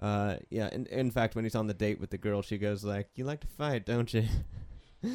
Uh, 0.00 0.36
yeah. 0.48 0.68
In, 0.72 0.86
in 0.86 1.10
fact, 1.10 1.34
when 1.34 1.44
he's 1.44 1.54
on 1.54 1.66
the 1.66 1.74
date 1.74 2.00
with 2.00 2.10
the 2.10 2.18
girl, 2.18 2.40
she 2.40 2.56
goes 2.56 2.82
like, 2.82 3.08
"You 3.14 3.24
like 3.24 3.40
to 3.40 3.46
fight, 3.46 3.84
don't 3.84 4.12
you?" 4.14 4.24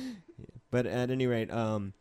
But 0.69 0.85
at 0.85 1.09
any 1.09 1.27
rate, 1.27 1.49
um, 1.49 1.93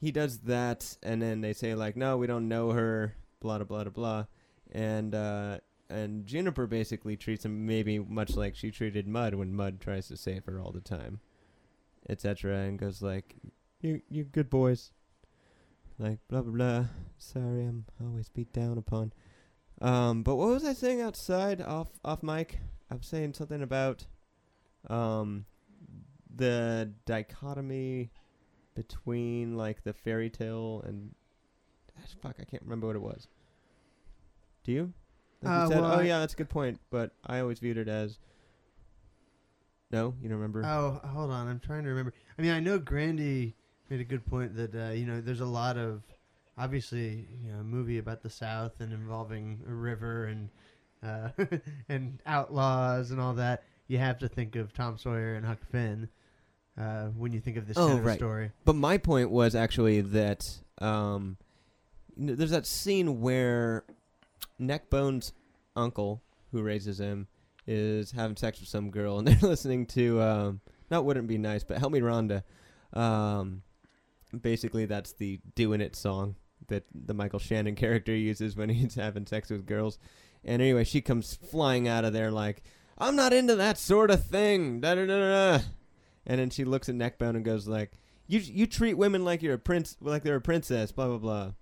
he 0.00 0.10
does 0.10 0.38
that, 0.40 0.96
and 1.02 1.20
then 1.20 1.40
they 1.40 1.52
say 1.52 1.74
like, 1.74 1.96
"No, 1.96 2.16
we 2.16 2.26
don't 2.26 2.48
know 2.48 2.70
her." 2.70 3.14
Blah 3.40 3.58
blah 3.58 3.84
blah 3.84 3.90
blah, 3.90 4.24
and 4.72 5.14
uh, 5.14 5.58
and 5.90 6.26
Juniper 6.26 6.66
basically 6.66 7.16
treats 7.16 7.44
him 7.44 7.66
maybe 7.66 7.98
much 7.98 8.34
like 8.34 8.56
she 8.56 8.70
treated 8.70 9.06
Mud 9.06 9.34
when 9.34 9.54
Mud 9.54 9.80
tries 9.80 10.08
to 10.08 10.16
save 10.16 10.44
her 10.46 10.60
all 10.60 10.72
the 10.72 10.80
time, 10.80 11.20
etc. 12.08 12.56
And 12.60 12.78
goes 12.78 13.02
like, 13.02 13.36
"You 13.80 14.00
you 14.08 14.24
good 14.24 14.50
boys." 14.50 14.90
Like 15.98 16.18
blah 16.28 16.42
blah 16.42 16.52
blah. 16.52 16.84
Sorry, 17.18 17.64
I'm 17.64 17.84
always 18.00 18.28
beat 18.28 18.52
down 18.52 18.78
upon. 18.78 19.12
Um, 19.80 20.22
but 20.22 20.36
what 20.36 20.48
was 20.48 20.64
I 20.64 20.72
saying 20.72 21.00
outside 21.00 21.60
off 21.60 21.88
off 22.04 22.22
mic? 22.22 22.58
I 22.90 22.94
was 22.94 23.06
saying 23.06 23.34
something 23.34 23.62
about 23.62 24.06
um 24.88 25.44
the 26.38 26.90
dichotomy 27.06 28.10
between 28.74 29.56
like 29.56 29.82
the 29.84 29.92
fairy 29.92 30.30
tale 30.30 30.82
and 30.86 31.14
ah, 31.98 32.02
fuck, 32.22 32.36
I 32.40 32.44
can't 32.44 32.62
remember 32.62 32.86
what 32.86 32.96
it 32.96 33.02
was. 33.02 33.28
Do 34.64 34.72
you? 34.72 34.92
Like 35.42 35.52
you 35.52 35.58
Uh, 35.64 35.68
said, 35.68 35.80
well, 35.82 35.92
oh 35.92 35.98
I- 35.98 36.02
yeah, 36.02 36.18
that's 36.20 36.34
a 36.34 36.36
good 36.36 36.48
point, 36.48 36.80
but 36.90 37.12
I 37.26 37.40
always 37.40 37.58
viewed 37.58 37.76
it 37.76 37.88
as 37.88 38.18
no, 39.90 40.14
you 40.20 40.28
don't 40.28 40.36
remember. 40.38 40.62
Oh, 40.66 41.00
hold 41.08 41.30
on. 41.30 41.48
I'm 41.48 41.60
trying 41.60 41.84
to 41.84 41.88
remember. 41.88 42.12
I 42.38 42.42
mean, 42.42 42.50
I 42.52 42.60
know 42.60 42.78
Grandy 42.78 43.56
made 43.88 44.00
a 44.00 44.04
good 44.04 44.24
point 44.26 44.54
that 44.56 44.74
uh, 44.74 44.90
you 44.92 45.06
know 45.06 45.20
there's 45.20 45.40
a 45.40 45.46
lot 45.46 45.78
of 45.78 46.02
obviously 46.58 47.26
you 47.42 47.50
know 47.52 47.60
a 47.60 47.64
movie 47.64 47.98
about 47.98 48.22
the 48.22 48.28
South 48.30 48.80
and 48.80 48.92
involving 48.92 49.62
a 49.66 49.72
river 49.72 50.26
and 50.26 50.50
uh, 51.02 51.30
and 51.88 52.20
outlaws 52.26 53.10
and 53.10 53.20
all 53.20 53.32
that. 53.34 53.62
You 53.86 53.96
have 53.98 54.18
to 54.18 54.28
think 54.28 54.56
of 54.56 54.74
Tom 54.74 54.98
Sawyer 54.98 55.34
and 55.34 55.46
Huck 55.46 55.60
Finn 55.72 56.10
uh, 56.78 57.06
when 57.08 57.32
you 57.32 57.40
think 57.40 57.56
of 57.56 57.66
this 57.66 57.76
Oh, 57.76 57.86
kind 57.88 57.98
of 57.98 58.04
right. 58.04 58.16
story. 58.18 58.50
But 58.64 58.76
my 58.76 58.98
point 58.98 59.30
was 59.30 59.54
actually 59.54 60.00
that 60.02 60.48
um, 60.78 61.36
there's 62.16 62.50
that 62.50 62.66
scene 62.66 63.20
where 63.20 63.84
Neckbone's 64.60 65.32
uncle, 65.76 66.22
who 66.52 66.62
raises 66.62 66.98
him, 67.00 67.26
is 67.66 68.12
having 68.12 68.36
sex 68.36 68.60
with 68.60 68.68
some 68.68 68.90
girl, 68.90 69.18
and 69.18 69.26
they're 69.28 69.48
listening 69.48 69.86
to 69.86 70.20
um, 70.22 70.60
not 70.90 71.04
"Wouldn't 71.04 71.26
Be 71.28 71.38
Nice," 71.38 71.64
but 71.64 71.78
"Help 71.78 71.92
Me, 71.92 72.00
Rhonda." 72.00 72.42
Um, 72.92 73.62
basically, 74.40 74.86
that's 74.86 75.12
the 75.12 75.40
"Doing 75.54 75.80
It" 75.80 75.94
song 75.96 76.36
that 76.68 76.84
the 76.94 77.14
Michael 77.14 77.38
Shannon 77.38 77.74
character 77.74 78.14
uses 78.14 78.56
when 78.56 78.68
he's 78.70 78.94
having 78.94 79.26
sex 79.26 79.50
with 79.50 79.66
girls. 79.66 79.98
And 80.44 80.62
anyway, 80.62 80.84
she 80.84 81.00
comes 81.00 81.34
flying 81.34 81.88
out 81.88 82.04
of 82.04 82.12
there 82.12 82.30
like, 82.30 82.62
"I'm 82.96 83.16
not 83.16 83.32
into 83.32 83.56
that 83.56 83.78
sort 83.78 84.10
of 84.10 84.24
thing." 84.24 84.80
Da 84.80 84.94
da 84.94 85.06
da 85.06 85.18
da. 85.58 85.64
And 86.28 86.38
then 86.38 86.50
she 86.50 86.64
looks 86.64 86.88
at 86.88 86.94
Neckbone 86.94 87.34
and 87.36 87.44
goes 87.44 87.66
like, 87.66 87.90
"You 88.26 88.38
you 88.38 88.66
treat 88.66 88.94
women 88.94 89.24
like 89.24 89.42
you're 89.42 89.54
a 89.54 89.58
prince, 89.58 89.96
like 90.00 90.22
they're 90.22 90.36
a 90.36 90.40
princess." 90.40 90.92
Blah 90.92 91.08
blah 91.08 91.18
blah. 91.18 91.52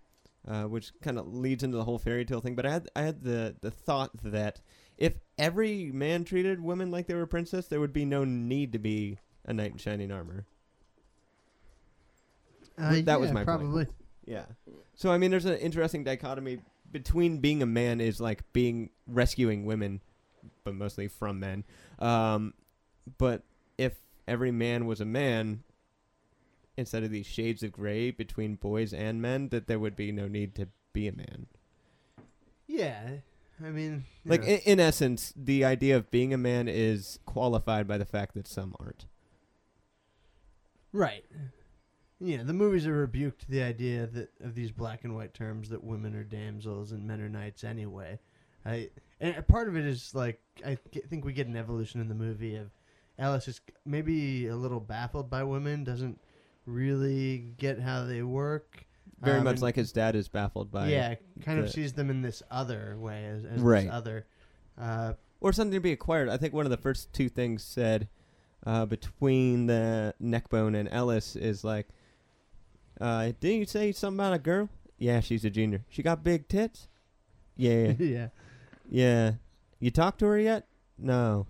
Uh, 0.48 0.64
which 0.68 0.92
kind 1.00 1.18
of 1.18 1.26
leads 1.32 1.64
into 1.64 1.76
the 1.76 1.82
whole 1.84 1.98
fairy 1.98 2.24
tale 2.24 2.40
thing. 2.40 2.54
But 2.54 2.66
I 2.66 2.70
had 2.72 2.88
I 2.94 3.02
had 3.02 3.22
the 3.22 3.56
the 3.60 3.70
thought 3.70 4.10
that 4.22 4.60
if 4.98 5.14
every 5.38 5.90
man 5.92 6.24
treated 6.24 6.60
women 6.62 6.90
like 6.90 7.06
they 7.06 7.14
were 7.14 7.22
a 7.22 7.26
princess, 7.28 7.66
there 7.66 7.80
would 7.80 7.92
be 7.92 8.04
no 8.04 8.24
need 8.24 8.72
to 8.72 8.78
be 8.78 9.18
a 9.44 9.52
knight 9.52 9.72
in 9.72 9.78
shining 9.78 10.10
armor. 10.12 10.44
Uh, 12.78 13.00
That 13.04 13.20
was 13.20 13.28
yeah, 13.30 13.34
my 13.34 13.40
point. 13.40 13.46
probably. 13.46 13.86
Yeah. 14.26 14.44
So 14.94 15.10
I 15.10 15.18
mean, 15.18 15.30
there's 15.30 15.44
an 15.46 15.58
interesting 15.58 16.04
dichotomy 16.04 16.58
between 16.92 17.38
being 17.38 17.62
a 17.62 17.66
man 17.66 18.00
is 18.00 18.20
like 18.20 18.42
being 18.52 18.90
rescuing 19.06 19.64
women, 19.64 20.00
but 20.64 20.74
mostly 20.74 21.08
from 21.08 21.40
men. 21.40 21.64
Um, 21.98 22.54
but 23.18 23.42
if 23.78 23.94
every 24.26 24.50
man 24.50 24.86
was 24.86 25.00
a 25.00 25.04
man, 25.04 25.62
instead 26.76 27.02
of 27.02 27.10
these 27.10 27.26
shades 27.26 27.62
of 27.62 27.72
gray 27.72 28.10
between 28.10 28.56
boys 28.56 28.92
and 28.92 29.22
men, 29.22 29.48
that 29.48 29.66
there 29.66 29.78
would 29.78 29.96
be 29.96 30.12
no 30.12 30.28
need 30.28 30.54
to 30.56 30.68
be 30.92 31.08
a 31.08 31.12
man. 31.12 31.46
Yeah, 32.66 33.08
I 33.64 33.70
mean, 33.70 34.04
Like 34.24 34.42
in, 34.42 34.58
in 34.64 34.80
essence, 34.80 35.32
the 35.36 35.64
idea 35.64 35.96
of 35.96 36.10
being 36.10 36.34
a 36.34 36.38
man 36.38 36.68
is 36.68 37.18
qualified 37.24 37.86
by 37.86 37.96
the 37.98 38.04
fact 38.04 38.34
that 38.34 38.46
some 38.46 38.74
aren't. 38.80 39.06
Right. 40.92 41.24
Yeah, 42.18 42.42
the 42.42 42.52
movies 42.52 42.84
have 42.84 42.94
rebuked 42.94 43.48
the 43.48 43.62
idea 43.62 44.06
that 44.06 44.30
of 44.42 44.54
these 44.54 44.70
black 44.70 45.04
and 45.04 45.14
white 45.14 45.34
terms 45.34 45.68
that 45.68 45.84
women 45.84 46.14
are 46.14 46.24
damsels 46.24 46.92
and 46.92 47.06
men 47.06 47.20
are 47.20 47.28
knights 47.28 47.62
anyway. 47.62 48.18
I 48.64 48.90
and 49.20 49.46
part 49.46 49.68
of 49.68 49.76
it 49.76 49.84
is 49.84 50.14
like 50.14 50.40
I 50.64 50.78
think 51.08 51.24
we 51.24 51.32
get 51.32 51.46
an 51.46 51.56
evolution 51.56 52.00
in 52.00 52.08
the 52.08 52.14
movie 52.14 52.56
of 52.56 52.70
Ellis 53.18 53.48
is 53.48 53.60
maybe 53.84 54.46
a 54.48 54.56
little 54.56 54.80
baffled 54.80 55.30
by 55.30 55.42
women, 55.44 55.84
doesn't 55.84 56.20
really 56.66 57.38
get 57.58 57.80
how 57.80 58.04
they 58.04 58.22
work. 58.22 58.84
Very 59.20 59.38
Um, 59.38 59.44
much 59.44 59.62
like 59.62 59.76
his 59.76 59.92
dad 59.92 60.14
is 60.14 60.28
baffled 60.28 60.70
by 60.70 60.88
yeah, 60.90 61.14
kind 61.42 61.58
of 61.58 61.70
sees 61.70 61.94
them 61.94 62.10
in 62.10 62.20
this 62.22 62.42
other 62.50 62.96
way 62.98 63.24
as, 63.24 63.44
as 63.44 63.60
Right. 63.60 63.84
this 63.84 63.92
other. 63.92 64.26
Uh, 64.76 65.14
or 65.40 65.52
something 65.52 65.72
to 65.72 65.80
be 65.80 65.92
acquired. 65.92 66.28
I 66.28 66.36
think 66.36 66.52
one 66.52 66.66
of 66.66 66.70
the 66.70 66.76
first 66.76 67.12
two 67.14 67.28
things 67.30 67.62
said 67.62 68.08
uh, 68.66 68.84
between 68.84 69.66
the 69.66 70.14
neckbone 70.18 70.74
and 70.74 70.88
Ellis 70.90 71.36
is 71.36 71.62
like, 71.64 71.88
uh, 73.00 73.32
didn't 73.40 73.58
you 73.60 73.64
say 73.66 73.92
something 73.92 74.18
about 74.18 74.32
a 74.34 74.38
girl? 74.38 74.68
Yeah, 74.98 75.20
she's 75.20 75.44
a 75.44 75.50
junior. 75.50 75.84
She 75.88 76.02
got 76.02 76.24
big 76.24 76.48
tits. 76.48 76.88
Yeah, 77.56 77.92
yeah. 77.98 78.28
yeah. 78.88 79.32
You 79.78 79.90
talked 79.90 80.18
to 80.20 80.26
her 80.26 80.38
yet? 80.38 80.66
No. 80.98 81.46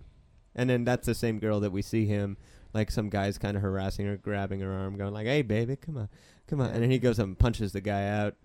And 0.57 0.69
then 0.69 0.83
that's 0.83 1.05
the 1.05 1.15
same 1.15 1.39
girl 1.39 1.59
that 1.61 1.71
we 1.71 1.81
see 1.81 2.05
him 2.05 2.35
like 2.73 2.91
some 2.91 3.09
guy's 3.09 3.37
kind 3.37 3.55
of 3.57 3.63
harassing 3.63 4.05
her, 4.05 4.17
grabbing 4.17 4.59
her 4.59 4.71
arm, 4.71 4.97
going 4.97 5.13
like, 5.13 5.25
"Hey, 5.25 5.41
baby, 5.41 5.75
come 5.75 5.97
on, 5.97 6.09
come 6.47 6.61
on!" 6.61 6.69
And 6.69 6.83
then 6.83 6.91
he 6.91 6.99
goes 6.99 7.19
up 7.19 7.25
and 7.25 7.37
punches 7.37 7.71
the 7.71 7.81
guy 7.81 8.07
out. 8.07 8.35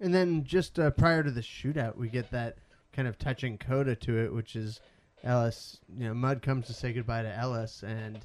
And 0.00 0.14
then 0.14 0.44
just 0.44 0.78
uh, 0.78 0.90
prior 0.90 1.22
to 1.22 1.30
the 1.30 1.40
shootout, 1.40 1.96
we 1.96 2.08
get 2.08 2.30
that 2.30 2.58
kind 2.92 3.08
of 3.08 3.18
touching 3.18 3.58
coda 3.58 3.96
to 3.96 4.18
it, 4.18 4.32
which 4.32 4.56
is 4.56 4.80
Ellis. 5.24 5.80
You 5.96 6.08
know, 6.08 6.14
Mud 6.14 6.42
comes 6.42 6.66
to 6.66 6.74
say 6.74 6.92
goodbye 6.92 7.22
to 7.22 7.36
Ellis, 7.36 7.82
and 7.82 8.20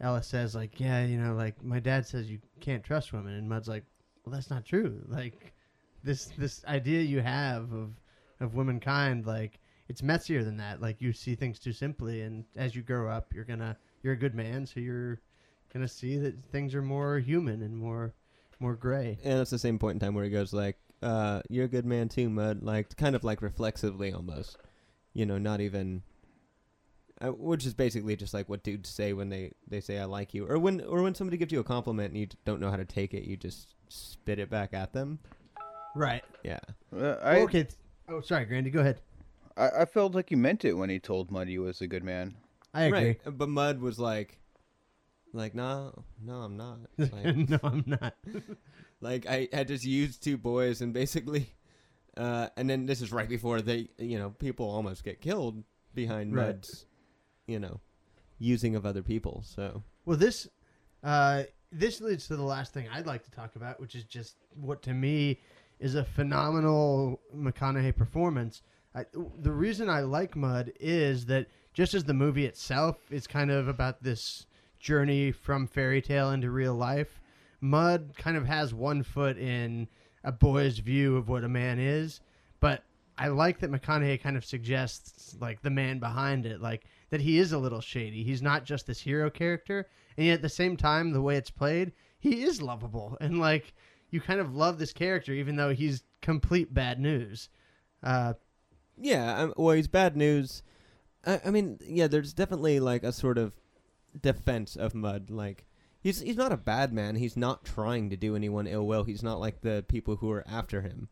Ellis 0.00 0.26
says 0.26 0.54
like, 0.54 0.78
"Yeah, 0.80 1.04
you 1.04 1.18
know, 1.18 1.34
like 1.34 1.62
my 1.62 1.80
dad 1.80 2.06
says 2.06 2.30
you 2.30 2.40
can't 2.60 2.84
trust 2.84 3.12
women," 3.12 3.34
and 3.34 3.48
Mud's 3.48 3.68
like, 3.68 3.84
"Well, 4.24 4.34
that's 4.34 4.50
not 4.50 4.64
true. 4.64 5.02
Like 5.08 5.54
this 6.02 6.26
this 6.36 6.64
idea 6.66 7.02
you 7.02 7.20
have 7.20 7.72
of 7.72 7.90
of 8.40 8.54
womankind, 8.54 9.26
like." 9.26 9.60
It's 9.88 10.02
messier 10.02 10.42
than 10.42 10.56
that. 10.58 10.80
Like 10.80 11.00
you 11.00 11.12
see 11.12 11.34
things 11.34 11.58
too 11.58 11.72
simply, 11.72 12.22
and 12.22 12.44
as 12.56 12.74
you 12.74 12.82
grow 12.82 13.08
up, 13.08 13.34
you're 13.34 13.44
gonna 13.44 13.76
you're 14.02 14.14
a 14.14 14.18
good 14.18 14.34
man, 14.34 14.66
so 14.66 14.80
you're 14.80 15.20
gonna 15.72 15.88
see 15.88 16.16
that 16.18 16.34
things 16.50 16.74
are 16.74 16.82
more 16.82 17.18
human 17.18 17.62
and 17.62 17.76
more 17.76 18.14
more 18.60 18.74
gray. 18.74 19.18
And 19.22 19.40
it's 19.40 19.50
the 19.50 19.58
same 19.58 19.78
point 19.78 19.96
in 19.96 20.00
time 20.00 20.14
where 20.14 20.24
he 20.24 20.30
goes 20.30 20.52
like, 20.52 20.78
uh, 21.02 21.42
"You're 21.50 21.66
a 21.66 21.68
good 21.68 21.84
man 21.84 22.08
too, 22.08 22.30
Mud." 22.30 22.62
Like 22.62 22.96
kind 22.96 23.14
of 23.14 23.24
like 23.24 23.42
reflexively 23.42 24.12
almost, 24.12 24.56
you 25.12 25.26
know, 25.26 25.38
not 25.38 25.60
even. 25.60 26.02
Uh, 27.20 27.28
which 27.28 27.64
is 27.64 27.74
basically 27.74 28.16
just 28.16 28.34
like 28.34 28.48
what 28.48 28.64
dudes 28.64 28.88
say 28.88 29.12
when 29.12 29.28
they, 29.28 29.52
they 29.68 29.80
say 29.80 30.00
I 30.00 30.04
like 30.04 30.34
you, 30.34 30.46
or 30.48 30.58
when 30.58 30.80
or 30.80 31.00
when 31.00 31.14
somebody 31.14 31.36
gives 31.36 31.52
you 31.52 31.60
a 31.60 31.64
compliment 31.64 32.08
and 32.08 32.18
you 32.18 32.26
don't 32.44 32.60
know 32.60 32.70
how 32.70 32.76
to 32.76 32.84
take 32.84 33.14
it, 33.14 33.22
you 33.22 33.36
just 33.36 33.74
spit 33.88 34.40
it 34.40 34.50
back 34.50 34.74
at 34.74 34.92
them. 34.92 35.20
Right. 35.94 36.24
Yeah, 36.42 36.58
Uh, 36.94 37.16
I, 37.22 37.36
okay. 37.42 37.68
Oh, 38.08 38.20
sorry, 38.20 38.46
Grandy. 38.46 38.70
Go 38.70 38.80
ahead. 38.80 39.00
I 39.56 39.68
I 39.68 39.84
felt 39.84 40.14
like 40.14 40.30
he 40.30 40.36
meant 40.36 40.64
it 40.64 40.74
when 40.74 40.90
he 40.90 40.98
told 40.98 41.30
Mud 41.30 41.48
he 41.48 41.58
was 41.58 41.80
a 41.80 41.86
good 41.86 42.04
man. 42.04 42.36
I 42.72 42.84
agree. 42.84 42.98
right. 42.98 43.20
But 43.38 43.48
Mud 43.48 43.80
was 43.80 43.98
like, 43.98 44.38
like 45.32 45.54
no, 45.54 46.04
no, 46.22 46.34
I'm 46.34 46.56
not. 46.56 46.78
Like, 46.98 47.36
no, 47.36 47.58
I'm 47.62 47.84
not. 47.86 48.14
Like 49.00 49.26
I 49.26 49.48
had 49.52 49.68
just 49.68 49.84
used 49.84 50.22
two 50.22 50.38
boys 50.38 50.80
and 50.80 50.94
basically, 50.94 51.52
uh, 52.16 52.48
and 52.56 52.70
then 52.70 52.86
this 52.86 53.02
is 53.02 53.12
right 53.12 53.28
before 53.28 53.60
they, 53.60 53.88
you 53.98 54.18
know, 54.18 54.30
people 54.30 54.70
almost 54.70 55.04
get 55.04 55.20
killed 55.20 55.62
behind 55.94 56.34
Right. 56.34 56.46
Mud's, 56.46 56.86
you 57.46 57.58
know, 57.58 57.80
using 58.38 58.76
of 58.76 58.86
other 58.86 59.02
people. 59.02 59.42
So 59.44 59.82
Well, 60.06 60.16
this 60.16 60.48
uh, 61.02 61.42
this 61.70 62.00
leads 62.00 62.28
to 62.28 62.36
the 62.36 62.42
last 62.42 62.72
thing 62.72 62.88
I'd 62.90 63.06
like 63.06 63.24
to 63.24 63.30
talk 63.30 63.56
about, 63.56 63.78
which 63.78 63.94
is 63.94 64.04
just 64.04 64.36
what 64.54 64.80
to 64.84 64.94
me 64.94 65.40
is 65.80 65.96
a 65.96 66.04
phenomenal 66.04 67.20
McConaughey 67.36 67.94
performance. 67.94 68.62
I, 68.94 69.04
the 69.40 69.52
reason 69.52 69.90
I 69.90 70.00
like 70.00 70.36
Mud 70.36 70.72
is 70.78 71.26
that 71.26 71.48
just 71.72 71.94
as 71.94 72.04
the 72.04 72.14
movie 72.14 72.46
itself 72.46 72.96
is 73.10 73.26
kind 73.26 73.50
of 73.50 73.66
about 73.66 74.02
this 74.02 74.46
journey 74.78 75.32
from 75.32 75.66
fairy 75.66 76.00
tale 76.00 76.30
into 76.30 76.50
real 76.50 76.74
life, 76.74 77.20
Mud 77.60 78.12
kind 78.16 78.36
of 78.36 78.46
has 78.46 78.72
one 78.72 79.02
foot 79.02 79.36
in 79.36 79.88
a 80.22 80.30
boy's 80.30 80.78
view 80.78 81.16
of 81.16 81.28
what 81.28 81.44
a 81.44 81.48
man 81.48 81.78
is, 81.78 82.20
but 82.60 82.84
I 83.18 83.28
like 83.28 83.60
that 83.60 83.70
McConaughey 83.70 84.20
kind 84.20 84.36
of 84.36 84.44
suggests 84.44 85.36
like 85.40 85.62
the 85.62 85.70
man 85.70 85.98
behind 85.98 86.46
it, 86.46 86.60
like 86.60 86.84
that 87.10 87.20
he 87.20 87.38
is 87.38 87.52
a 87.52 87.58
little 87.58 87.80
shady. 87.80 88.22
He's 88.22 88.42
not 88.42 88.64
just 88.64 88.86
this 88.86 89.00
hero 89.00 89.30
character, 89.30 89.86
and 90.16 90.26
yet 90.26 90.34
at 90.34 90.42
the 90.42 90.48
same 90.48 90.76
time, 90.76 91.12
the 91.12 91.22
way 91.22 91.36
it's 91.36 91.50
played, 91.50 91.92
he 92.18 92.42
is 92.42 92.62
lovable, 92.62 93.16
and 93.20 93.40
like 93.40 93.74
you 94.10 94.20
kind 94.20 94.40
of 94.40 94.54
love 94.54 94.78
this 94.78 94.92
character, 94.92 95.32
even 95.32 95.56
though 95.56 95.74
he's 95.74 96.04
complete 96.22 96.72
bad 96.72 97.00
news. 97.00 97.48
Uh, 98.02 98.34
yeah, 98.96 99.38
um, 99.42 99.54
well, 99.56 99.74
he's 99.76 99.88
bad 99.88 100.16
news. 100.16 100.62
I, 101.26 101.40
I 101.46 101.50
mean, 101.50 101.78
yeah, 101.86 102.06
there's 102.06 102.32
definitely 102.32 102.80
like 102.80 103.02
a 103.02 103.12
sort 103.12 103.38
of 103.38 103.52
defense 104.20 104.76
of 104.76 104.94
Mud. 104.94 105.30
Like 105.30 105.64
he's 106.00 106.20
he's 106.20 106.36
not 106.36 106.52
a 106.52 106.56
bad 106.56 106.92
man. 106.92 107.16
He's 107.16 107.36
not 107.36 107.64
trying 107.64 108.10
to 108.10 108.16
do 108.16 108.36
anyone 108.36 108.66
ill 108.66 108.86
will. 108.86 109.04
He's 109.04 109.22
not 109.22 109.40
like 109.40 109.60
the 109.62 109.84
people 109.88 110.16
who 110.16 110.30
are 110.30 110.44
after 110.46 110.82
him, 110.82 111.08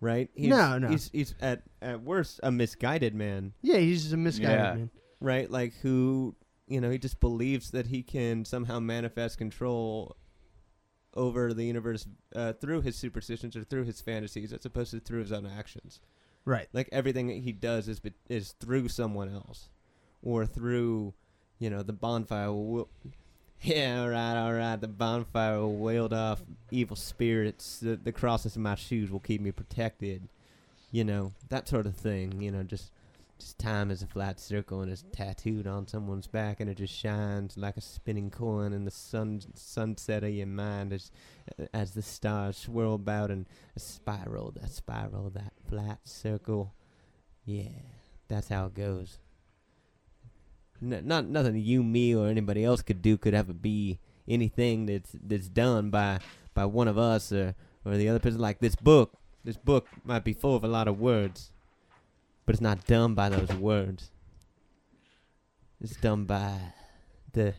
right? 0.00 0.28
He's, 0.34 0.48
No, 0.50 0.78
no. 0.78 0.88
He's 0.88 1.10
he's 1.12 1.34
at 1.40 1.62
at 1.82 2.02
worst 2.02 2.40
a 2.42 2.52
misguided 2.52 3.14
man. 3.14 3.52
yeah, 3.62 3.78
he's 3.78 4.12
a 4.12 4.16
misguided 4.16 4.58
Yeah. 4.58 4.74
man. 4.74 4.90
right? 5.20 5.50
Like 5.50 5.74
who, 5.82 6.36
you 6.68 6.80
know, 6.80 6.90
he 6.90 6.98
just 6.98 7.20
believes 7.20 7.70
that 7.72 7.86
he 7.86 8.02
can 8.02 8.44
somehow 8.44 8.80
manifest 8.80 9.38
control 9.38 10.16
over 11.16 11.54
the 11.54 11.64
universe 11.64 12.06
uh, 12.34 12.52
through 12.54 12.80
his 12.82 12.96
superstitions 12.96 13.56
or 13.56 13.62
through 13.64 13.84
his 13.84 14.00
fantasies, 14.00 14.52
as 14.52 14.64
opposed 14.66 14.90
to 14.90 15.00
through 15.00 15.20
his 15.20 15.32
own 15.32 15.46
actions. 15.46 16.00
Right. 16.44 16.68
Like 16.72 16.88
everything 16.92 17.28
that 17.28 17.38
he 17.38 17.52
does 17.52 17.88
is 17.88 18.00
is 18.28 18.52
through 18.60 18.88
someone 18.88 19.32
else, 19.32 19.70
or 20.22 20.44
through, 20.44 21.14
you 21.58 21.70
know, 21.70 21.82
the 21.82 21.92
bonfire. 21.92 22.52
Will, 22.52 22.88
yeah, 23.62 24.02
all 24.02 24.10
right, 24.10 24.36
all 24.36 24.52
right. 24.52 24.80
The 24.80 24.88
bonfire 24.88 25.60
will 25.60 25.74
ward 25.74 26.12
off 26.12 26.42
evil 26.70 26.96
spirits. 26.96 27.78
The, 27.78 27.96
the 27.96 28.12
crosses 28.12 28.56
in 28.56 28.62
my 28.62 28.74
shoes 28.74 29.10
will 29.10 29.20
keep 29.20 29.40
me 29.40 29.52
protected. 29.52 30.28
You 30.92 31.04
know 31.04 31.32
that 31.48 31.66
sort 31.68 31.86
of 31.86 31.96
thing. 31.96 32.42
You 32.42 32.50
know, 32.50 32.62
just 32.62 32.90
just 33.38 33.58
time 33.58 33.90
is 33.90 34.02
a 34.02 34.06
flat 34.06 34.38
circle 34.38 34.80
and 34.80 34.90
it's 34.90 35.04
tattooed 35.12 35.66
on 35.66 35.88
someone's 35.88 36.26
back 36.26 36.60
and 36.60 36.70
it 36.70 36.76
just 36.76 36.94
shines 36.94 37.56
like 37.56 37.76
a 37.76 37.80
spinning 37.80 38.30
coin 38.30 38.72
in 38.72 38.84
the 38.84 38.90
sun 38.90 39.40
sunset 39.54 40.22
of 40.22 40.30
your 40.30 40.46
mind 40.46 40.92
as 40.92 41.10
uh, 41.58 41.64
as 41.72 41.92
the 41.92 42.02
stars 42.02 42.56
swirl 42.56 42.94
about 42.94 43.30
and 43.30 43.46
a 43.76 43.80
spiral, 43.80 44.52
that 44.52 44.70
spiral, 44.70 45.30
that 45.30 45.52
flat 45.68 45.98
circle. 46.04 46.74
Yeah, 47.44 47.68
that's 48.28 48.48
how 48.48 48.66
it 48.66 48.74
goes. 48.74 49.18
N- 50.82 51.02
not 51.04 51.26
nothing 51.26 51.56
you, 51.56 51.82
me, 51.82 52.14
or 52.14 52.28
anybody 52.28 52.64
else 52.64 52.82
could 52.82 53.02
do 53.02 53.16
could 53.16 53.34
ever 53.34 53.52
be 53.52 53.98
anything 54.28 54.86
that's 54.86 55.14
that's 55.26 55.48
done 55.48 55.90
by 55.90 56.20
by 56.54 56.64
one 56.64 56.88
of 56.88 56.98
us 56.98 57.32
or 57.32 57.54
or 57.84 57.96
the 57.96 58.08
other 58.08 58.20
person. 58.20 58.40
Like 58.40 58.60
this 58.60 58.76
book, 58.76 59.14
this 59.44 59.56
book 59.56 59.88
might 60.04 60.24
be 60.24 60.32
full 60.32 60.54
of 60.54 60.64
a 60.64 60.68
lot 60.68 60.88
of 60.88 61.00
words, 61.00 61.50
but 62.44 62.54
it's 62.54 62.60
not 62.62 62.86
done 62.86 63.14
by 63.14 63.28
those 63.28 63.56
words. 63.56 64.10
It's 65.80 65.96
done 65.96 66.24
by 66.24 66.58
the 67.32 67.54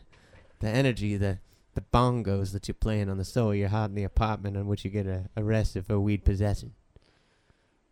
the 0.60 0.70
energy, 0.70 1.18
the 1.18 1.40
the 1.74 1.84
bongos 1.94 2.54
that 2.54 2.68
you're 2.68 2.76
playing 2.76 3.10
on 3.10 3.18
the 3.18 3.26
soul 3.26 3.52
of 3.52 3.58
your 3.58 3.70
heart 3.70 3.90
in 3.90 3.96
the 3.96 4.04
apartment 4.04 4.56
on 4.56 4.68
which 4.68 4.86
you 4.86 4.92
get 4.92 5.08
arrested 5.36 5.86
for 5.86 6.00
weed 6.00 6.24
possession. 6.24 6.74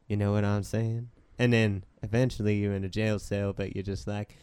You 0.07 0.17
know 0.17 0.31
what 0.31 0.45
I'm 0.45 0.63
saying? 0.63 1.09
And 1.37 1.51
then 1.51 1.83
eventually 2.01 2.55
you're 2.55 2.73
in 2.73 2.85
a 2.85 2.89
jail 2.89 3.19
cell, 3.19 3.51
but 3.51 3.75
you're 3.75 3.83
just 3.83 4.07
like, 4.07 4.37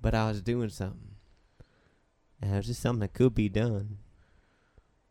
but 0.00 0.14
I 0.14 0.28
was 0.28 0.42
doing 0.42 0.68
something. 0.68 1.16
And 2.40 2.52
it 2.52 2.56
was 2.56 2.66
just 2.66 2.82
something 2.82 3.00
that 3.00 3.14
could 3.14 3.34
be 3.34 3.48
done. 3.48 3.98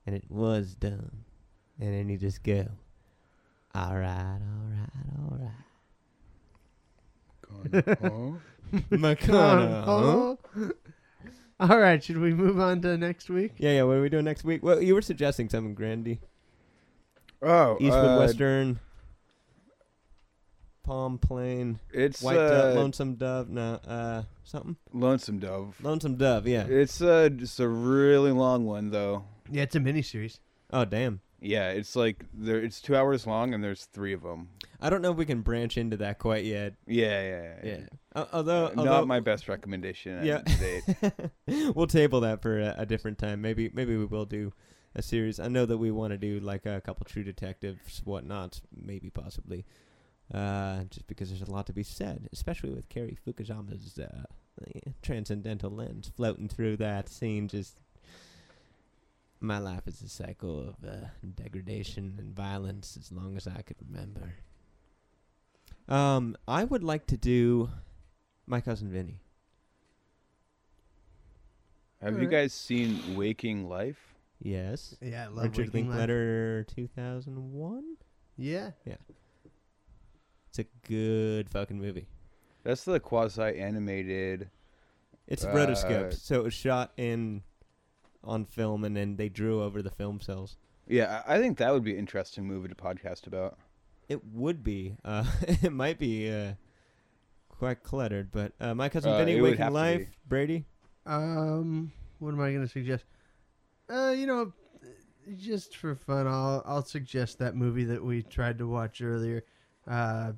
And 0.06 0.16
it 0.16 0.26
was 0.30 0.76
done. 0.76 1.24
And 1.80 1.94
then 1.94 2.10
you 2.10 2.18
just 2.18 2.44
go, 2.44 2.68
alright, 3.76 4.42
alright, 4.42 4.90
alright. 5.32 5.32
McConnell. 5.32 5.32
All 5.32 5.38
right, 5.40 5.71
should 12.04 12.18
we 12.18 12.34
move 12.34 12.60
on 12.60 12.82
to 12.82 12.98
next 12.98 13.30
week? 13.30 13.54
Yeah, 13.58 13.74
yeah. 13.74 13.84
What 13.84 13.98
are 13.98 14.02
we 14.02 14.10
doing 14.10 14.26
next 14.26 14.44
week? 14.44 14.64
Well, 14.64 14.82
you 14.82 14.96
were 14.96 15.02
suggesting 15.02 15.50
something, 15.50 15.76
Grandy. 15.76 16.20
Oh, 17.42 17.78
Eastwood 17.80 18.06
uh, 18.06 18.18
Western, 18.20 18.80
Palm 20.84 21.18
Plain, 21.18 21.80
It's 21.92 22.22
White 22.22 22.38
uh, 22.38 22.50
Dove, 22.50 22.76
Lonesome 22.76 23.16
Dove. 23.16 23.50
No, 23.50 23.80
uh, 23.88 24.24
something. 24.44 24.76
Lonesome 24.94 25.40
Dove. 25.40 25.76
Lonesome 25.82 26.16
Dove. 26.16 26.48
Yeah. 26.48 26.66
It's 26.68 27.02
uh, 27.02 27.30
just 27.30 27.60
a 27.60 27.68
really 27.68 28.32
long 28.32 28.66
one 28.66 28.92
though. 28.92 29.24
Yeah, 29.50 29.64
it's 29.64 29.76
a 29.76 29.80
miniseries. 29.80 30.40
Oh, 30.72 30.86
damn. 30.86 31.22
Yeah, 31.42 31.70
it's 31.72 31.96
like 31.96 32.24
there. 32.34 32.60
It's 32.60 32.80
two 32.80 32.96
hours 32.96 33.26
long 33.26 33.54
and 33.54 33.64
there's 33.64 33.86
three 33.86 34.14
of 34.14 34.22
them. 34.22 34.50
I 34.80 34.90
don't 34.90 35.02
know 35.02 35.12
if 35.12 35.18
we 35.18 35.26
can 35.26 35.42
branch 35.42 35.78
into 35.78 35.98
that 35.98 36.20
quite 36.20 36.46
yet. 36.46 36.76
Yeah, 36.88 37.22
yeah, 37.22 37.42
yeah. 37.64 37.70
Yeah. 37.72 37.86
Uh, 38.16 38.26
although, 38.32 38.66
Uh, 38.68 38.74
although 38.78 38.92
not 38.92 39.08
my 39.08 39.20
best 39.20 39.48
recommendation. 39.48 40.24
Yeah. 40.26 40.42
We'll 41.76 41.88
table 41.88 42.22
that 42.22 42.42
for 42.42 42.60
a, 42.60 42.76
a 42.78 42.86
different 42.86 43.18
time. 43.18 43.42
Maybe 43.42 43.70
maybe 43.74 43.98
we 43.98 44.06
will 44.06 44.26
do 44.26 44.54
a 44.96 45.02
series. 45.02 45.40
I 45.40 45.48
know 45.48 45.66
that 45.66 45.78
we 45.78 45.90
want 45.92 46.12
to 46.12 46.18
do 46.18 46.40
like 46.40 46.66
a 46.66 46.80
couple 46.82 47.06
True 47.06 47.24
Detectives, 47.24 48.02
whatnots, 48.06 48.62
maybe 48.76 49.10
possibly. 49.10 49.66
Uh, 50.34 50.84
just 50.86 51.08
because 51.08 51.30
there's 51.30 51.42
a 51.42 51.52
lot 51.52 51.66
to 51.68 51.74
be 51.74 51.84
said, 51.84 52.30
especially 52.32 52.70
with 52.70 52.88
Cary 52.88 53.18
Fukunaga's 53.26 54.00
uh, 54.00 54.24
transcendental 55.02 55.72
lens 55.72 56.12
floating 56.16 56.48
through 56.48 56.78
that 56.78 57.10
scene. 57.10 57.48
Just 57.48 57.82
my 59.42 59.58
life 59.58 59.88
is 59.88 60.02
a 60.02 60.08
cycle 60.10 60.60
of 60.70 60.76
uh, 60.88 61.08
degradation 61.36 62.16
and 62.20 62.36
violence 62.36 62.96
as 63.00 63.12
long 63.12 63.36
as 63.36 63.48
I 63.48 63.62
could 63.64 63.78
remember. 63.86 64.34
Um, 65.90 66.38
I 66.48 66.64
would 66.64 66.84
like 66.84 67.08
to 67.08 67.18
do 67.18 67.70
my 68.46 68.62
cousin 68.62 68.90
Vinny. 68.92 69.20
Have 72.02 72.20
you 72.22 72.28
guys 72.28 72.54
seen 72.54 73.16
Waking 73.16 73.70
Life? 73.70 74.16
Yes. 74.40 74.96
Yeah, 75.02 75.26
I 75.26 75.28
love 75.28 75.44
Richard 75.44 75.68
Waking 75.68 75.90
Life. 75.90 75.98
Linklater, 76.00 76.66
2001. 76.76 77.84
Yeah. 78.38 78.72
Yeah. 78.86 78.96
It's 80.50 80.60
a 80.60 80.66
good 80.88 81.50
fucking 81.50 81.80
movie. 81.80 82.08
That's 82.64 82.84
the 82.86 83.00
quasi 83.00 83.60
animated. 83.60 84.50
It's 85.28 85.46
Uh, 85.46 85.50
rotoscoped, 85.54 86.14
so 86.16 86.40
it 86.40 86.44
was 86.44 86.54
shot 86.54 86.92
in 86.98 87.44
on 88.24 88.46
film, 88.46 88.84
and 88.84 88.96
then 88.96 89.16
they 89.16 89.30
drew 89.30 89.62
over 89.64 89.82
the 89.82 89.90
film 89.92 90.20
cells. 90.22 90.58
Yeah, 90.88 91.24
I 91.28 91.36
I 91.36 91.40
think 91.40 91.58
that 91.60 91.72
would 91.74 91.84
be 91.84 91.94
an 91.94 92.00
interesting 92.00 92.46
movie 92.46 92.68
to 92.70 92.76
podcast 92.76 93.28
about. 93.28 93.58
It 94.10 94.26
would 94.34 94.64
be. 94.64 94.96
Uh, 95.06 95.24
it 95.48 95.72
might 95.72 95.98
be 96.00 96.30
uh, 96.30 96.54
quite 97.50 97.84
cluttered, 97.84 98.32
but 98.32 98.52
uh, 98.60 98.74
my 98.74 98.90
cousin 98.90 99.14
Uh, 99.14 99.18
Vinny, 99.20 99.38
it 99.38 99.42
would 99.42 99.52
Waking 99.52 99.66
to 99.68 99.72
Life, 99.72 100.00
be. 100.00 100.08
Brady. 100.28 100.66
Um, 101.06 101.92
what 102.20 102.34
am 102.34 102.42
I 102.42 102.52
gonna 102.54 102.68
suggest? 102.68 103.06
Uh, 103.90 104.14
you 104.16 104.26
know, 104.28 104.54
just 105.38 105.78
for 105.78 105.96
fun, 105.96 106.28
I'll 106.28 106.62
I'll 106.66 106.84
suggest 106.86 107.40
that 107.40 107.56
movie 107.56 107.86
that 107.86 108.04
we 108.04 108.24
tried 108.24 108.58
to 108.60 108.68
watch 108.68 109.02
earlier, 109.02 109.44
uh, 109.88 110.34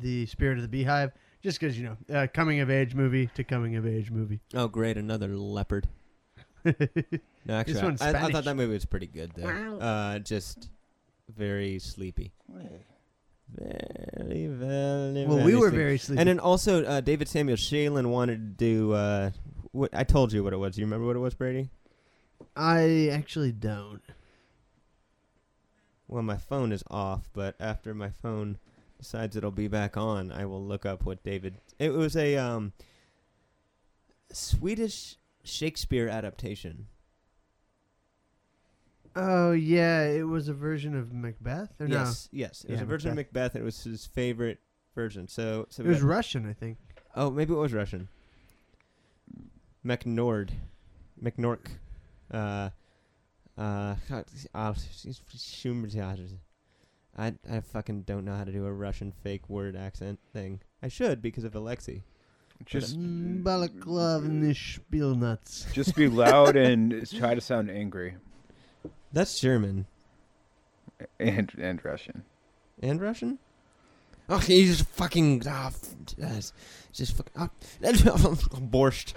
the 0.00 0.26
Spirit 0.26 0.58
of 0.58 0.62
the 0.62 0.68
Beehive. 0.68 1.12
Just 1.42 1.60
because 1.60 1.78
you 1.78 1.84
know, 2.08 2.16
uh, 2.16 2.26
coming 2.32 2.60
of 2.60 2.70
age 2.70 2.94
movie 2.94 3.28
to 3.34 3.44
coming 3.44 3.76
of 3.76 3.86
age 3.86 4.10
movie. 4.10 4.40
Oh, 4.54 4.66
great, 4.68 4.96
another 4.96 5.36
leopard. 5.36 5.88
No, 7.46 7.56
actually, 7.56 7.82
one's 7.82 8.00
I, 8.00 8.06
I 8.06 8.10
Spanish. 8.10 8.32
thought 8.32 8.44
that 8.44 8.56
movie 8.56 8.72
was 8.72 8.86
pretty 8.86 9.06
good 9.06 9.32
though. 9.36 9.78
Uh, 9.78 10.18
just 10.18 10.70
very 11.28 11.78
sleepy. 11.78 12.32
Very, 13.54 14.46
very. 14.46 15.26
well, 15.26 15.36
very 15.36 15.44
we 15.44 15.54
were 15.54 15.68
sleepy. 15.68 15.76
very 15.76 15.98
sleepy. 15.98 16.20
And 16.20 16.28
then 16.28 16.40
also, 16.40 16.84
uh, 16.84 17.00
David 17.02 17.28
Samuel 17.28 17.56
Shalin 17.56 18.06
wanted 18.06 18.58
to 18.58 18.64
do. 18.64 18.92
Uh, 18.92 19.30
what 19.72 19.90
I 19.92 20.04
told 20.04 20.32
you 20.32 20.42
what 20.42 20.52
it 20.52 20.56
was. 20.56 20.74
Do 20.74 20.80
you 20.80 20.86
remember 20.86 21.06
what 21.06 21.16
it 21.16 21.20
was, 21.20 21.34
Brady? 21.34 21.68
I 22.56 23.08
actually 23.12 23.52
don't. 23.52 24.00
Well, 26.08 26.22
my 26.22 26.36
phone 26.36 26.72
is 26.72 26.84
off, 26.90 27.28
but 27.32 27.56
after 27.58 27.92
my 27.94 28.10
phone 28.10 28.58
decides 28.98 29.36
it'll 29.36 29.50
be 29.50 29.68
back 29.68 29.96
on, 29.96 30.30
I 30.30 30.46
will 30.46 30.64
look 30.64 30.86
up 30.86 31.04
what 31.04 31.22
David. 31.24 31.56
It 31.78 31.92
was 31.92 32.16
a 32.16 32.36
um, 32.36 32.72
Swedish 34.32 35.16
Shakespeare 35.44 36.08
adaptation. 36.08 36.86
Oh 39.16 39.52
yeah, 39.52 40.06
it 40.06 40.26
was 40.26 40.48
a 40.48 40.54
version 40.54 40.96
of 40.96 41.12
Macbeth. 41.12 41.80
Or 41.80 41.86
Yes, 41.86 42.28
yes, 42.32 42.64
it 42.64 42.72
was 42.72 42.80
a 42.80 42.84
version 42.84 43.10
of 43.10 43.16
Macbeth. 43.16 43.32
Macbeth. 43.34 43.54
And 43.54 43.62
it 43.62 43.64
was 43.64 43.84
his 43.84 44.06
favorite 44.06 44.58
version. 44.94 45.28
So, 45.28 45.66
so 45.68 45.84
it 45.84 45.88
was 45.88 46.02
Russian, 46.02 46.48
I 46.48 46.52
think. 46.52 46.78
oh, 47.14 47.30
maybe 47.30 47.52
it 47.52 47.56
was 47.56 47.72
Russian. 47.72 48.08
McNord, 49.86 50.50
McNork, 51.22 51.66
uh, 52.32 52.70
uh, 53.58 53.94
uh, 54.54 54.74
I 57.16 57.34
I 57.48 57.60
fucking 57.60 58.02
don't 58.02 58.24
know 58.24 58.34
how 58.34 58.44
to 58.44 58.50
do 58.52 58.66
a 58.66 58.72
Russian 58.72 59.12
fake 59.12 59.48
word 59.48 59.76
accent 59.76 60.18
thing. 60.32 60.60
I 60.82 60.88
should 60.88 61.22
because 61.22 61.44
of 61.44 61.52
Alexi. 61.52 62.02
Just 62.64 62.98
Balaklavny 62.98 64.54
Spielnuts. 64.54 65.70
just 65.72 65.94
be 65.94 66.08
loud 66.08 66.56
and 66.56 67.06
try 67.10 67.34
to 67.34 67.40
sound 67.40 67.70
angry 67.70 68.14
That's 69.12 69.38
German 69.38 69.86
and 71.20 71.52
and 71.58 71.84
Russian. 71.84 72.24
and 72.82 73.00
Russian. 73.00 73.38
Oh, 74.28 74.38
he's 74.38 74.78
just 74.78 74.88
fucking 74.90 75.42
f- 75.46 75.94
just 76.92 77.14
fucking 77.16 77.32
ah, 77.36 77.50
borscht. 77.82 79.12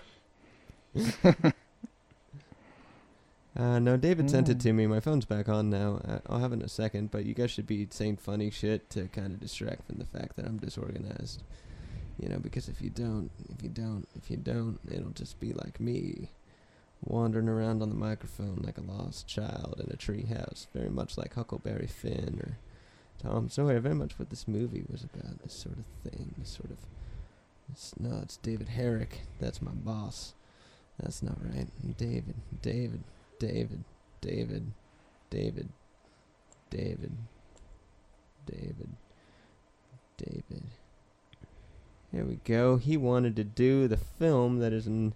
uh, 3.56 3.80
no, 3.80 3.96
David 3.96 4.30
sent 4.30 4.50
it 4.50 4.60
to 4.60 4.74
me. 4.74 4.86
My 4.88 5.00
phone's 5.00 5.24
back 5.26 5.48
on 5.48 5.70
now. 5.70 6.02
Uh, 6.06 6.20
I'll 6.28 6.40
have 6.40 6.52
it 6.52 6.56
in 6.56 6.62
a 6.64 6.68
second, 6.70 7.12
but 7.12 7.24
you 7.26 7.34
guys 7.34 7.52
should 7.52 7.68
be 7.68 7.88
saying 7.90 8.18
funny 8.18 8.50
shit 8.50 8.90
to 8.92 9.08
kind 9.08 9.34
of 9.34 9.40
distract 9.40 9.86
from 9.88 9.98
the 9.98 10.06
fact 10.06 10.36
that 10.36 10.46
I'm 10.46 10.58
disorganized. 10.58 11.44
You 12.20 12.30
know, 12.30 12.39
because 12.39 12.68
if 12.68 12.82
you 12.82 12.89
don't, 12.89 13.30
if 13.55 13.61
you 13.61 13.70
don't, 13.70 14.07
if 14.15 14.32
you 14.32 14.38
don't, 14.38 14.80
it'll 14.89 15.11
just 15.11 15.39
be 15.39 15.53
like 15.53 15.80
me, 15.80 16.32
wandering 17.03 17.47
around 17.47 17.82
on 17.82 17.89
the 17.89 17.95
microphone 17.95 18.61
like 18.63 18.78
a 18.78 18.82
lost 18.82 19.28
child 19.28 19.80
in 19.86 19.91
a 19.93 19.97
treehouse, 19.97 20.65
very 20.74 20.89
much 20.89 21.18
like 21.18 21.36
Huckleberry 21.36 21.88
Finn 21.88 22.39
or 22.41 22.57
Tom 23.22 23.49
Sawyer. 23.49 23.80
Very 23.80 23.95
much 23.95 24.18
what 24.18 24.32
this 24.32 24.47
movie 24.47 24.84
was 24.89 25.03
about. 25.03 25.43
This 25.43 25.53
sort 25.53 25.78
of 25.78 26.11
thing. 26.11 26.34
This 26.38 26.49
sort 26.49 26.72
of. 26.72 26.78
It's, 27.72 27.93
no, 27.99 28.20
it's 28.24 28.38
David 28.38 28.70
Herrick. 28.70 29.22
That's 29.39 29.61
my 29.61 29.72
boss. 29.72 30.34
That's 30.99 31.22
not 31.22 31.38
right. 31.43 31.68
David, 31.97 32.36
David, 32.61 33.03
David, 33.39 33.84
David, 34.22 34.72
David, 35.30 35.68
David, 36.70 37.11
David, 38.45 38.89
David. 40.18 40.63
Here 42.12 42.24
we 42.24 42.39
go. 42.45 42.78
He 42.78 42.97
wanted 42.97 43.36
to 43.36 43.43
do 43.43 43.88
the 43.88 43.97
film 43.97 44.60
that 44.60 44.74
is 44.74 44.88
an 44.88 45.14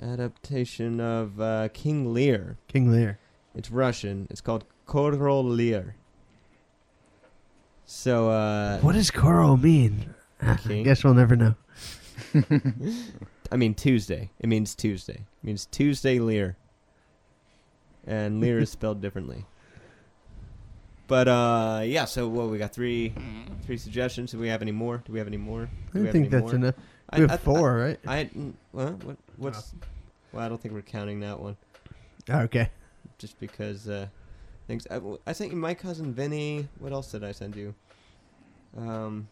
adaptation 0.00 1.00
of 1.00 1.40
uh, 1.40 1.68
King 1.72 2.12
Lear. 2.12 2.56
King 2.68 2.90
Lear. 2.90 3.18
It's 3.54 3.70
Russian. 3.70 4.26
It's 4.30 4.40
called 4.40 4.64
Korol 4.86 5.44
Lear. 5.56 5.96
So, 7.84 8.30
uh, 8.30 8.78
What 8.80 8.94
does 8.94 9.10
Korol 9.10 9.60
mean? 9.60 10.14
Ah, 10.40 10.58
I 10.66 10.82
guess 10.82 11.04
we'll 11.04 11.14
never 11.14 11.36
know. 11.36 11.54
I 13.52 13.56
mean 13.56 13.74
Tuesday. 13.74 14.30
It 14.40 14.48
means 14.48 14.74
Tuesday. 14.74 15.26
It 15.42 15.46
means 15.46 15.66
Tuesday 15.66 16.18
Lear. 16.18 16.56
And 18.06 18.40
Lear 18.40 18.58
is 18.60 18.70
spelled 18.70 19.00
differently. 19.00 19.44
But 21.12 21.28
uh 21.28 21.82
yeah, 21.84 22.06
so 22.06 22.26
what 22.26 22.48
we 22.48 22.56
got 22.56 22.72
three 22.72 23.12
three 23.66 23.76
suggestions. 23.76 24.32
Do 24.32 24.38
we 24.38 24.48
have 24.48 24.62
any 24.62 24.72
more? 24.72 25.02
Do 25.04 25.12
we 25.12 25.18
have 25.18 25.28
any 25.28 25.36
more? 25.36 25.64
I 25.64 25.66
Do 25.66 25.70
we 25.92 25.98
don't 25.98 26.04
have 26.06 26.12
think 26.12 26.24
any 26.24 26.28
that's 26.30 26.42
more? 26.44 26.54
enough. 26.54 26.74
I- 27.10 27.16
We 27.16 27.22
have 27.24 27.32
I- 27.32 27.36
four, 27.36 27.76
right? 27.76 28.00
I, 28.06 28.18
I 28.20 28.30
well, 28.72 28.92
what 29.04 29.16
what's 29.36 29.74
well, 30.32 30.42
I 30.42 30.48
don't 30.48 30.58
think 30.58 30.72
we're 30.72 30.80
counting 30.80 31.20
that 31.20 31.38
one 31.38 31.58
Okay. 32.30 32.70
just 33.18 33.38
because 33.38 33.90
uh 33.90 34.06
things 34.66 34.86
I, 34.90 35.00
I 35.26 35.32
sent 35.34 35.50
you 35.50 35.58
my 35.58 35.74
cousin 35.74 36.14
Vinny. 36.14 36.66
What 36.78 36.92
else 36.92 37.10
did 37.12 37.24
I 37.24 37.32
send 37.32 37.56
you? 37.56 37.74
Um 38.78 39.28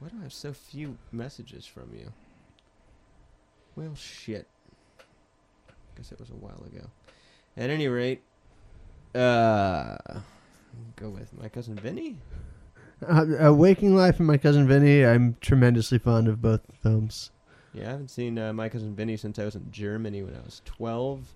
Why 0.00 0.08
do 0.08 0.16
I 0.20 0.24
have 0.24 0.34
so 0.34 0.52
few 0.52 0.98
messages 1.12 1.64
from 1.64 1.94
you? 1.94 2.12
Well, 3.74 3.94
shit. 3.94 4.46
I 5.00 5.72
Guess 5.96 6.12
it 6.12 6.20
was 6.20 6.28
a 6.28 6.34
while 6.34 6.62
ago. 6.66 6.90
At 7.56 7.70
any 7.70 7.88
rate, 7.88 8.20
uh, 9.14 9.96
go 10.96 11.10
with 11.10 11.32
my 11.40 11.48
cousin 11.48 11.76
Vinny. 11.76 12.16
Uh, 13.06 13.46
uh, 13.46 13.52
Waking 13.52 13.94
Life 13.94 14.18
and 14.18 14.26
My 14.26 14.38
Cousin 14.38 14.66
Vinny. 14.66 15.04
I'm 15.04 15.36
tremendously 15.40 15.98
fond 15.98 16.26
of 16.26 16.42
both 16.42 16.62
films. 16.82 17.30
Yeah, 17.72 17.88
I 17.88 17.90
haven't 17.92 18.10
seen 18.10 18.38
uh, 18.38 18.52
my 18.52 18.68
cousin 18.68 18.94
Vinny 18.94 19.16
since 19.16 19.38
I 19.38 19.44
was 19.44 19.54
in 19.54 19.70
Germany 19.70 20.22
when 20.22 20.34
I 20.34 20.40
was 20.40 20.62
twelve, 20.64 21.34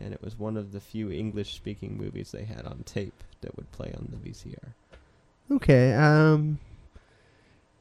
and 0.00 0.12
it 0.12 0.22
was 0.22 0.38
one 0.38 0.56
of 0.56 0.72
the 0.72 0.80
few 0.80 1.10
English-speaking 1.10 1.96
movies 1.96 2.30
they 2.30 2.44
had 2.44 2.64
on 2.64 2.82
tape 2.84 3.24
that 3.40 3.56
would 3.56 3.72
play 3.72 3.92
on 3.96 4.08
the 4.10 4.30
VCR. 4.30 4.74
Okay. 5.50 5.94
Um. 5.94 6.58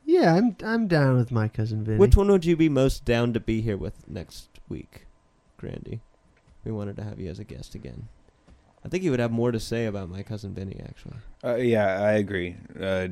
Yeah, 0.06 0.34
I'm 0.34 0.56
I'm 0.64 0.88
down 0.88 1.18
with 1.18 1.32
My 1.32 1.48
Cousin 1.48 1.84
Vinny. 1.84 2.00
Which 2.00 2.16
one 2.16 2.32
would 2.32 2.46
you 2.46 2.58
be 2.58 2.70
most 2.70 3.06
down 3.06 3.34
to 3.34 3.40
be 3.40 3.62
here 3.62 3.78
with 3.78 4.10
next 4.10 4.50
week, 4.68 5.06
Grandy? 5.58 6.02
We 6.64 6.72
wanted 6.72 6.96
to 6.96 7.04
have 7.04 7.20
you 7.20 7.30
as 7.30 7.38
a 7.38 7.44
guest 7.44 7.76
again. 7.76 8.08
I 8.84 8.88
think 8.90 9.04
he 9.04 9.10
would 9.10 9.20
have 9.20 9.32
more 9.32 9.52
to 9.52 9.60
say 9.60 9.86
about 9.86 10.10
my 10.10 10.24
cousin 10.24 10.54
Vinny, 10.54 10.82
actually. 10.88 11.16
Uh, 11.44 11.56
yeah, 11.56 12.02
I 12.02 12.14
agree. 12.14 12.56
Uh, 12.80 13.10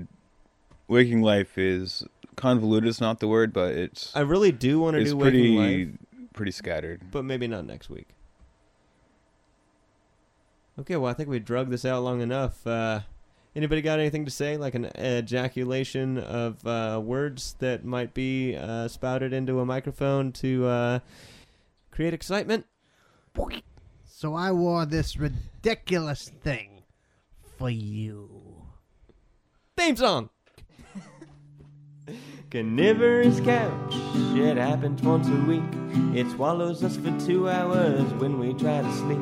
Waking 0.88 1.22
Life 1.22 1.58
is 1.58 2.06
convoluted. 2.36 2.88
Is 2.88 3.02
not 3.02 3.20
the 3.20 3.28
word, 3.28 3.52
but 3.52 3.74
it's 3.74 4.16
I 4.16 4.22
really 4.22 4.52
do 4.52 4.80
want 4.80 4.96
to 4.96 5.02
it's 5.02 5.12
do 5.12 5.20
pretty 5.20 5.58
Waking 5.58 5.92
Life, 5.92 6.30
pretty 6.34 6.52
scattered. 6.52 7.12
but 7.12 7.26
maybe 7.26 7.48
not 7.48 7.66
next 7.66 7.90
week. 7.90 8.08
Okay, 10.80 10.96
well, 10.96 11.10
I 11.10 11.14
think 11.14 11.28
we 11.28 11.40
drug 11.40 11.70
this 11.70 11.84
out 11.86 12.04
long 12.04 12.22
enough. 12.22 12.66
Uh, 12.66 13.02
anybody 13.56 13.82
got 13.82 14.00
anything 14.00 14.26
to 14.26 14.32
say, 14.32 14.56
like 14.58 14.76
an 14.76 14.86
ejaculation 14.98 16.20
of 16.20 16.66
uh, 16.66 17.02
words 17.04 17.56
that 17.60 17.84
might 17.84 18.14
be 18.14 18.56
uh, 18.56 18.88
spouted 18.88 19.34
into 19.34 19.60
a 19.60 19.66
microphone 19.66 20.32
to 20.34 20.66
uh, 20.68 21.00
create 21.92 22.14
excitement? 22.14 22.68
So 24.06 24.34
I 24.36 24.52
wore 24.52 24.86
this 24.86 25.18
ridiculous 25.68 26.32
thing 26.44 26.82
for 27.58 27.70
you. 27.70 28.30
Theme 29.76 29.98
song. 29.98 30.30
Carnivorous 32.50 33.42
couch. 33.42 33.94
It 34.34 34.56
happens 34.56 35.02
once 35.02 35.28
a 35.28 35.36
week. 35.46 35.64
It 36.18 36.32
swallows 36.32 36.86
us 36.86 36.96
for 36.96 37.12
two 37.20 37.50
hours 37.50 38.06
when 38.14 38.40
we 38.40 38.54
try 38.54 38.82
to 38.82 38.94
sleep. 38.94 39.20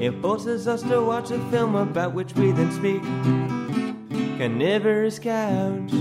It 0.00 0.18
forces 0.22 0.66
us 0.66 0.80
to 0.84 1.02
watch 1.02 1.30
a 1.30 1.38
film 1.50 1.74
about 1.74 2.14
which 2.14 2.32
we 2.36 2.52
then 2.52 2.72
speak. 2.72 3.02
Carnivorous 4.38 5.18
couch. 5.18 5.92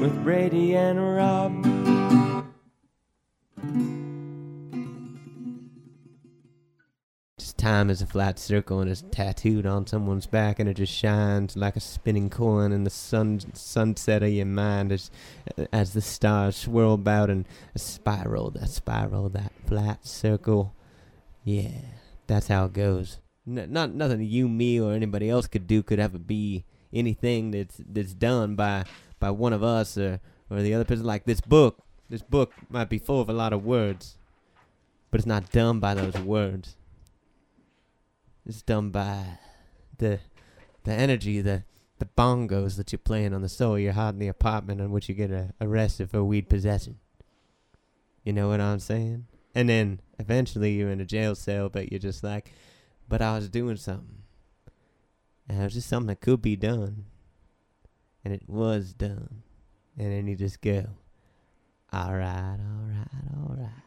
With 0.00 0.24
Brady 0.24 0.74
and 0.74 0.98
Rob. 1.16 1.69
Time 7.60 7.90
is 7.90 8.00
a 8.00 8.06
flat 8.06 8.38
circle 8.38 8.80
and 8.80 8.90
it's 8.90 9.04
tattooed 9.10 9.66
on 9.66 9.86
someone's 9.86 10.26
back 10.26 10.58
and 10.58 10.68
it 10.68 10.74
just 10.74 10.92
shines 10.92 11.56
like 11.56 11.76
a 11.76 11.80
spinning 11.80 12.30
coin 12.30 12.72
in 12.72 12.84
the 12.84 12.90
sun 12.90 13.40
sunset 13.52 14.22
of 14.22 14.30
your 14.30 14.46
mind 14.46 14.90
as 14.90 15.10
as 15.72 15.92
the 15.92 16.00
stars 16.00 16.56
swirl 16.56 16.94
about 16.94 17.28
and 17.28 17.46
a 17.74 17.78
spiral 17.78 18.50
that 18.50 18.68
spiral 18.68 19.28
that 19.28 19.52
flat 19.66 20.06
circle. 20.06 20.74
Yeah 21.44 21.68
that's 22.26 22.46
how 22.46 22.64
it 22.64 22.72
goes. 22.72 23.18
Not 23.44 23.92
nothing 23.92 24.22
you 24.22 24.48
me 24.48 24.80
or 24.80 24.92
anybody 24.92 25.28
else 25.28 25.46
could 25.46 25.66
do 25.66 25.82
could 25.82 25.98
ever 25.98 26.18
be 26.18 26.64
anything 26.92 27.50
that's 27.50 27.80
that's 27.92 28.14
done 28.14 28.54
by 28.54 28.84
by 29.18 29.30
one 29.30 29.52
of 29.52 29.62
us 29.62 29.98
or 29.98 30.20
or 30.48 30.62
the 30.62 30.72
other 30.72 30.84
person. 30.84 31.04
Like 31.04 31.24
this 31.24 31.40
book 31.40 31.82
this 32.08 32.22
book 32.22 32.52
might 32.68 32.88
be 32.88 32.98
full 32.98 33.20
of 33.20 33.28
a 33.28 33.32
lot 33.32 33.52
of 33.52 33.64
words 33.64 34.16
but 35.10 35.18
it's 35.18 35.26
not 35.26 35.50
done 35.50 35.80
by 35.80 35.94
those 35.94 36.14
words 36.22 36.76
it's 38.46 38.62
done 38.62 38.90
by 38.90 39.38
the 39.98 40.20
the 40.84 40.92
energy, 40.92 41.40
the 41.40 41.64
the 41.98 42.06
bongos 42.06 42.76
that 42.76 42.92
you're 42.92 42.98
playing 42.98 43.34
on 43.34 43.42
the 43.42 43.48
soul 43.48 43.78
you're 43.78 43.92
hot 43.92 44.14
in 44.14 44.18
the 44.18 44.28
apartment 44.28 44.80
in 44.80 44.90
which 44.90 45.08
you 45.08 45.14
get 45.14 45.30
uh, 45.30 45.44
arrested 45.60 46.10
for 46.10 46.24
weed 46.24 46.48
possession. 46.48 46.98
You 48.24 48.32
know 48.32 48.48
what 48.48 48.60
I'm 48.60 48.80
saying? 48.80 49.26
And 49.54 49.68
then 49.68 50.00
eventually 50.18 50.72
you're 50.72 50.90
in 50.90 51.00
a 51.00 51.04
jail 51.04 51.34
cell, 51.34 51.68
but 51.68 51.92
you're 51.92 51.98
just 51.98 52.24
like, 52.24 52.52
but 53.08 53.20
I 53.20 53.36
was 53.36 53.48
doing 53.48 53.76
something. 53.76 54.22
And 55.48 55.60
it 55.60 55.64
was 55.64 55.74
just 55.74 55.88
something 55.88 56.08
that 56.08 56.20
could 56.20 56.40
be 56.40 56.56
done. 56.56 57.06
And 58.24 58.32
it 58.32 58.44
was 58.46 58.92
done. 58.94 59.42
And 59.98 60.12
then 60.12 60.26
you 60.26 60.36
just 60.36 60.60
go, 60.60 60.86
alright, 61.92 62.58
alright, 62.60 63.08
alright. 63.36 63.82